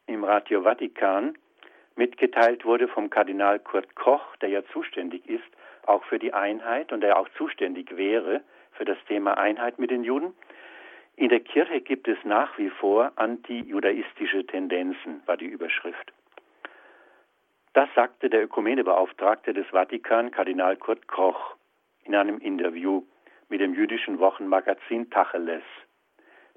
im 0.08 0.24
Radio 0.24 0.64
Vatikan 0.64 1.38
mitgeteilt 2.00 2.64
wurde 2.64 2.88
vom 2.88 3.10
Kardinal 3.10 3.60
Kurt 3.60 3.93
Koch, 3.95 4.36
der 4.38 4.50
ja 4.50 4.64
zuständig 4.72 5.28
ist, 5.30 5.52
auch 5.86 6.04
für 6.06 6.18
die 6.18 6.34
Einheit 6.34 6.93
und 6.93 7.02
der 7.02 7.20
auch 7.20 7.28
zuständig 7.38 7.95
wäre 7.95 8.41
für 8.72 8.86
das 8.86 8.97
Thema 9.08 9.38
Einheit 9.38 9.80
mit 9.80 9.91
den 9.91 10.06
Juden. 10.06 10.34
In 11.18 11.28
der 11.28 11.41
Kirche 11.41 11.82
gibt 11.82 12.08
es 12.08 12.18
nach 12.24 12.58
wie 12.58 12.70
vor 12.70 13.12
antijudaistische 13.18 14.47
Tendenzen, 14.47 15.22
war 15.26 15.36
die 15.36 15.47
Überschrift. 15.47 16.14
Das 17.74 17.89
sagte 17.93 18.30
der 18.30 18.43
Ökumenebeauftragte 18.43 19.54
des 19.54 19.68
Vatikan, 19.68 20.32
Kardinal 20.32 20.78
Kurt 20.78 21.06
Koch, 21.08 21.56
in 22.06 22.16
einem 22.16 22.39
Interview 22.39 23.04
mit 23.50 23.60
dem 23.60 23.74
jüdischen 23.74 24.20
Wochenmagazin 24.20 25.10
Tacheles. 25.10 25.64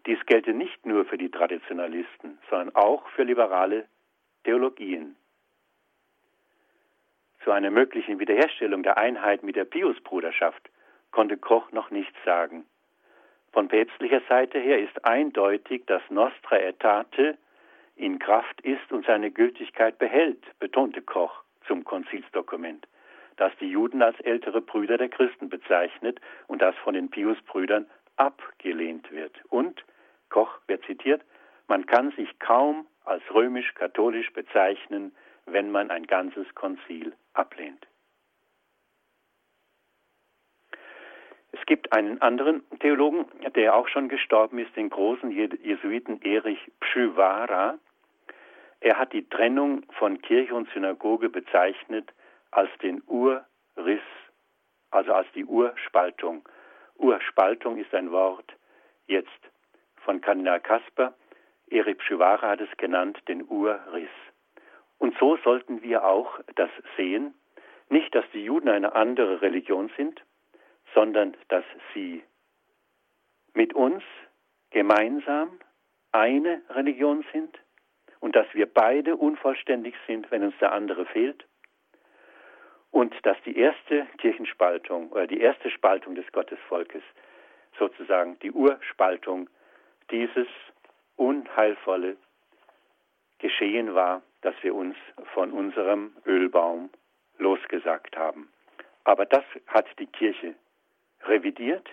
Dies 0.06 0.24
gelte 0.26 0.54
nicht 0.54 0.86
nur 0.86 1.04
für 1.04 1.18
die 1.18 1.30
Traditionalisten, 1.30 2.38
sondern 2.48 2.74
auch 2.76 3.08
für 3.08 3.24
liberale 3.24 3.86
Theologien. 4.44 5.16
Zu 7.44 7.50
einer 7.50 7.70
möglichen 7.70 8.18
Wiederherstellung 8.20 8.82
der 8.82 8.98
Einheit 8.98 9.42
mit 9.42 9.56
der 9.56 9.64
Piusbruderschaft 9.64 10.70
konnte 11.10 11.36
Koch 11.36 11.72
noch 11.72 11.90
nichts 11.90 12.16
sagen. 12.24 12.64
Von 13.52 13.68
päpstlicher 13.68 14.22
Seite 14.28 14.58
her 14.58 14.78
ist 14.78 15.04
eindeutig, 15.04 15.84
dass 15.86 16.02
Nostra 16.08 16.56
Aetate 16.56 17.36
in 17.96 18.18
Kraft 18.18 18.60
ist 18.62 18.90
und 18.90 19.04
seine 19.04 19.30
Gültigkeit 19.30 19.98
behält, 19.98 20.42
betonte 20.58 21.02
Koch 21.02 21.42
zum 21.66 21.84
Konzilsdokument, 21.84 22.86
das 23.36 23.52
die 23.60 23.68
Juden 23.68 24.02
als 24.02 24.18
ältere 24.20 24.60
Brüder 24.60 24.96
der 24.96 25.08
Christen 25.08 25.48
bezeichnet 25.48 26.20
und 26.46 26.62
das 26.62 26.74
von 26.76 26.94
den 26.94 27.10
Piusbrüdern 27.10 27.86
abgelehnt 28.16 29.10
wird. 29.10 29.34
Und, 29.50 29.84
Koch 30.30 30.58
wird 30.66 30.84
zitiert, 30.84 31.22
man 31.68 31.86
kann 31.86 32.12
sich 32.12 32.38
kaum 32.38 32.86
als 33.04 33.22
römisch-katholisch 33.34 34.32
bezeichnen, 34.32 35.12
wenn 35.46 35.70
man 35.70 35.90
ein 35.90 36.06
ganzes 36.06 36.46
Konzil 36.54 37.12
ablehnt. 37.34 37.86
Es 41.52 41.66
gibt 41.66 41.92
einen 41.92 42.20
anderen 42.22 42.62
Theologen, 42.80 43.26
der 43.54 43.76
auch 43.76 43.86
schon 43.88 44.08
gestorben 44.08 44.58
ist, 44.58 44.74
den 44.74 44.90
großen 44.90 45.30
Jesuiten 45.30 46.20
Erich 46.22 46.58
Pschywara. 46.80 47.78
Er 48.80 48.98
hat 48.98 49.12
die 49.12 49.28
Trennung 49.28 49.84
von 49.98 50.20
Kirche 50.22 50.54
und 50.54 50.68
Synagoge 50.70 51.28
bezeichnet 51.28 52.12
als 52.50 52.70
den 52.82 53.02
Urriss, 53.06 54.00
also 54.90 55.12
als 55.12 55.28
die 55.34 55.44
Urspaltung. 55.44 56.42
Urspaltung 56.96 57.76
ist 57.76 57.94
ein 57.94 58.10
Wort 58.10 58.52
jetzt 59.06 59.28
von 59.96 60.20
Kardinal 60.20 60.60
Kasper. 60.60 61.14
Erich 61.68 61.98
Pschywara 61.98 62.48
hat 62.48 62.60
es 62.60 62.76
genannt, 62.76 63.18
den 63.28 63.46
Urriss. 63.48 64.10
Und 65.02 65.18
so 65.18 65.36
sollten 65.38 65.82
wir 65.82 66.04
auch 66.04 66.38
das 66.54 66.70
sehen. 66.96 67.34
Nicht, 67.88 68.14
dass 68.14 68.24
die 68.32 68.44
Juden 68.44 68.68
eine 68.68 68.94
andere 68.94 69.42
Religion 69.42 69.90
sind, 69.96 70.22
sondern 70.94 71.36
dass 71.48 71.64
sie 71.92 72.22
mit 73.52 73.74
uns 73.74 74.04
gemeinsam 74.70 75.58
eine 76.12 76.62
Religion 76.70 77.24
sind 77.32 77.58
und 78.20 78.36
dass 78.36 78.46
wir 78.52 78.66
beide 78.66 79.16
unvollständig 79.16 79.96
sind, 80.06 80.30
wenn 80.30 80.44
uns 80.44 80.54
der 80.60 80.70
andere 80.70 81.04
fehlt 81.06 81.46
und 82.92 83.12
dass 83.26 83.36
die 83.44 83.58
erste 83.58 84.06
Kirchenspaltung 84.18 85.10
oder 85.10 85.26
die 85.26 85.40
erste 85.40 85.68
Spaltung 85.70 86.14
des 86.14 86.30
Gottesvolkes 86.30 87.02
sozusagen 87.76 88.38
die 88.38 88.52
Urspaltung 88.52 89.50
dieses 90.12 90.46
unheilvolle 91.16 92.16
Geschehen 93.42 93.92
war, 93.94 94.22
dass 94.42 94.54
wir 94.62 94.72
uns 94.72 94.96
von 95.34 95.50
unserem 95.50 96.16
Ölbaum 96.24 96.90
losgesagt 97.38 98.16
haben. 98.16 98.48
Aber 99.02 99.26
das 99.26 99.44
hat 99.66 99.86
die 99.98 100.06
Kirche 100.06 100.54
revidiert 101.24 101.88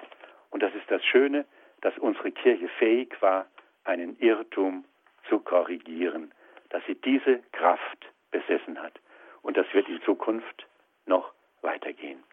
und 0.52 0.62
das 0.62 0.74
ist 0.76 0.90
das 0.90 1.04
Schöne, 1.04 1.46
dass 1.82 1.98
unsere 1.98 2.32
Kirche 2.32 2.70
fähig 2.78 3.20
war, 3.22 3.48
einen 3.84 4.16
Irrtum 4.20 4.86
zu 5.28 5.40
korrigieren, 5.40 6.32
dass 6.70 6.84
sie 6.86 6.96
diese 6.96 7.40
Kraft 7.52 8.06
besessen 8.30 8.80
hat. 8.80 8.94
Und 9.42 9.58
das 9.58 9.66
wird 9.74 9.90
in 9.90 10.00
Zukunft 10.04 10.68
noch 11.08 11.34
weitergehen. 11.64 12.24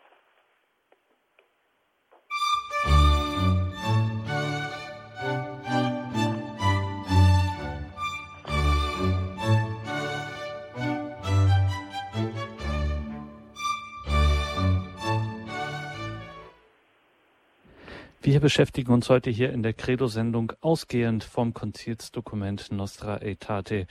Wir 18.36 18.42
beschäftigen 18.42 18.92
uns 18.92 19.08
heute 19.08 19.30
hier 19.30 19.50
in 19.50 19.62
der 19.62 19.72
Credo-Sendung 19.72 20.52
ausgehend 20.60 21.24
vom 21.24 21.54
Konzilsdokument 21.54 22.70
Nostra 22.70 23.14
Aetate 23.14 23.86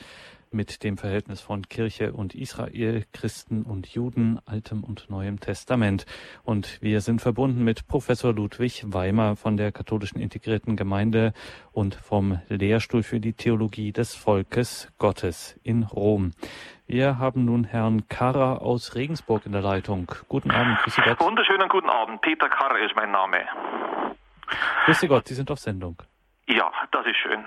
mit 0.52 0.84
dem 0.84 1.00
Verhältnis 1.00 1.42
von 1.42 1.68
Kirche 1.68 2.14
und 2.14 2.36
Israel, 2.36 3.06
Christen 3.12 3.64
und 3.64 3.88
Juden, 3.88 4.40
Altem 4.46 4.84
und 4.84 5.10
Neuem 5.10 5.40
Testament. 5.40 6.06
Und 6.44 6.80
wir 6.84 7.02
sind 7.02 7.22
verbunden 7.22 7.64
mit 7.64 7.88
Professor 7.88 8.36
Ludwig 8.36 8.84
Weimer 8.86 9.36
von 9.36 9.58
der 9.58 9.72
Katholischen 9.72 10.22
Integrierten 10.22 10.76
Gemeinde 10.76 11.34
und 11.72 11.96
vom 11.96 12.40
Lehrstuhl 12.48 13.02
für 13.02 13.20
die 13.20 13.34
Theologie 13.34 13.94
des 13.94 14.14
Volkes 14.14 14.94
Gottes 15.00 15.60
in 15.64 15.82
Rom. 15.82 16.34
Wir 16.86 17.18
haben 17.18 17.46
nun 17.46 17.64
Herrn 17.64 18.08
Karrer 18.10 18.62
aus 18.62 18.94
Regensburg 18.94 19.48
in 19.48 19.54
der 19.54 19.62
Leitung. 19.64 20.12
Guten 20.28 20.52
Abend, 20.52 20.78
grüße 20.84 21.02
Gott. 21.02 21.20
Wunderschönen 21.20 21.68
guten 21.68 21.90
Abend. 21.90 22.22
Peter 22.22 22.48
Karrer 22.48 22.78
ist 22.86 22.96
mein 22.96 23.10
Name. 23.10 23.40
Grüße 24.86 25.08
Gott, 25.08 25.28
Sie 25.28 25.34
sind 25.34 25.50
auf 25.52 25.60
Sendung. 25.60 26.02
Ja, 26.48 26.72
das 26.92 27.06
ist 27.06 27.18
schön. 27.18 27.44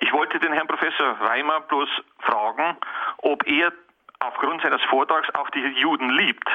Ich 0.00 0.12
wollte 0.12 0.38
den 0.38 0.52
Herrn 0.52 0.66
Professor 0.66 1.18
Weimer 1.20 1.60
bloß 1.60 1.88
fragen, 2.20 2.76
ob 3.18 3.46
er 3.46 3.72
aufgrund 4.20 4.62
seines 4.62 4.82
Vortrags 4.84 5.28
auch 5.34 5.50
die 5.50 5.60
Juden 5.60 6.10
liebt. 6.10 6.48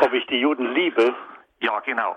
Ob 0.00 0.12
ich 0.12 0.26
die 0.26 0.40
Juden 0.40 0.74
liebe? 0.74 1.14
Ja, 1.60 1.80
genau. 1.80 2.16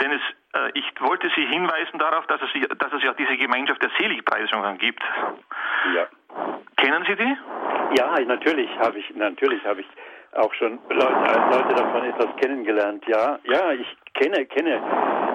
Denn 0.00 0.12
es, 0.12 0.20
äh, 0.54 0.70
ich 0.74 0.84
wollte 1.00 1.28
Sie 1.34 1.44
hinweisen 1.46 1.98
darauf, 1.98 2.26
dass 2.26 2.40
es, 2.42 2.50
dass 2.78 2.92
es 2.92 3.02
ja 3.02 3.12
diese 3.14 3.36
Gemeinschaft 3.36 3.82
der 3.82 3.90
Seligpreisungen 3.98 4.78
gibt. 4.78 5.02
Ja. 5.94 6.06
Kennen 6.76 7.04
Sie 7.08 7.16
die? 7.16 7.36
Ja, 7.98 8.18
natürlich 8.20 8.70
habe 8.78 8.98
ich, 8.98 9.10
natürlich 9.14 9.64
habe 9.64 9.80
ich 9.80 9.86
auch 10.32 10.52
schon 10.54 10.78
Leute, 10.90 11.40
Leute 11.50 11.74
davon 11.74 12.04
etwas 12.04 12.36
kennengelernt. 12.36 13.04
Ja, 13.06 13.38
ja, 13.44 13.72
ich 13.72 13.86
kenne, 14.14 14.46
kenne 14.46 14.80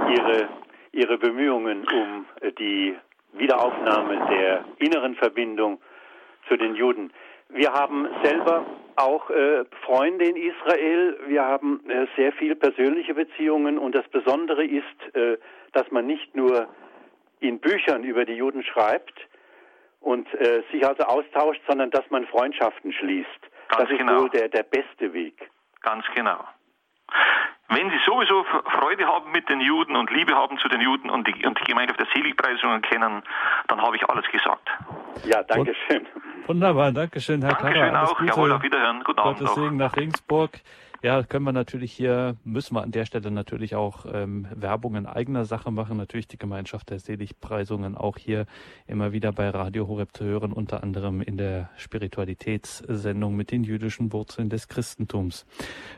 ihre, 0.09 0.49
ihre 0.91 1.17
Bemühungen 1.17 1.85
um 1.87 2.25
die 2.59 2.95
Wiederaufnahme 3.33 4.27
der 4.29 4.65
inneren 4.77 5.15
Verbindung 5.15 5.79
zu 6.47 6.57
den 6.57 6.75
Juden. 6.75 7.11
Wir 7.49 7.71
haben 7.71 8.07
selber 8.23 8.65
auch 8.95 9.29
äh, 9.29 9.65
Freunde 9.85 10.25
in 10.25 10.35
Israel. 10.35 11.17
Wir 11.27 11.43
haben 11.43 11.81
äh, 11.89 12.07
sehr 12.15 12.31
viel 12.33 12.55
persönliche 12.55 13.13
Beziehungen 13.13 13.77
und 13.77 13.95
das 13.95 14.07
Besondere 14.09 14.65
ist, 14.65 15.15
äh, 15.15 15.37
dass 15.71 15.89
man 15.91 16.05
nicht 16.05 16.35
nur 16.35 16.67
in 17.39 17.59
Büchern 17.59 18.03
über 18.03 18.25
die 18.25 18.33
Juden 18.33 18.63
schreibt 18.63 19.13
und 19.99 20.31
äh, 20.35 20.63
sich 20.71 20.85
also 20.85 21.03
austauscht, 21.03 21.61
sondern 21.67 21.89
dass 21.91 22.09
man 22.09 22.25
Freundschaften 22.27 22.93
schließt. 22.93 23.29
Ganz 23.77 23.89
das 23.89 23.91
ist 23.91 23.97
genau. 23.97 24.21
wohl 24.21 24.29
der, 24.29 24.49
der 24.49 24.63
beste 24.63 25.13
Weg. 25.13 25.49
Ganz 25.81 26.05
genau. 26.15 26.43
Wenn 27.69 27.89
Sie 27.89 27.97
sowieso 28.05 28.43
Freude 28.43 29.07
haben 29.07 29.31
mit 29.31 29.49
den 29.49 29.59
Juden 29.61 29.95
und 29.95 30.11
Liebe 30.11 30.35
haben 30.35 30.57
zu 30.59 30.67
den 30.67 30.81
Juden 30.81 31.09
und 31.09 31.27
die, 31.27 31.45
und 31.45 31.59
die 31.59 31.63
Gemeinschaft 31.63 31.99
der 31.99 32.07
Seligpreisungen 32.13 32.81
kennen, 32.81 33.23
dann 33.67 33.81
habe 33.81 33.95
ich 33.95 34.07
alles 34.07 34.25
gesagt. 34.31 34.69
Ja, 35.25 35.41
danke 35.43 35.73
schön. 35.87 36.05
Wunderbar, 36.45 36.91
danke 36.91 37.19
schön, 37.19 37.41
Herr 37.41 37.53
Dankeschön 37.53 37.93
Karrer. 37.93 38.11
auch. 38.11 38.21
Jawohl, 38.21 38.51
auf 38.51 38.63
Wiederhören. 38.63 39.03
Guten 39.03 39.19
Abend. 39.19 39.39
Gottes 39.39 39.55
Segen 39.55 39.77
nach 39.77 39.95
Regensburg. 39.95 40.51
Ja, 41.03 41.21
können 41.21 41.43
wir 41.43 41.51
natürlich 41.51 41.91
hier, 41.91 42.37
müssen 42.45 42.77
wir 42.77 42.81
an 42.81 42.93
der 42.93 43.03
Stelle 43.03 43.29
natürlich 43.29 43.75
auch 43.75 44.05
ähm, 44.05 44.47
Werbung 44.55 44.95
in 44.95 45.05
eigener 45.05 45.43
Sache 45.43 45.69
machen. 45.69 45.97
Natürlich 45.97 46.29
die 46.29 46.37
Gemeinschaft 46.37 46.91
der 46.91 46.99
Seligpreisungen 46.99 47.97
auch 47.97 48.17
hier 48.17 48.45
immer 48.87 49.11
wieder 49.11 49.33
bei 49.33 49.49
Radio 49.49 49.89
Horeb 49.89 50.15
zu 50.15 50.23
hören, 50.23 50.53
unter 50.53 50.81
anderem 50.81 51.21
in 51.21 51.35
der 51.35 51.69
Spiritualitätssendung 51.75 53.35
mit 53.35 53.51
den 53.51 53.65
jüdischen 53.65 54.13
Wurzeln 54.13 54.49
des 54.49 54.69
Christentums. 54.69 55.45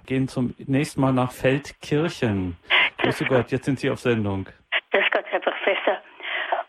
Gehen 0.07 0.27
zum 0.27 0.55
nächsten 0.57 1.01
Mal 1.01 1.13
nach 1.13 1.31
Feldkirchen. 1.31 2.57
Grüße 2.97 3.25
Gott, 3.25 3.51
jetzt 3.51 3.65
sind 3.65 3.77
Sie 3.77 3.91
auf 3.91 3.99
Sendung. 3.99 4.47
Grüß 4.89 5.05
Gott, 5.11 5.25
Herr 5.29 5.39
Professor. 5.39 5.99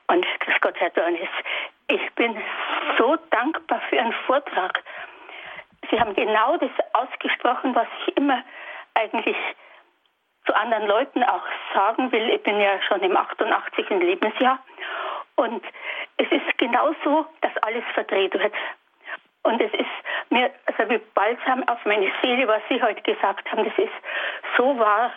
Und 0.09 0.26
grüß 0.41 0.57
Gott, 0.61 0.74
Herr 0.76 0.91
Dornis. 0.91 1.30
Ich 1.89 2.14
bin 2.16 2.37
so 2.99 3.16
dankbar 3.30 3.80
für 3.89 3.97
Ihren 3.97 4.12
Vortrag. 4.26 4.82
Sie 5.91 6.01
haben 6.01 6.14
genau 6.14 6.57
das 6.57 6.70
ausgesprochen, 6.93 7.74
was 7.74 7.87
ich 8.07 8.16
immer 8.16 8.43
eigentlich 8.95 9.37
zu 10.47 10.55
anderen 10.55 10.87
Leuten 10.87 11.22
auch 11.24 11.43
sagen 11.74 12.12
will. 12.12 12.30
Ich 12.30 12.43
bin 12.43 12.61
ja 12.61 12.80
schon 12.82 13.01
im 13.01 13.16
88. 13.16 13.89
Lebensjahr 13.91 14.59
und 15.37 15.62
es 16.16 16.30
ist 16.30 16.59
genau 16.59 16.95
so, 17.05 17.26
dass 17.41 17.57
alles 17.62 17.84
verdreht 17.95 18.34
wird. 18.34 18.55
Und 19.43 19.61
es 19.61 19.72
ist 19.74 20.30
mir 20.30 20.51
also 20.66 20.91
wie 20.91 20.99
Balsam 21.14 21.62
auf 21.68 21.84
meine 21.84 22.11
Seele, 22.22 22.49
was 22.49 22.62
Sie 22.68 22.82
heute 22.82 23.03
gesagt 23.03 23.51
haben. 23.51 23.64
Das 23.64 23.78
ist 23.78 23.93
so 24.57 24.78
wahr. 24.78 25.12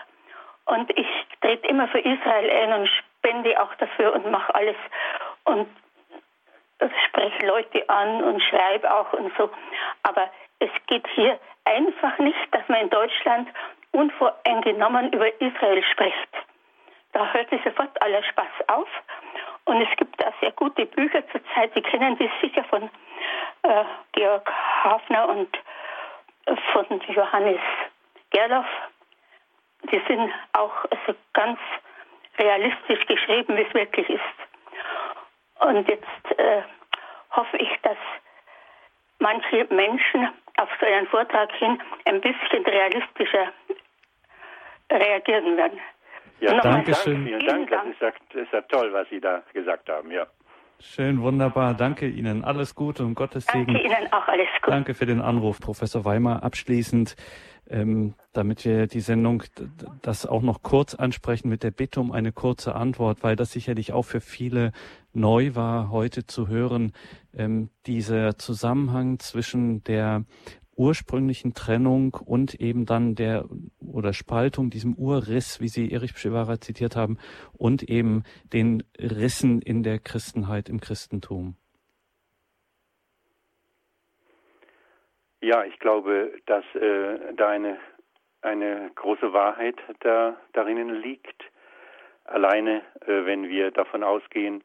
Und 0.65 0.91
ich 0.97 1.07
trete 1.41 1.67
immer 1.67 1.87
für 1.87 1.99
Israel 1.99 2.49
ein 2.49 2.81
und 2.81 2.87
spende 2.87 3.59
auch 3.59 3.73
dafür 3.75 4.13
und 4.13 4.29
mache 4.29 4.53
alles. 4.53 4.75
Und 5.45 5.67
spreche 7.07 7.45
Leute 7.45 7.87
an 7.89 8.23
und 8.23 8.41
schreibe 8.43 8.93
auch 8.93 9.11
und 9.13 9.31
so. 9.37 9.49
Aber 10.03 10.29
es 10.59 10.69
geht 10.87 11.07
hier 11.15 11.39
einfach 11.65 12.17
nicht, 12.19 12.37
dass 12.51 12.67
man 12.67 12.81
in 12.81 12.89
Deutschland 12.89 13.49
unvoreingenommen 13.91 15.11
über 15.13 15.29
Israel 15.41 15.83
spricht. 15.91 16.29
Da 17.11 17.33
hört 17.33 17.49
sich 17.49 17.61
sofort 17.63 18.01
aller 18.01 18.23
Spaß 18.23 18.67
auf. 18.67 18.87
Und 19.65 19.81
es 19.81 19.97
gibt 19.97 20.23
auch 20.25 20.33
sehr 20.41 20.51
gute 20.51 20.85
Bücher 20.85 21.23
zurzeit. 21.29 21.71
Sie 21.73 21.81
kennen 21.81 22.17
die 22.17 22.29
sicher 22.41 22.63
von 22.65 22.89
äh, 23.63 23.83
Georg 24.13 24.49
Hafner 24.83 25.29
und 25.29 25.49
äh, 26.45 26.55
von 26.71 26.85
Johannes 27.07 27.59
Gerloff. 28.31 28.65
Die 29.91 30.01
sind 30.07 30.31
auch 30.53 30.85
also 30.91 31.17
ganz 31.33 31.59
realistisch 32.37 33.05
geschrieben, 33.05 33.57
wie 33.57 33.63
es 33.63 33.73
wirklich 33.73 34.09
ist. 34.09 34.48
Und 35.59 35.87
jetzt 35.87 36.39
äh, 36.39 36.61
hoffe 37.31 37.57
ich, 37.57 37.69
dass 37.83 37.97
manche 39.19 39.67
Menschen 39.69 40.29
auf 40.57 40.69
so 40.79 40.85
einen 40.85 41.07
Vortrag 41.07 41.51
hin 41.53 41.81
ein 42.05 42.21
bisschen 42.21 42.65
realistischer 42.65 43.51
reagieren 44.91 45.57
werden. 45.57 45.79
Ja, 46.39 46.59
danke 46.59 46.95
schön. 46.95 47.25
Vielen 47.25 47.45
Dank. 47.45 47.69
Das 47.69 47.85
ist, 47.85 48.01
ja, 48.01 48.11
das 48.33 48.41
ist 48.43 48.53
ja 48.53 48.61
toll, 48.61 48.93
was 48.93 49.09
Sie 49.09 49.19
da 49.19 49.43
gesagt 49.53 49.89
haben. 49.89 50.11
Ja. 50.11 50.25
Schön, 50.81 51.21
wunderbar. 51.21 51.73
Danke 51.73 52.07
Ihnen. 52.07 52.43
Alles 52.43 52.73
Gute 52.73 53.05
und 53.05 53.13
Gottes 53.13 53.45
Segen. 53.45 53.73
Danke 53.73 53.83
Ihnen 53.83 54.13
auch 54.13 54.27
alles 54.27 54.47
Gute. 54.61 54.71
Danke 54.71 54.93
für 54.93 55.05
den 55.05 55.19
Anruf, 55.19 55.59
Professor 55.59 56.05
Weimar. 56.05 56.43
Abschließend, 56.43 57.17
ähm, 57.69 58.15
damit 58.31 58.63
wir 58.63 58.87
die 58.87 59.01
Sendung 59.01 59.43
das 60.01 60.25
auch 60.25 60.41
noch 60.41 60.63
kurz 60.63 60.95
ansprechen 60.95 61.49
mit 61.49 61.63
der 61.63 61.71
Bitte 61.71 61.99
um 61.99 62.13
eine 62.13 62.31
kurze 62.31 62.75
Antwort, 62.75 63.23
weil 63.23 63.35
das 63.35 63.51
sicherlich 63.51 63.91
auch 63.91 64.03
für 64.03 64.21
viele 64.21 64.71
neu 65.11 65.53
war, 65.53 65.91
heute 65.91 66.25
zu 66.25 66.47
hören, 66.47 66.93
ähm, 67.35 67.69
dieser 67.85 68.37
Zusammenhang 68.37 69.19
zwischen 69.19 69.83
der 69.83 70.23
ursprünglichen 70.79 71.53
Trennung 71.53 72.13
und 72.13 72.55
eben 72.55 72.85
dann 72.85 73.13
der 73.13 73.45
oder 73.79 74.13
Spaltung, 74.13 74.69
diesem 74.69 74.95
Urriss, 74.95 75.59
wie 75.59 75.67
Sie 75.67 75.91
Erich 75.91 76.13
Pschewara 76.13 76.61
zitiert 76.61 76.95
haben, 76.95 77.17
und 77.57 77.83
eben 77.83 78.23
den 78.53 78.83
Rissen 78.97 79.61
in 79.61 79.83
der 79.83 79.99
Christenheit, 79.99 80.69
im 80.69 80.79
Christentum? 80.79 81.55
Ja, 85.41 85.65
ich 85.65 85.77
glaube, 85.79 86.31
dass 86.45 86.63
äh, 86.75 87.33
da 87.35 87.49
eine, 87.49 87.77
eine 88.41 88.91
große 88.95 89.33
Wahrheit 89.33 89.75
da, 89.99 90.37
darin 90.53 91.01
liegt. 91.01 91.43
Alleine, 92.23 92.81
äh, 93.01 93.25
wenn 93.25 93.49
wir 93.49 93.71
davon 93.71 94.03
ausgehen, 94.03 94.63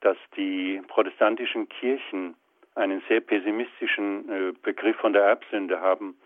dass 0.00 0.16
die 0.36 0.82
protestantischen 0.88 1.68
Kirchen 1.68 2.34
einen 2.74 3.02
sehr 3.08 3.20
pessimistischen 3.20 4.28
äh, 4.28 4.52
Begriff 4.62 4.96
von 4.96 5.12
der 5.12 5.22
Erbsünde 5.22 5.80
haben 5.80 6.16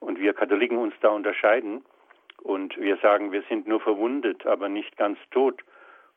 und 0.00 0.18
wir 0.20 0.32
Katholiken 0.32 0.78
uns 0.78 0.94
da 1.00 1.08
unterscheiden 1.08 1.84
und 2.42 2.76
wir 2.78 2.96
sagen, 2.98 3.32
wir 3.32 3.42
sind 3.48 3.66
nur 3.66 3.80
verwundet, 3.80 4.46
aber 4.46 4.68
nicht 4.68 4.96
ganz 4.96 5.18
tot. 5.30 5.62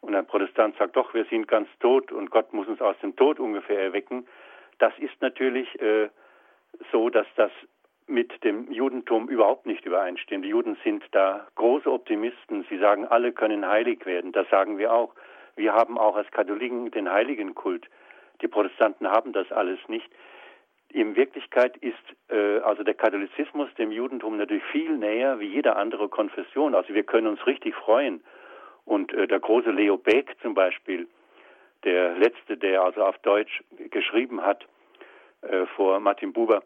Und 0.01 0.15
ein 0.15 0.25
Protestant 0.25 0.75
sagt 0.77 0.95
doch, 0.95 1.13
wir 1.13 1.25
sind 1.25 1.47
ganz 1.47 1.67
tot 1.79 2.11
und 2.11 2.31
Gott 2.31 2.53
muss 2.53 2.67
uns 2.67 2.81
aus 2.81 2.97
dem 3.01 3.15
Tod 3.15 3.39
ungefähr 3.39 3.79
erwecken. 3.79 4.27
Das 4.79 4.93
ist 4.97 5.19
natürlich 5.21 5.79
äh, 5.81 6.09
so, 6.91 7.09
dass 7.09 7.27
das 7.35 7.51
mit 8.07 8.43
dem 8.43 8.71
Judentum 8.71 9.29
überhaupt 9.29 9.65
nicht 9.65 9.85
übereinstimmt. 9.85 10.43
Die 10.43 10.49
Juden 10.49 10.77
sind 10.83 11.03
da 11.11 11.47
große 11.55 11.89
Optimisten. 11.91 12.65
Sie 12.69 12.77
sagen, 12.77 13.05
alle 13.05 13.31
können 13.31 13.67
heilig 13.67 14.05
werden. 14.05 14.31
Das 14.31 14.49
sagen 14.49 14.77
wir 14.77 14.91
auch. 14.91 15.13
Wir 15.55 15.73
haben 15.73 15.97
auch 15.97 16.15
als 16.15 16.29
Katholiken 16.31 16.91
den 16.91 17.11
Heiligenkult. 17.11 17.87
Die 18.41 18.47
Protestanten 18.47 19.07
haben 19.07 19.33
das 19.33 19.51
alles 19.51 19.79
nicht. 19.87 20.09
In 20.89 21.15
Wirklichkeit 21.15 21.77
ist 21.77 21.95
äh, 22.29 22.59
also 22.59 22.83
der 22.83 22.93
Katholizismus 22.93 23.73
dem 23.75 23.91
Judentum 23.91 24.37
natürlich 24.37 24.63
viel 24.71 24.97
näher 24.97 25.39
wie 25.39 25.47
jede 25.47 25.75
andere 25.75 26.09
Konfession. 26.09 26.75
Also 26.75 26.93
wir 26.93 27.03
können 27.03 27.27
uns 27.27 27.45
richtig 27.47 27.75
freuen. 27.75 28.21
Und 28.83 29.13
äh, 29.13 29.27
der 29.27 29.39
große 29.39 29.71
Leo 29.71 29.97
Beck 29.97 30.35
zum 30.41 30.53
Beispiel, 30.53 31.07
der 31.83 32.15
letzte, 32.17 32.57
der 32.57 32.81
also 32.83 33.03
auf 33.03 33.17
Deutsch 33.19 33.63
geschrieben 33.89 34.41
hat 34.41 34.65
äh, 35.41 35.65
vor 35.75 35.99
Martin 35.99 36.33
Buber 36.33 36.61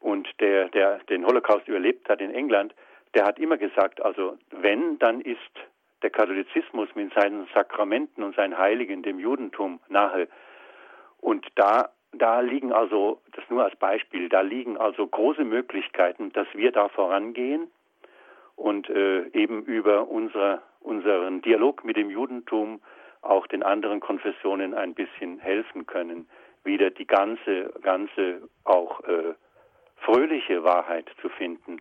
und 0.00 0.28
der, 0.40 0.68
der 0.70 0.98
den 1.10 1.26
Holocaust 1.26 1.68
überlebt 1.68 2.08
hat 2.08 2.20
in 2.20 2.34
England, 2.34 2.74
der 3.14 3.24
hat 3.24 3.38
immer 3.38 3.56
gesagt, 3.56 4.02
also 4.02 4.38
wenn, 4.50 4.98
dann 4.98 5.20
ist 5.20 5.38
der 6.02 6.10
Katholizismus 6.10 6.88
mit 6.94 7.12
seinen 7.14 7.46
Sakramenten 7.54 8.24
und 8.24 8.34
seinen 8.34 8.58
Heiligen 8.58 9.02
dem 9.02 9.18
Judentum 9.18 9.80
nahe. 9.88 10.28
Und 11.22 11.46
da, 11.54 11.90
da 12.12 12.40
liegen 12.40 12.72
also, 12.72 13.22
das 13.34 13.44
nur 13.48 13.64
als 13.64 13.76
Beispiel, 13.76 14.28
da 14.28 14.42
liegen 14.42 14.76
also 14.76 15.06
große 15.06 15.44
Möglichkeiten, 15.44 16.32
dass 16.32 16.48
wir 16.52 16.72
da 16.72 16.88
vorangehen 16.88 17.70
und 18.56 18.90
äh, 18.90 19.28
eben 19.28 19.62
über 19.62 20.08
unsere, 20.08 20.60
unseren 20.80 21.40
Dialog 21.40 21.84
mit 21.84 21.96
dem 21.96 22.10
Judentum 22.10 22.82
auch 23.22 23.46
den 23.46 23.62
anderen 23.62 24.00
Konfessionen 24.00 24.74
ein 24.74 24.94
bisschen 24.94 25.38
helfen 25.38 25.86
können, 25.86 26.28
wieder 26.64 26.90
die 26.90 27.06
ganze, 27.06 27.72
ganze 27.82 28.42
auch 28.64 29.00
äh, 29.04 29.34
fröhliche 29.98 30.64
Wahrheit 30.64 31.08
zu 31.20 31.28
finden, 31.28 31.80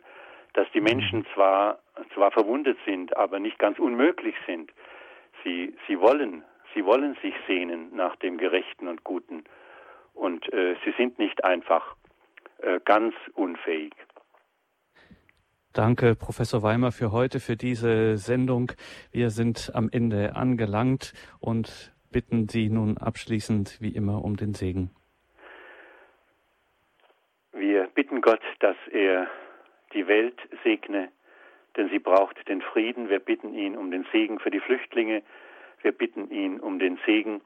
dass 0.54 0.68
die 0.72 0.82
Menschen 0.82 1.26
zwar, 1.34 1.80
zwar 2.14 2.30
verwundet 2.30 2.78
sind, 2.86 3.18
aber 3.18 3.40
nicht 3.40 3.58
ganz 3.58 3.80
unmöglich 3.80 4.36
sind. 4.46 4.72
Sie, 5.44 5.76
sie 5.88 6.00
wollen 6.00 6.44
Sie 6.74 6.86
wollen 6.86 7.18
sich 7.22 7.34
sehnen 7.48 7.96
nach 7.96 8.16
dem 8.18 8.38
Gerechten 8.38 8.88
und 8.88 9.04
Guten. 9.04 9.44
Und 10.14 10.52
äh, 10.54 10.76
sie 10.86 10.94
sind 10.98 11.20
nicht 11.20 11.44
einfach 11.44 11.96
äh, 12.60 12.80
ganz 12.84 13.14
unfähig. 13.34 13.94
Danke, 15.74 16.16
Professor 16.16 16.64
Weimer, 16.64 16.92
für 16.92 17.12
heute, 17.14 17.40
für 17.40 17.56
diese 17.56 18.18
Sendung. 18.18 18.74
Wir 19.12 19.30
sind 19.30 19.72
am 19.74 19.90
Ende 19.92 20.36
angelangt 20.36 21.14
und 21.40 21.94
bitten 22.12 22.50
Sie 22.50 22.70
nun 22.70 22.98
abschließend 22.98 23.78
wie 23.80 23.96
immer 23.96 24.24
um 24.24 24.36
den 24.36 24.54
Segen. 24.54 24.92
Wir 27.54 27.88
bitten 27.96 28.22
Gott, 28.22 28.42
dass 28.60 28.76
er 28.92 29.28
die 29.94 30.08
Welt 30.08 30.38
segne, 30.64 31.10
denn 31.78 31.90
sie 31.90 32.00
braucht 32.00 32.48
den 32.50 32.62
Frieden. 32.62 33.10
Wir 33.10 33.20
bitten 33.20 33.54
ihn 33.54 33.78
um 33.78 33.92
den 33.92 34.06
Segen 34.12 34.40
für 34.40 34.52
die 34.52 34.60
Flüchtlinge, 34.60 35.24
wir 35.84 35.92
bitten 35.92 36.32
ihn 36.32 36.60
um 36.60 36.80
den 36.80 37.00
Segen 37.06 37.42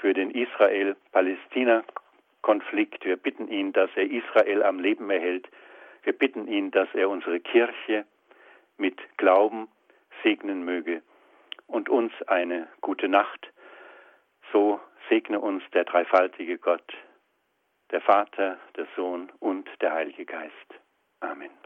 für 0.00 0.14
den 0.14 0.30
Israel-Palästina-Konflikt. 0.30 3.04
Wir 3.04 3.16
bitten 3.16 3.48
ihn, 3.48 3.72
dass 3.72 3.90
er 3.94 4.10
Israel 4.10 4.62
am 4.62 4.80
Leben 4.80 5.10
erhält. 5.10 5.48
Wir 6.02 6.12
bitten 6.12 6.48
ihn, 6.48 6.70
dass 6.70 6.88
er 6.94 7.08
unsere 7.08 7.40
Kirche 7.40 8.04
mit 8.76 8.98
Glauben 9.16 9.68
segnen 10.22 10.64
möge 10.64 11.02
und 11.66 11.88
uns 11.88 12.12
eine 12.26 12.68
gute 12.80 13.08
Nacht. 13.08 13.52
So 14.52 14.80
segne 15.08 15.40
uns 15.40 15.62
der 15.72 15.84
dreifaltige 15.84 16.58
Gott, 16.58 16.92
der 17.90 18.00
Vater, 18.00 18.58
der 18.76 18.86
Sohn 18.96 19.30
und 19.40 19.68
der 19.80 19.92
Heilige 19.92 20.24
Geist. 20.24 20.52
Amen. 21.20 21.61